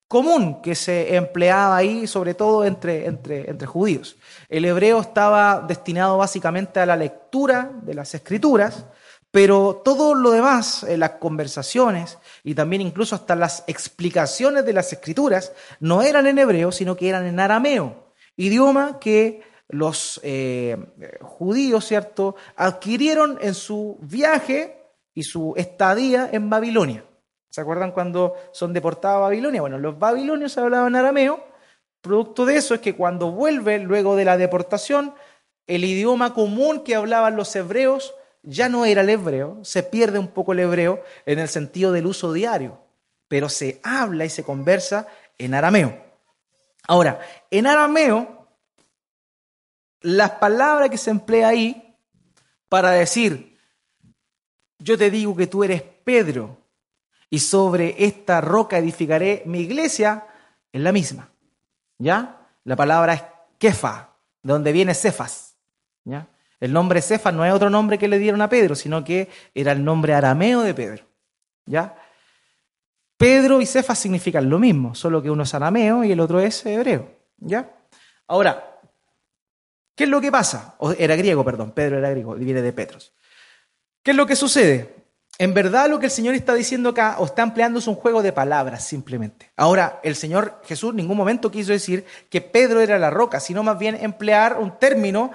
común 0.08 0.62
que 0.62 0.74
se 0.74 1.14
empleaba 1.16 1.76
ahí, 1.76 2.06
sobre 2.06 2.34
todo 2.34 2.64
entre, 2.64 3.06
entre, 3.06 3.50
entre 3.50 3.66
judíos. 3.66 4.16
El 4.48 4.64
hebreo 4.64 5.00
estaba 5.00 5.60
destinado 5.60 6.18
básicamente 6.18 6.80
a 6.80 6.86
la 6.86 6.96
lectura 6.96 7.70
de 7.82 7.94
las 7.94 8.14
escrituras, 8.14 8.86
pero 9.32 9.80
todo 9.82 10.14
lo 10.14 10.30
demás, 10.30 10.84
eh, 10.84 10.98
las 10.98 11.12
conversaciones 11.12 12.18
y 12.44 12.54
también 12.54 12.82
incluso 12.82 13.16
hasta 13.16 13.34
las 13.34 13.64
explicaciones 13.66 14.64
de 14.64 14.74
las 14.74 14.92
escrituras, 14.92 15.52
no 15.80 16.02
eran 16.02 16.26
en 16.26 16.38
hebreo, 16.38 16.70
sino 16.70 16.96
que 16.96 17.08
eran 17.08 17.26
en 17.26 17.40
arameo, 17.40 18.12
idioma 18.36 19.00
que 19.00 19.42
los 19.68 20.20
eh, 20.22 20.76
judíos, 21.22 21.86
¿cierto?, 21.86 22.36
adquirieron 22.56 23.38
en 23.40 23.54
su 23.54 23.98
viaje 24.02 24.76
y 25.14 25.22
su 25.22 25.54
estadía 25.56 26.28
en 26.30 26.50
Babilonia. 26.50 27.02
¿Se 27.48 27.62
acuerdan 27.62 27.92
cuando 27.92 28.34
son 28.52 28.74
deportados 28.74 29.16
a 29.16 29.20
Babilonia? 29.20 29.62
Bueno, 29.62 29.78
los 29.78 29.98
babilonios 29.98 30.58
hablaban 30.58 30.94
arameo. 30.94 31.42
Producto 32.02 32.44
de 32.44 32.56
eso 32.56 32.74
es 32.74 32.80
que 32.80 32.96
cuando 32.96 33.30
vuelve 33.30 33.78
luego 33.78 34.14
de 34.14 34.26
la 34.26 34.36
deportación, 34.36 35.14
el 35.66 35.84
idioma 35.84 36.34
común 36.34 36.84
que 36.84 36.94
hablaban 36.94 37.36
los 37.36 37.54
hebreos 37.56 38.14
ya 38.42 38.68
no 38.68 38.84
era 38.84 39.02
el 39.02 39.10
hebreo, 39.10 39.64
se 39.64 39.82
pierde 39.82 40.18
un 40.18 40.28
poco 40.28 40.52
el 40.52 40.60
hebreo 40.60 41.02
en 41.26 41.38
el 41.38 41.48
sentido 41.48 41.92
del 41.92 42.06
uso 42.06 42.32
diario, 42.32 42.80
pero 43.28 43.48
se 43.48 43.80
habla 43.82 44.24
y 44.24 44.30
se 44.30 44.44
conversa 44.44 45.06
en 45.38 45.54
arameo. 45.54 46.04
Ahora, 46.86 47.20
en 47.50 47.66
arameo, 47.66 48.48
las 50.00 50.32
palabras 50.32 50.90
que 50.90 50.98
se 50.98 51.10
emplea 51.10 51.48
ahí 51.48 51.96
para 52.68 52.90
decir, 52.90 53.58
yo 54.78 54.98
te 54.98 55.10
digo 55.10 55.36
que 55.36 55.46
tú 55.46 55.62
eres 55.62 55.82
Pedro, 55.82 56.62
y 57.32 57.38
sobre 57.38 58.04
esta 58.04 58.42
roca 58.42 58.76
edificaré 58.76 59.42
mi 59.46 59.60
iglesia, 59.60 60.26
es 60.70 60.82
la 60.82 60.92
misma. 60.92 61.30
¿Ya? 61.96 62.46
La 62.64 62.76
palabra 62.76 63.14
es 63.14 63.22
Kefa, 63.58 64.10
de 64.42 64.52
donde 64.52 64.70
viene 64.70 64.92
Cefas. 64.92 65.56
¿Ya? 66.04 66.28
El 66.62 66.72
nombre 66.72 67.02
Cefas 67.02 67.34
no 67.34 67.44
es 67.44 67.52
otro 67.52 67.70
nombre 67.70 67.98
que 67.98 68.06
le 68.06 68.20
dieron 68.20 68.40
a 68.40 68.48
Pedro, 68.48 68.76
sino 68.76 69.02
que 69.02 69.28
era 69.52 69.72
el 69.72 69.84
nombre 69.84 70.14
arameo 70.14 70.60
de 70.60 70.72
Pedro. 70.72 71.04
¿Ya? 71.66 71.96
Pedro 73.16 73.60
y 73.60 73.66
Cefas 73.66 73.98
significan 73.98 74.48
lo 74.48 74.60
mismo, 74.60 74.94
solo 74.94 75.20
que 75.20 75.28
uno 75.28 75.42
es 75.42 75.52
arameo 75.54 76.04
y 76.04 76.12
el 76.12 76.20
otro 76.20 76.38
es 76.38 76.64
hebreo. 76.64 77.16
¿Ya? 77.38 77.68
Ahora, 78.28 78.78
¿qué 79.96 80.04
es 80.04 80.10
lo 80.10 80.20
que 80.20 80.30
pasa? 80.30 80.76
O 80.78 80.92
era 80.92 81.16
griego, 81.16 81.44
perdón, 81.44 81.72
Pedro 81.72 81.98
era 81.98 82.10
griego, 82.10 82.36
viene 82.36 82.62
de 82.62 82.72
Petros. 82.72 83.12
¿Qué 84.04 84.12
es 84.12 84.16
lo 84.16 84.24
que 84.24 84.36
sucede? 84.36 85.02
En 85.38 85.54
verdad 85.54 85.88
lo 85.88 85.98
que 85.98 86.06
el 86.06 86.12
Señor 86.12 86.34
está 86.34 86.54
diciendo 86.54 86.90
acá 86.90 87.16
o 87.18 87.24
está 87.24 87.42
empleando 87.42 87.78
es 87.78 87.86
un 87.86 87.94
juego 87.94 88.22
de 88.22 88.32
palabras 88.32 88.84
simplemente. 88.84 89.50
Ahora, 89.56 89.98
el 90.02 90.14
Señor 90.14 90.60
Jesús 90.64 90.90
en 90.90 90.96
ningún 90.96 91.16
momento 91.16 91.50
quiso 91.50 91.72
decir 91.72 92.04
que 92.28 92.42
Pedro 92.42 92.80
era 92.80 92.98
la 92.98 93.10
roca, 93.10 93.40
sino 93.40 93.62
más 93.62 93.78
bien 93.78 93.96
emplear 94.00 94.58
un 94.60 94.78
término, 94.78 95.32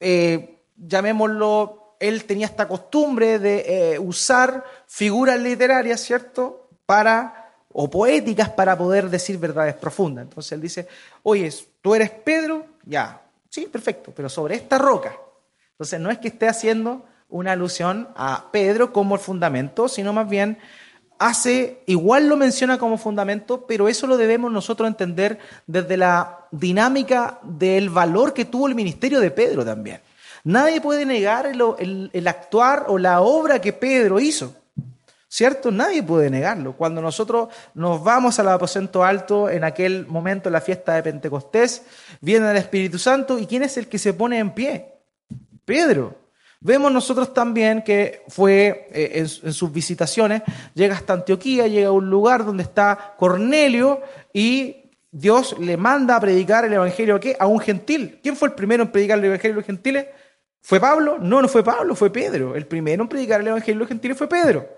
eh, 0.00 0.62
llamémoslo, 0.76 1.96
él 2.00 2.24
tenía 2.24 2.46
esta 2.46 2.66
costumbre 2.66 3.38
de 3.38 3.92
eh, 3.94 3.98
usar 3.98 4.64
figuras 4.86 5.38
literarias, 5.38 6.00
¿cierto? 6.00 6.68
Para, 6.86 7.52
o 7.72 7.88
poéticas 7.90 8.48
para 8.48 8.76
poder 8.76 9.10
decir 9.10 9.38
verdades 9.38 9.74
profundas. 9.74 10.24
Entonces 10.24 10.52
él 10.52 10.60
dice, 10.62 10.88
oye, 11.22 11.52
tú 11.82 11.94
eres 11.94 12.10
Pedro, 12.10 12.66
ya, 12.84 13.22
sí, 13.48 13.66
perfecto, 13.66 14.12
pero 14.16 14.28
sobre 14.28 14.56
esta 14.56 14.78
roca. 14.78 15.14
Entonces 15.72 16.00
no 16.00 16.10
es 16.10 16.18
que 16.18 16.28
esté 16.28 16.48
haciendo 16.48 17.04
una 17.28 17.52
alusión 17.52 18.08
a 18.16 18.50
Pedro 18.50 18.92
como 18.92 19.14
el 19.14 19.20
fundamento, 19.20 19.88
sino 19.88 20.12
más 20.12 20.28
bien 20.28 20.58
hace, 21.20 21.82
igual 21.84 22.28
lo 22.28 22.36
menciona 22.36 22.78
como 22.78 22.96
fundamento, 22.96 23.66
pero 23.66 23.88
eso 23.88 24.06
lo 24.06 24.16
debemos 24.16 24.50
nosotros 24.50 24.88
entender 24.88 25.38
desde 25.66 25.98
la 25.98 26.46
dinámica 26.50 27.38
del 27.42 27.90
valor 27.90 28.32
que 28.32 28.46
tuvo 28.46 28.66
el 28.66 28.74
ministerio 28.74 29.20
de 29.20 29.30
Pedro 29.30 29.62
también. 29.62 30.00
Nadie 30.44 30.80
puede 30.80 31.04
negar 31.04 31.44
el, 31.44 32.10
el, 32.10 32.26
actuar 32.26 32.86
o 32.88 32.98
la 32.98 33.20
obra 33.20 33.60
que 33.60 33.74
Pedro 33.74 34.18
hizo. 34.18 34.56
¿Cierto? 35.28 35.70
Nadie 35.70 36.02
puede 36.02 36.30
negarlo. 36.30 36.72
Cuando 36.72 37.02
nosotros 37.02 37.50
nos 37.74 38.02
vamos 38.02 38.38
al 38.38 38.48
aposento 38.48 39.04
alto 39.04 39.48
en 39.48 39.62
aquel 39.62 40.06
momento, 40.06 40.48
en 40.48 40.54
la 40.54 40.60
fiesta 40.60 40.94
de 40.94 41.02
Pentecostés, 41.02 41.82
viene 42.20 42.50
el 42.50 42.56
Espíritu 42.56 42.98
Santo 42.98 43.38
y 43.38 43.46
¿quién 43.46 43.62
es 43.62 43.76
el 43.76 43.86
que 43.86 43.98
se 43.98 44.14
pone 44.14 44.38
en 44.38 44.52
pie? 44.52 44.94
Pedro. 45.66 46.16
Vemos 46.62 46.92
nosotros 46.92 47.32
también 47.32 47.82
que 47.82 48.22
fue 48.28 48.88
eh, 48.92 49.12
en, 49.14 49.52
sus 49.52 49.72
visitaciones, 49.72 50.42
llega 50.74 50.94
hasta 50.94 51.14
Antioquía, 51.14 51.66
llega 51.66 51.88
a 51.88 51.92
un 51.92 52.10
lugar 52.10 52.44
donde 52.44 52.62
está 52.62 53.14
Cornelio 53.18 54.02
y 54.34 54.76
Dios 55.10 55.58
le 55.58 55.78
manda 55.78 56.16
a 56.16 56.20
predicar 56.20 56.66
el 56.66 56.74
Evangelio 56.74 57.16
¿a, 57.16 57.20
qué? 57.20 57.34
a 57.40 57.46
un 57.46 57.60
gentil. 57.60 58.20
¿Quién 58.22 58.36
fue 58.36 58.48
el 58.48 58.54
primero 58.54 58.82
en 58.82 58.92
predicar 58.92 59.18
el 59.18 59.24
Evangelio 59.24 59.54
a 59.54 59.56
los 59.56 59.66
gentiles? 59.66 60.06
¿Fue 60.60 60.78
Pablo? 60.78 61.16
No, 61.18 61.40
no 61.40 61.48
fue 61.48 61.64
Pablo, 61.64 61.94
fue 61.94 62.12
Pedro. 62.12 62.54
El 62.54 62.66
primero 62.66 63.04
en 63.04 63.08
predicar 63.08 63.40
el 63.40 63.48
Evangelio 63.48 63.78
a 63.78 63.80
los 63.80 63.88
gentiles 63.88 64.18
fue 64.18 64.28
Pedro. 64.28 64.68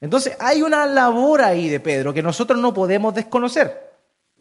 Entonces 0.00 0.36
hay 0.40 0.62
una 0.62 0.86
labor 0.86 1.42
ahí 1.42 1.68
de 1.68 1.80
Pedro 1.80 2.14
que 2.14 2.22
nosotros 2.22 2.58
no 2.58 2.72
podemos 2.72 3.14
desconocer. 3.14 3.85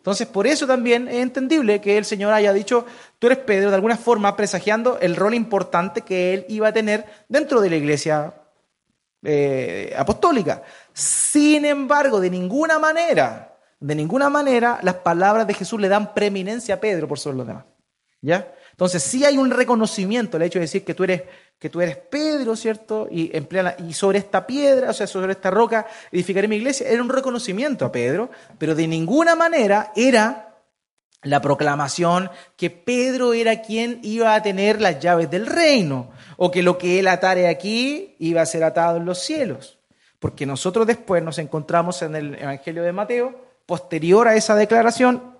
Entonces, 0.05 0.27
por 0.27 0.45
eso 0.45 0.67
también 0.67 1.07
es 1.07 1.15
entendible 1.15 1.81
que 1.81 1.97
el 1.97 2.05
Señor 2.05 2.31
haya 2.31 2.53
dicho, 2.53 2.85
tú 3.17 3.25
eres 3.25 3.39
Pedro, 3.39 3.71
de 3.71 3.75
alguna 3.75 3.97
forma 3.97 4.35
presagiando 4.35 4.99
el 4.99 5.15
rol 5.15 5.33
importante 5.33 6.01
que 6.01 6.35
él 6.35 6.45
iba 6.47 6.67
a 6.67 6.73
tener 6.73 7.07
dentro 7.27 7.59
de 7.59 7.71
la 7.71 7.75
iglesia 7.75 8.31
eh, 9.23 9.95
apostólica. 9.97 10.61
Sin 10.93 11.65
embargo, 11.65 12.19
de 12.19 12.29
ninguna 12.29 12.77
manera, 12.77 13.57
de 13.79 13.95
ninguna 13.95 14.29
manera, 14.29 14.77
las 14.83 14.93
palabras 14.93 15.47
de 15.47 15.55
Jesús 15.55 15.81
le 15.81 15.89
dan 15.89 16.13
preeminencia 16.13 16.75
a 16.75 16.79
Pedro 16.79 17.07
por 17.07 17.17
sobre 17.17 17.37
los 17.37 17.47
demás. 17.47 17.65
¿Ya? 18.21 18.53
Entonces, 18.75 19.01
sí 19.03 19.23
hay 19.23 19.37
un 19.37 19.51
reconocimiento, 19.51 20.35
el 20.35 20.43
hecho 20.43 20.59
de 20.59 20.65
decir 20.65 20.83
que 20.83 20.93
tú 20.93 21.05
eres 21.05 21.23
que 21.59 21.69
tú 21.69 21.81
eres 21.81 21.97
Pedro, 21.97 22.55
¿cierto? 22.55 23.07
Y, 23.09 23.31
y 23.79 23.93
sobre 23.93 24.19
esta 24.19 24.45
piedra, 24.45 24.89
o 24.89 24.93
sea, 24.93 25.07
sobre 25.07 25.31
esta 25.31 25.49
roca, 25.49 25.87
edificaré 26.11 26.47
mi 26.47 26.57
iglesia. 26.57 26.87
Era 26.87 27.01
un 27.01 27.09
reconocimiento 27.09 27.85
a 27.85 27.91
Pedro, 27.91 28.29
pero 28.57 28.75
de 28.75 28.87
ninguna 28.87 29.35
manera 29.35 29.91
era 29.95 30.57
la 31.23 31.41
proclamación 31.41 32.29
que 32.55 32.69
Pedro 32.69 33.33
era 33.33 33.61
quien 33.61 33.99
iba 34.03 34.35
a 34.35 34.43
tener 34.43 34.81
las 34.81 34.99
llaves 34.99 35.29
del 35.31 35.47
reino, 35.47 36.11
o 36.37 36.51
que 36.51 36.61
lo 36.61 36.77
que 36.77 36.99
él 36.99 37.07
atare 37.07 37.47
aquí 37.47 38.15
iba 38.19 38.41
a 38.41 38.45
ser 38.45 38.63
atado 38.63 38.97
en 38.97 39.05
los 39.05 39.19
cielos. 39.19 39.79
Porque 40.19 40.45
nosotros 40.45 40.85
después 40.85 41.23
nos 41.23 41.39
encontramos 41.39 42.01
en 42.01 42.15
el 42.15 42.35
Evangelio 42.35 42.83
de 42.83 42.91
Mateo, 42.91 43.45
posterior 43.65 44.27
a 44.27 44.35
esa 44.35 44.55
declaración, 44.55 45.34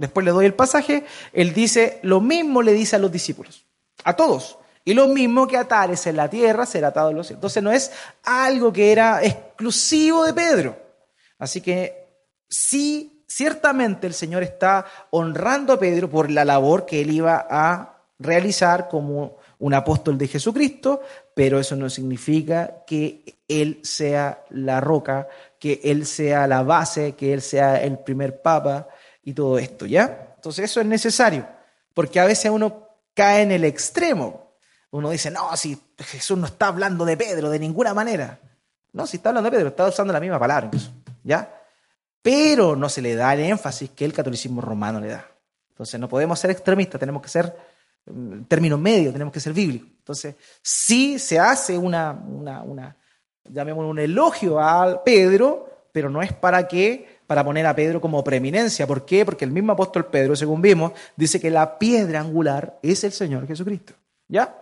después 0.00 0.24
le 0.24 0.32
doy 0.32 0.46
el 0.46 0.54
pasaje, 0.54 1.04
él 1.34 1.52
dice, 1.52 2.00
lo 2.02 2.22
mismo 2.22 2.62
le 2.62 2.72
dice 2.72 2.96
a 2.96 2.98
los 2.98 3.12
discípulos, 3.12 3.66
a 4.02 4.16
todos. 4.16 4.56
Y 4.82 4.94
lo 4.94 5.08
mismo 5.08 5.46
que 5.46 5.58
atares 5.58 6.06
en 6.06 6.16
la 6.16 6.30
tierra 6.30 6.64
será 6.64 6.88
atado 6.88 7.10
en 7.10 7.16
los 7.16 7.26
cielos. 7.26 7.38
Entonces 7.38 7.62
no 7.62 7.70
es 7.70 7.92
algo 8.24 8.72
que 8.72 8.92
era 8.92 9.22
exclusivo 9.22 10.24
de 10.24 10.32
Pedro. 10.32 10.76
Así 11.38 11.60
que 11.60 12.08
sí, 12.48 13.24
ciertamente 13.28 14.06
el 14.06 14.14
Señor 14.14 14.42
está 14.42 14.86
honrando 15.10 15.74
a 15.74 15.78
Pedro 15.78 16.08
por 16.08 16.30
la 16.30 16.46
labor 16.46 16.86
que 16.86 17.02
él 17.02 17.10
iba 17.10 17.46
a 17.50 17.98
realizar 18.18 18.88
como 18.88 19.36
un 19.58 19.74
apóstol 19.74 20.16
de 20.16 20.28
Jesucristo, 20.28 21.02
pero 21.34 21.60
eso 21.60 21.76
no 21.76 21.90
significa 21.90 22.84
que 22.86 23.42
él 23.48 23.80
sea 23.82 24.44
la 24.48 24.80
roca, 24.80 25.28
que 25.58 25.78
él 25.84 26.06
sea 26.06 26.46
la 26.46 26.62
base, 26.62 27.12
que 27.12 27.34
él 27.34 27.42
sea 27.42 27.82
el 27.82 27.98
primer 27.98 28.40
papa 28.40 28.88
y 29.30 29.34
todo 29.34 29.58
esto, 29.58 29.86
¿ya? 29.86 30.32
Entonces 30.34 30.64
eso 30.64 30.80
es 30.80 30.86
necesario, 30.86 31.46
porque 31.94 32.18
a 32.18 32.24
veces 32.24 32.50
uno 32.50 32.88
cae 33.14 33.42
en 33.42 33.52
el 33.52 33.64
extremo. 33.64 34.56
Uno 34.90 35.10
dice, 35.10 35.30
no, 35.30 35.56
si 35.56 35.80
Jesús 35.98 36.36
no 36.36 36.46
está 36.46 36.66
hablando 36.66 37.04
de 37.04 37.16
Pedro 37.16 37.48
de 37.48 37.60
ninguna 37.60 37.94
manera. 37.94 38.40
No, 38.92 39.06
si 39.06 39.18
está 39.18 39.28
hablando 39.28 39.48
de 39.48 39.56
Pedro, 39.56 39.68
está 39.68 39.86
usando 39.86 40.12
la 40.12 40.18
misma 40.18 40.38
palabra. 40.38 40.68
¿Ya? 41.22 41.54
Pero 42.20 42.74
no 42.74 42.88
se 42.88 43.00
le 43.00 43.14
da 43.14 43.32
el 43.34 43.40
énfasis 43.40 43.90
que 43.90 44.04
el 44.04 44.12
catolicismo 44.12 44.60
romano 44.60 45.00
le 45.00 45.08
da. 45.08 45.30
Entonces 45.68 46.00
no 46.00 46.08
podemos 46.08 46.38
ser 46.38 46.50
extremistas, 46.50 46.98
tenemos 46.98 47.22
que 47.22 47.28
ser 47.28 47.54
mm, 48.06 48.42
términos 48.48 48.80
medios, 48.80 49.12
tenemos 49.12 49.32
que 49.32 49.38
ser 49.38 49.52
bíblicos. 49.52 49.90
Entonces, 49.96 50.34
sí 50.60 51.20
se 51.20 51.38
hace 51.38 51.78
una, 51.78 52.10
una, 52.10 52.62
una 52.62 52.96
llamémoslo 53.44 53.90
un 53.90 54.00
elogio 54.00 54.58
a 54.58 55.04
Pedro, 55.04 55.86
pero 55.92 56.10
no 56.10 56.20
es 56.20 56.32
para 56.32 56.66
qué, 56.66 57.19
para 57.30 57.44
poner 57.44 57.64
a 57.64 57.76
Pedro 57.76 58.00
como 58.00 58.24
preeminencia. 58.24 58.88
¿Por 58.88 59.04
qué? 59.04 59.24
Porque 59.24 59.44
el 59.44 59.52
mismo 59.52 59.70
apóstol 59.70 60.06
Pedro, 60.06 60.34
según 60.34 60.60
vimos, 60.60 60.90
dice 61.14 61.38
que 61.38 61.48
la 61.48 61.78
piedra 61.78 62.18
angular 62.18 62.80
es 62.82 63.04
el 63.04 63.12
Señor 63.12 63.46
Jesucristo. 63.46 63.92
¿Ya? 64.26 64.52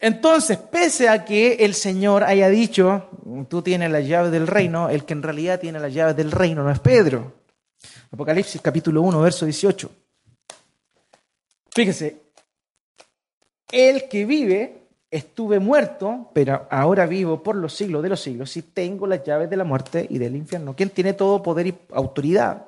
Entonces, 0.00 0.58
pese 0.58 1.08
a 1.08 1.24
que 1.24 1.52
el 1.60 1.74
Señor 1.74 2.24
haya 2.24 2.48
dicho, 2.48 3.08
tú 3.48 3.62
tienes 3.62 3.92
las 3.92 4.04
llaves 4.08 4.32
del 4.32 4.48
reino, 4.48 4.88
el 4.88 5.04
que 5.04 5.12
en 5.12 5.22
realidad 5.22 5.60
tiene 5.60 5.78
las 5.78 5.94
llaves 5.94 6.16
del 6.16 6.32
reino 6.32 6.64
no 6.64 6.70
es 6.72 6.80
Pedro. 6.80 7.32
Apocalipsis 8.10 8.60
capítulo 8.60 9.00
1, 9.02 9.20
verso 9.20 9.44
18. 9.44 9.88
Fíjese, 11.70 12.22
el 13.70 14.08
que 14.08 14.26
vive, 14.26 14.81
estuve 15.12 15.60
muerto, 15.60 16.30
pero 16.32 16.66
ahora 16.70 17.04
vivo 17.04 17.42
por 17.42 17.54
los 17.54 17.74
siglos 17.74 18.02
de 18.02 18.08
los 18.08 18.20
siglos 18.20 18.56
y 18.56 18.62
tengo 18.62 19.06
las 19.06 19.22
llaves 19.22 19.50
de 19.50 19.58
la 19.58 19.64
muerte 19.64 20.06
y 20.08 20.16
del 20.16 20.34
infierno. 20.34 20.74
¿Quién 20.74 20.88
tiene 20.88 21.12
todo 21.12 21.42
poder 21.42 21.66
y 21.66 21.74
autoridad? 21.92 22.64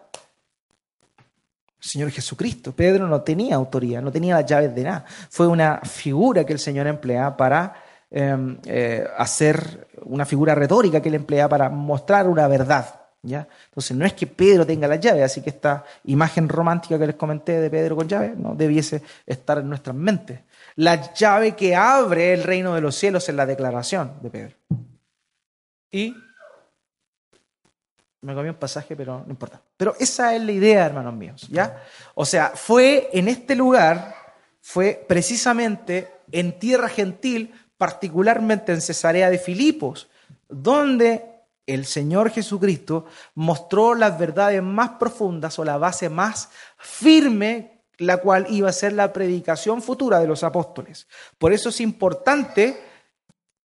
Señor 1.81 2.11
Jesucristo. 2.11 2.73
Pedro 2.73 3.09
no 3.09 3.23
tenía 3.23 3.57
autoridad, 3.57 4.03
no 4.03 4.13
tenía 4.13 4.37
las 4.37 4.47
llaves 4.47 4.75
de 4.75 4.83
nada. 4.85 5.07
Fue 5.31 5.47
una 5.47 5.81
figura 5.81 6.45
que 6.45 6.53
el 6.53 6.59
Señor 6.59 6.87
emplea 6.87 7.35
para 7.35 7.83
em, 8.11 8.59
eh, 8.67 9.07
hacer 9.17 9.89
una 10.03 10.27
figura 10.27 10.55
retórica 10.55 11.01
que 11.01 11.09
él 11.09 11.15
emplea 11.15 11.49
para 11.49 11.71
mostrar 11.71 12.29
una 12.29 12.47
verdad. 12.47 13.01
¿ya? 13.23 13.49
Entonces 13.69 13.97
no 13.97 14.05
es 14.05 14.13
que 14.13 14.27
Pedro 14.27 14.67
tenga 14.67 14.87
las 14.87 15.01
llaves, 15.01 15.23
así 15.23 15.41
que 15.41 15.49
esta 15.49 15.83
imagen 16.05 16.49
romántica 16.49 16.99
que 16.99 17.07
les 17.07 17.17
comenté 17.17 17.59
de 17.59 17.71
Pedro 17.71 17.97
con 17.97 18.07
llaves 18.07 18.37
no 18.37 18.55
debiese 18.55 19.03
estar 19.27 19.59
en 19.59 19.69
nuestras 19.71 19.97
mentes. 19.97 20.41
La 20.77 21.13
llave 21.13 21.55
que 21.55 21.77
abre 21.77 22.33
el 22.33 22.43
reino 22.43 22.75
de 22.75 22.81
los 22.81 22.97
cielos 22.97 23.29
es 23.29 23.35
la 23.35 23.47
declaración 23.47 24.15
de 24.21 24.31
Pedro. 24.31 24.57
Y 25.91 26.15
me 28.25 28.35
comí 28.35 28.49
un 28.49 28.57
pasaje, 28.57 28.97
pero 28.97 29.23
no 29.25 29.31
importa. 29.31 29.61
Pero 29.77 29.95
esa 30.01 30.35
es 30.35 30.43
la 30.43 30.53
idea, 30.53 30.87
hermanos 30.87 31.15
míos, 31.15 31.47
¿ya? 31.51 31.83
O 32.15 32.25
sea, 32.25 32.53
fue 32.55 33.11
en 33.13 33.29
este 33.29 33.55
lugar, 33.55 34.15
fue 34.61 35.05
precisamente 35.07 36.11
en 36.33 36.59
tierra 36.59 36.89
gentil, 36.89 37.55
particularmente 37.77 38.73
en 38.73 38.81
Cesarea 38.81 39.29
de 39.29 39.39
Filipos, 39.39 40.09
donde 40.49 41.35
el 41.67 41.87
Señor 41.87 42.31
Jesucristo 42.31 43.07
mostró 43.35 43.95
las 43.95 44.19
verdades 44.19 44.63
más 44.63 44.91
profundas 44.93 45.59
o 45.59 45.65
la 45.65 45.77
base 45.79 46.09
más 46.09 46.51
firme, 46.79 47.74
la 47.99 48.19
cual 48.19 48.47
iba 48.51 48.69
a 48.69 48.73
ser 48.73 48.93
la 48.93 49.13
predicación 49.13 49.83
futura 49.83 50.21
de 50.21 50.27
los 50.27 50.45
apóstoles. 50.45 51.07
Por 51.39 51.53
eso 51.53 51.69
es 51.69 51.81
importante 51.81 52.81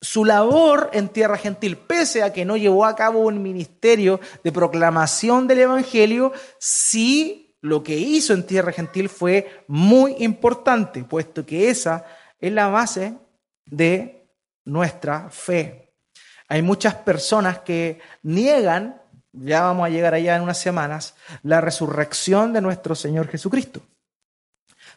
su 0.02 0.24
labor 0.24 0.90
en 0.94 1.10
tierra 1.10 1.38
gentil, 1.38 1.78
pese 1.78 2.24
a 2.24 2.32
que 2.32 2.46
no 2.46 2.58
llevó 2.58 2.86
a 2.86 2.96
cabo 2.96 3.20
un 3.20 3.42
ministerio 3.42 4.20
de 4.44 4.52
proclamación 4.52 5.48
del 5.48 5.60
Evangelio, 5.60 6.32
sí 6.58 7.56
lo 7.62 7.84
que 7.84 7.98
hizo 7.98 8.34
en 8.34 8.46
tierra 8.46 8.72
gentil 8.72 9.10
fue 9.10 9.64
muy 9.68 10.16
importante, 10.20 11.04
puesto 11.04 11.46
que 11.46 11.70
esa 11.70 12.06
es 12.40 12.54
la 12.54 12.68
base 12.68 13.16
de 13.66 14.26
nuestra 14.64 15.30
fe. 15.30 15.92
Hay 16.48 16.62
muchas 16.62 16.96
personas 16.96 17.60
que 17.60 18.00
niegan, 18.24 19.02
ya 19.34 19.64
vamos 19.64 19.86
a 19.86 19.90
llegar 19.90 20.14
allá 20.14 20.38
en 20.38 20.44
unas 20.44 20.58
semanas, 20.58 21.16
la 21.44 21.60
resurrección 21.60 22.54
de 22.54 22.62
nuestro 22.62 22.96
Señor 22.96 23.28
Jesucristo. 23.28 23.82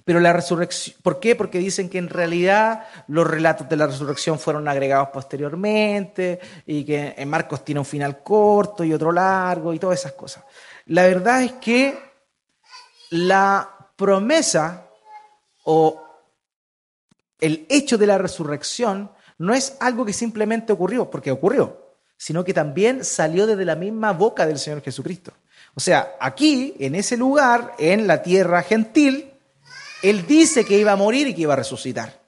Pero 0.05 0.21
la 0.21 0.33
resurrección, 0.33 0.97
¿por 1.03 1.21
qué? 1.21 1.37
Porque 1.37 1.59
dicen 1.59 1.89
que 1.89 1.99
en 1.99 2.09
realidad 2.09 2.87
los 3.07 3.27
relatos 3.27 3.69
de 3.69 3.77
la 3.77 3.87
resurrección 3.87 4.39
fueron 4.39 4.67
agregados 4.69 5.09
posteriormente 5.13 6.41
y 6.67 6.85
que 6.85 7.15
en 7.17 7.29
Marcos 7.29 7.65
tiene 7.65 7.81
un 7.81 7.87
final 7.87 8.23
corto 8.23 8.85
y 8.85 8.93
otro 8.93 9.13
largo 9.13 9.73
y 9.73 9.79
todas 9.79 10.01
esas 10.01 10.13
cosas. 10.13 10.45
La 10.87 11.05
verdad 11.05 11.43
es 11.43 11.53
que 11.53 11.97
la 13.11 13.71
promesa 13.97 14.87
o 15.65 16.03
el 17.41 17.67
hecho 17.69 17.99
de 17.99 18.07
la 18.07 18.19
resurrección 18.19 19.11
no 19.39 19.55
es 19.55 19.77
algo 19.81 20.05
que 20.05 20.13
simplemente 20.13 20.73
ocurrió, 20.73 21.11
porque 21.11 21.31
ocurrió, 21.31 21.97
sino 22.17 22.45
que 22.45 22.55
también 22.55 23.05
salió 23.05 23.47
desde 23.47 23.65
la 23.65 23.75
misma 23.75 24.13
boca 24.13 24.47
del 24.47 24.59
Señor 24.59 24.83
Jesucristo. 24.83 25.33
O 25.75 25.81
sea, 25.81 26.17
aquí, 26.21 26.75
en 26.79 26.95
ese 26.95 27.17
lugar, 27.17 27.75
en 27.79 28.07
la 28.07 28.23
tierra 28.23 28.63
gentil, 28.63 29.32
él 30.03 30.27
dice 30.27 30.65
que 30.65 30.79
iba 30.79 30.93
a 30.93 30.97
morir 30.97 31.29
y 31.29 31.35
que 31.35 31.43
iba 31.43 31.55
a 31.55 31.57
resucitar. 31.57 32.21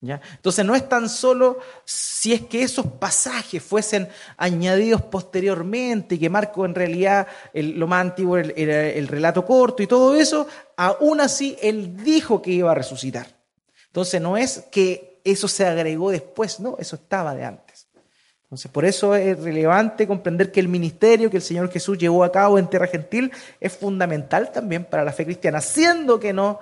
¿Ya? 0.00 0.20
Entonces 0.34 0.64
no 0.64 0.74
es 0.74 0.88
tan 0.88 1.08
solo 1.08 1.58
si 1.84 2.34
es 2.34 2.42
que 2.42 2.62
esos 2.62 2.86
pasajes 2.86 3.62
fuesen 3.62 4.08
añadidos 4.36 5.02
posteriormente 5.02 6.16
y 6.16 6.18
que 6.18 6.28
Marco 6.28 6.66
en 6.66 6.74
realidad 6.74 7.26
lo 7.54 7.86
más 7.86 8.02
antiguo 8.02 8.36
el 8.36 9.08
relato 9.08 9.46
corto 9.46 9.82
y 9.82 9.86
todo 9.86 10.14
eso, 10.14 10.46
aún 10.76 11.20
así 11.20 11.56
él 11.62 11.96
dijo 11.96 12.42
que 12.42 12.50
iba 12.50 12.72
a 12.72 12.74
resucitar. 12.74 13.26
Entonces 13.86 14.20
no 14.20 14.36
es 14.36 14.66
que 14.70 15.22
eso 15.24 15.48
se 15.48 15.64
agregó 15.64 16.10
después, 16.10 16.60
no, 16.60 16.76
eso 16.78 16.96
estaba 16.96 17.34
de 17.34 17.44
antes. 17.46 17.88
Entonces 18.42 18.70
por 18.70 18.84
eso 18.84 19.16
es 19.16 19.40
relevante 19.40 20.06
comprender 20.06 20.52
que 20.52 20.60
el 20.60 20.68
ministerio 20.68 21.30
que 21.30 21.38
el 21.38 21.42
Señor 21.42 21.68
Jesús 21.68 21.98
llevó 21.98 22.22
a 22.22 22.30
cabo 22.30 22.58
en 22.58 22.68
Tierra 22.68 22.86
Gentil 22.86 23.32
es 23.58 23.72
fundamental 23.76 24.52
también 24.52 24.84
para 24.84 25.02
la 25.02 25.12
fe 25.12 25.24
cristiana, 25.24 25.60
siendo 25.60 26.20
que 26.20 26.32
no 26.32 26.60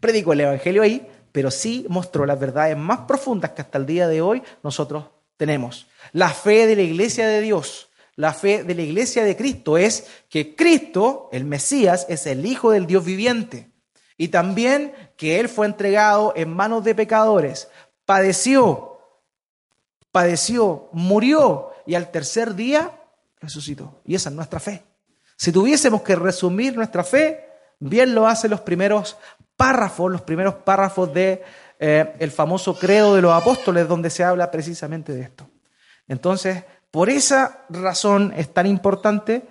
predicó 0.00 0.32
el 0.32 0.40
Evangelio 0.40 0.82
ahí, 0.82 1.06
pero 1.32 1.50
sí 1.50 1.86
mostró 1.88 2.26
las 2.26 2.38
verdades 2.38 2.76
más 2.76 3.00
profundas 3.00 3.52
que 3.52 3.62
hasta 3.62 3.78
el 3.78 3.86
día 3.86 4.08
de 4.08 4.22
hoy 4.22 4.42
nosotros 4.62 5.06
tenemos. 5.36 5.86
La 6.12 6.30
fe 6.30 6.66
de 6.66 6.76
la 6.76 6.82
iglesia 6.82 7.28
de 7.28 7.40
Dios, 7.40 7.88
la 8.16 8.32
fe 8.32 8.64
de 8.64 8.74
la 8.74 8.82
iglesia 8.82 9.24
de 9.24 9.36
Cristo 9.36 9.78
es 9.78 10.06
que 10.28 10.56
Cristo, 10.56 11.28
el 11.32 11.44
Mesías, 11.44 12.06
es 12.08 12.26
el 12.26 12.44
Hijo 12.44 12.70
del 12.70 12.86
Dios 12.86 13.04
viviente. 13.04 13.70
Y 14.16 14.28
también 14.28 14.92
que 15.16 15.38
Él 15.38 15.48
fue 15.48 15.66
entregado 15.66 16.32
en 16.34 16.52
manos 16.52 16.82
de 16.82 16.96
pecadores, 16.96 17.68
padeció, 18.04 18.98
padeció, 20.10 20.88
murió 20.92 21.70
y 21.86 21.94
al 21.94 22.10
tercer 22.10 22.56
día 22.56 22.90
resucitó. 23.40 24.00
Y 24.04 24.16
esa 24.16 24.30
es 24.30 24.34
nuestra 24.34 24.58
fe. 24.58 24.82
Si 25.36 25.52
tuviésemos 25.52 26.02
que 26.02 26.16
resumir 26.16 26.74
nuestra 26.74 27.04
fe, 27.04 27.48
bien 27.78 28.14
lo 28.14 28.26
hacen 28.26 28.50
los 28.50 28.62
primeros 28.62 29.16
párrafos, 29.58 30.10
los 30.10 30.22
primeros 30.22 30.54
párrafos 30.54 31.12
de 31.12 31.42
eh, 31.80 32.14
el 32.18 32.30
famoso 32.30 32.78
credo 32.78 33.14
de 33.14 33.22
los 33.22 33.32
apóstoles, 33.32 33.86
donde 33.86 34.08
se 34.08 34.24
habla 34.24 34.50
precisamente 34.50 35.12
de 35.12 35.22
esto. 35.22 35.46
Entonces, 36.06 36.64
por 36.90 37.10
esa 37.10 37.64
razón 37.68 38.32
es 38.36 38.54
tan 38.54 38.66
importante 38.66 39.42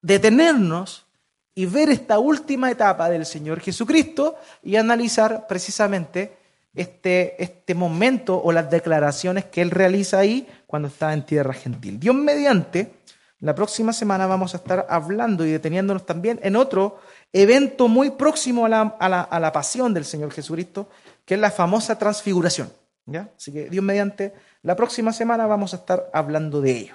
detenernos 0.00 1.06
y 1.54 1.66
ver 1.66 1.88
esta 1.90 2.18
última 2.18 2.70
etapa 2.70 3.10
del 3.10 3.26
Señor 3.26 3.60
Jesucristo 3.60 4.36
y 4.62 4.76
analizar 4.76 5.46
precisamente 5.48 6.36
este, 6.74 7.42
este 7.42 7.74
momento 7.74 8.40
o 8.40 8.52
las 8.52 8.70
declaraciones 8.70 9.46
que 9.46 9.62
Él 9.62 9.70
realiza 9.70 10.18
ahí 10.18 10.46
cuando 10.66 10.88
está 10.88 11.12
en 11.12 11.26
tierra 11.26 11.52
gentil. 11.52 11.98
Dios 11.98 12.14
mediante, 12.14 12.92
la 13.40 13.54
próxima 13.54 13.92
semana 13.92 14.26
vamos 14.26 14.54
a 14.54 14.58
estar 14.58 14.86
hablando 14.88 15.44
y 15.44 15.50
deteniéndonos 15.50 16.06
también 16.06 16.38
en 16.42 16.56
otro 16.56 17.00
evento 17.32 17.88
muy 17.88 18.10
próximo 18.10 18.66
a 18.66 18.68
la, 18.68 19.52
pasión 19.52 19.94
del 19.94 20.04
Señor 20.04 20.32
Jesucristo, 20.32 20.88
que 21.24 21.34
es 21.34 21.40
la 21.40 21.50
famosa 21.50 21.98
transfiguración. 21.98 22.72
¿ya? 23.06 23.30
Así 23.36 23.52
que 23.52 23.68
Dios 23.68 23.84
mediante, 23.84 24.34
la 24.62 24.76
próxima 24.76 25.12
semana 25.12 25.46
vamos 25.46 25.74
a 25.74 25.78
estar 25.78 26.10
hablando 26.12 26.60
de 26.60 26.70
ello. 26.72 26.94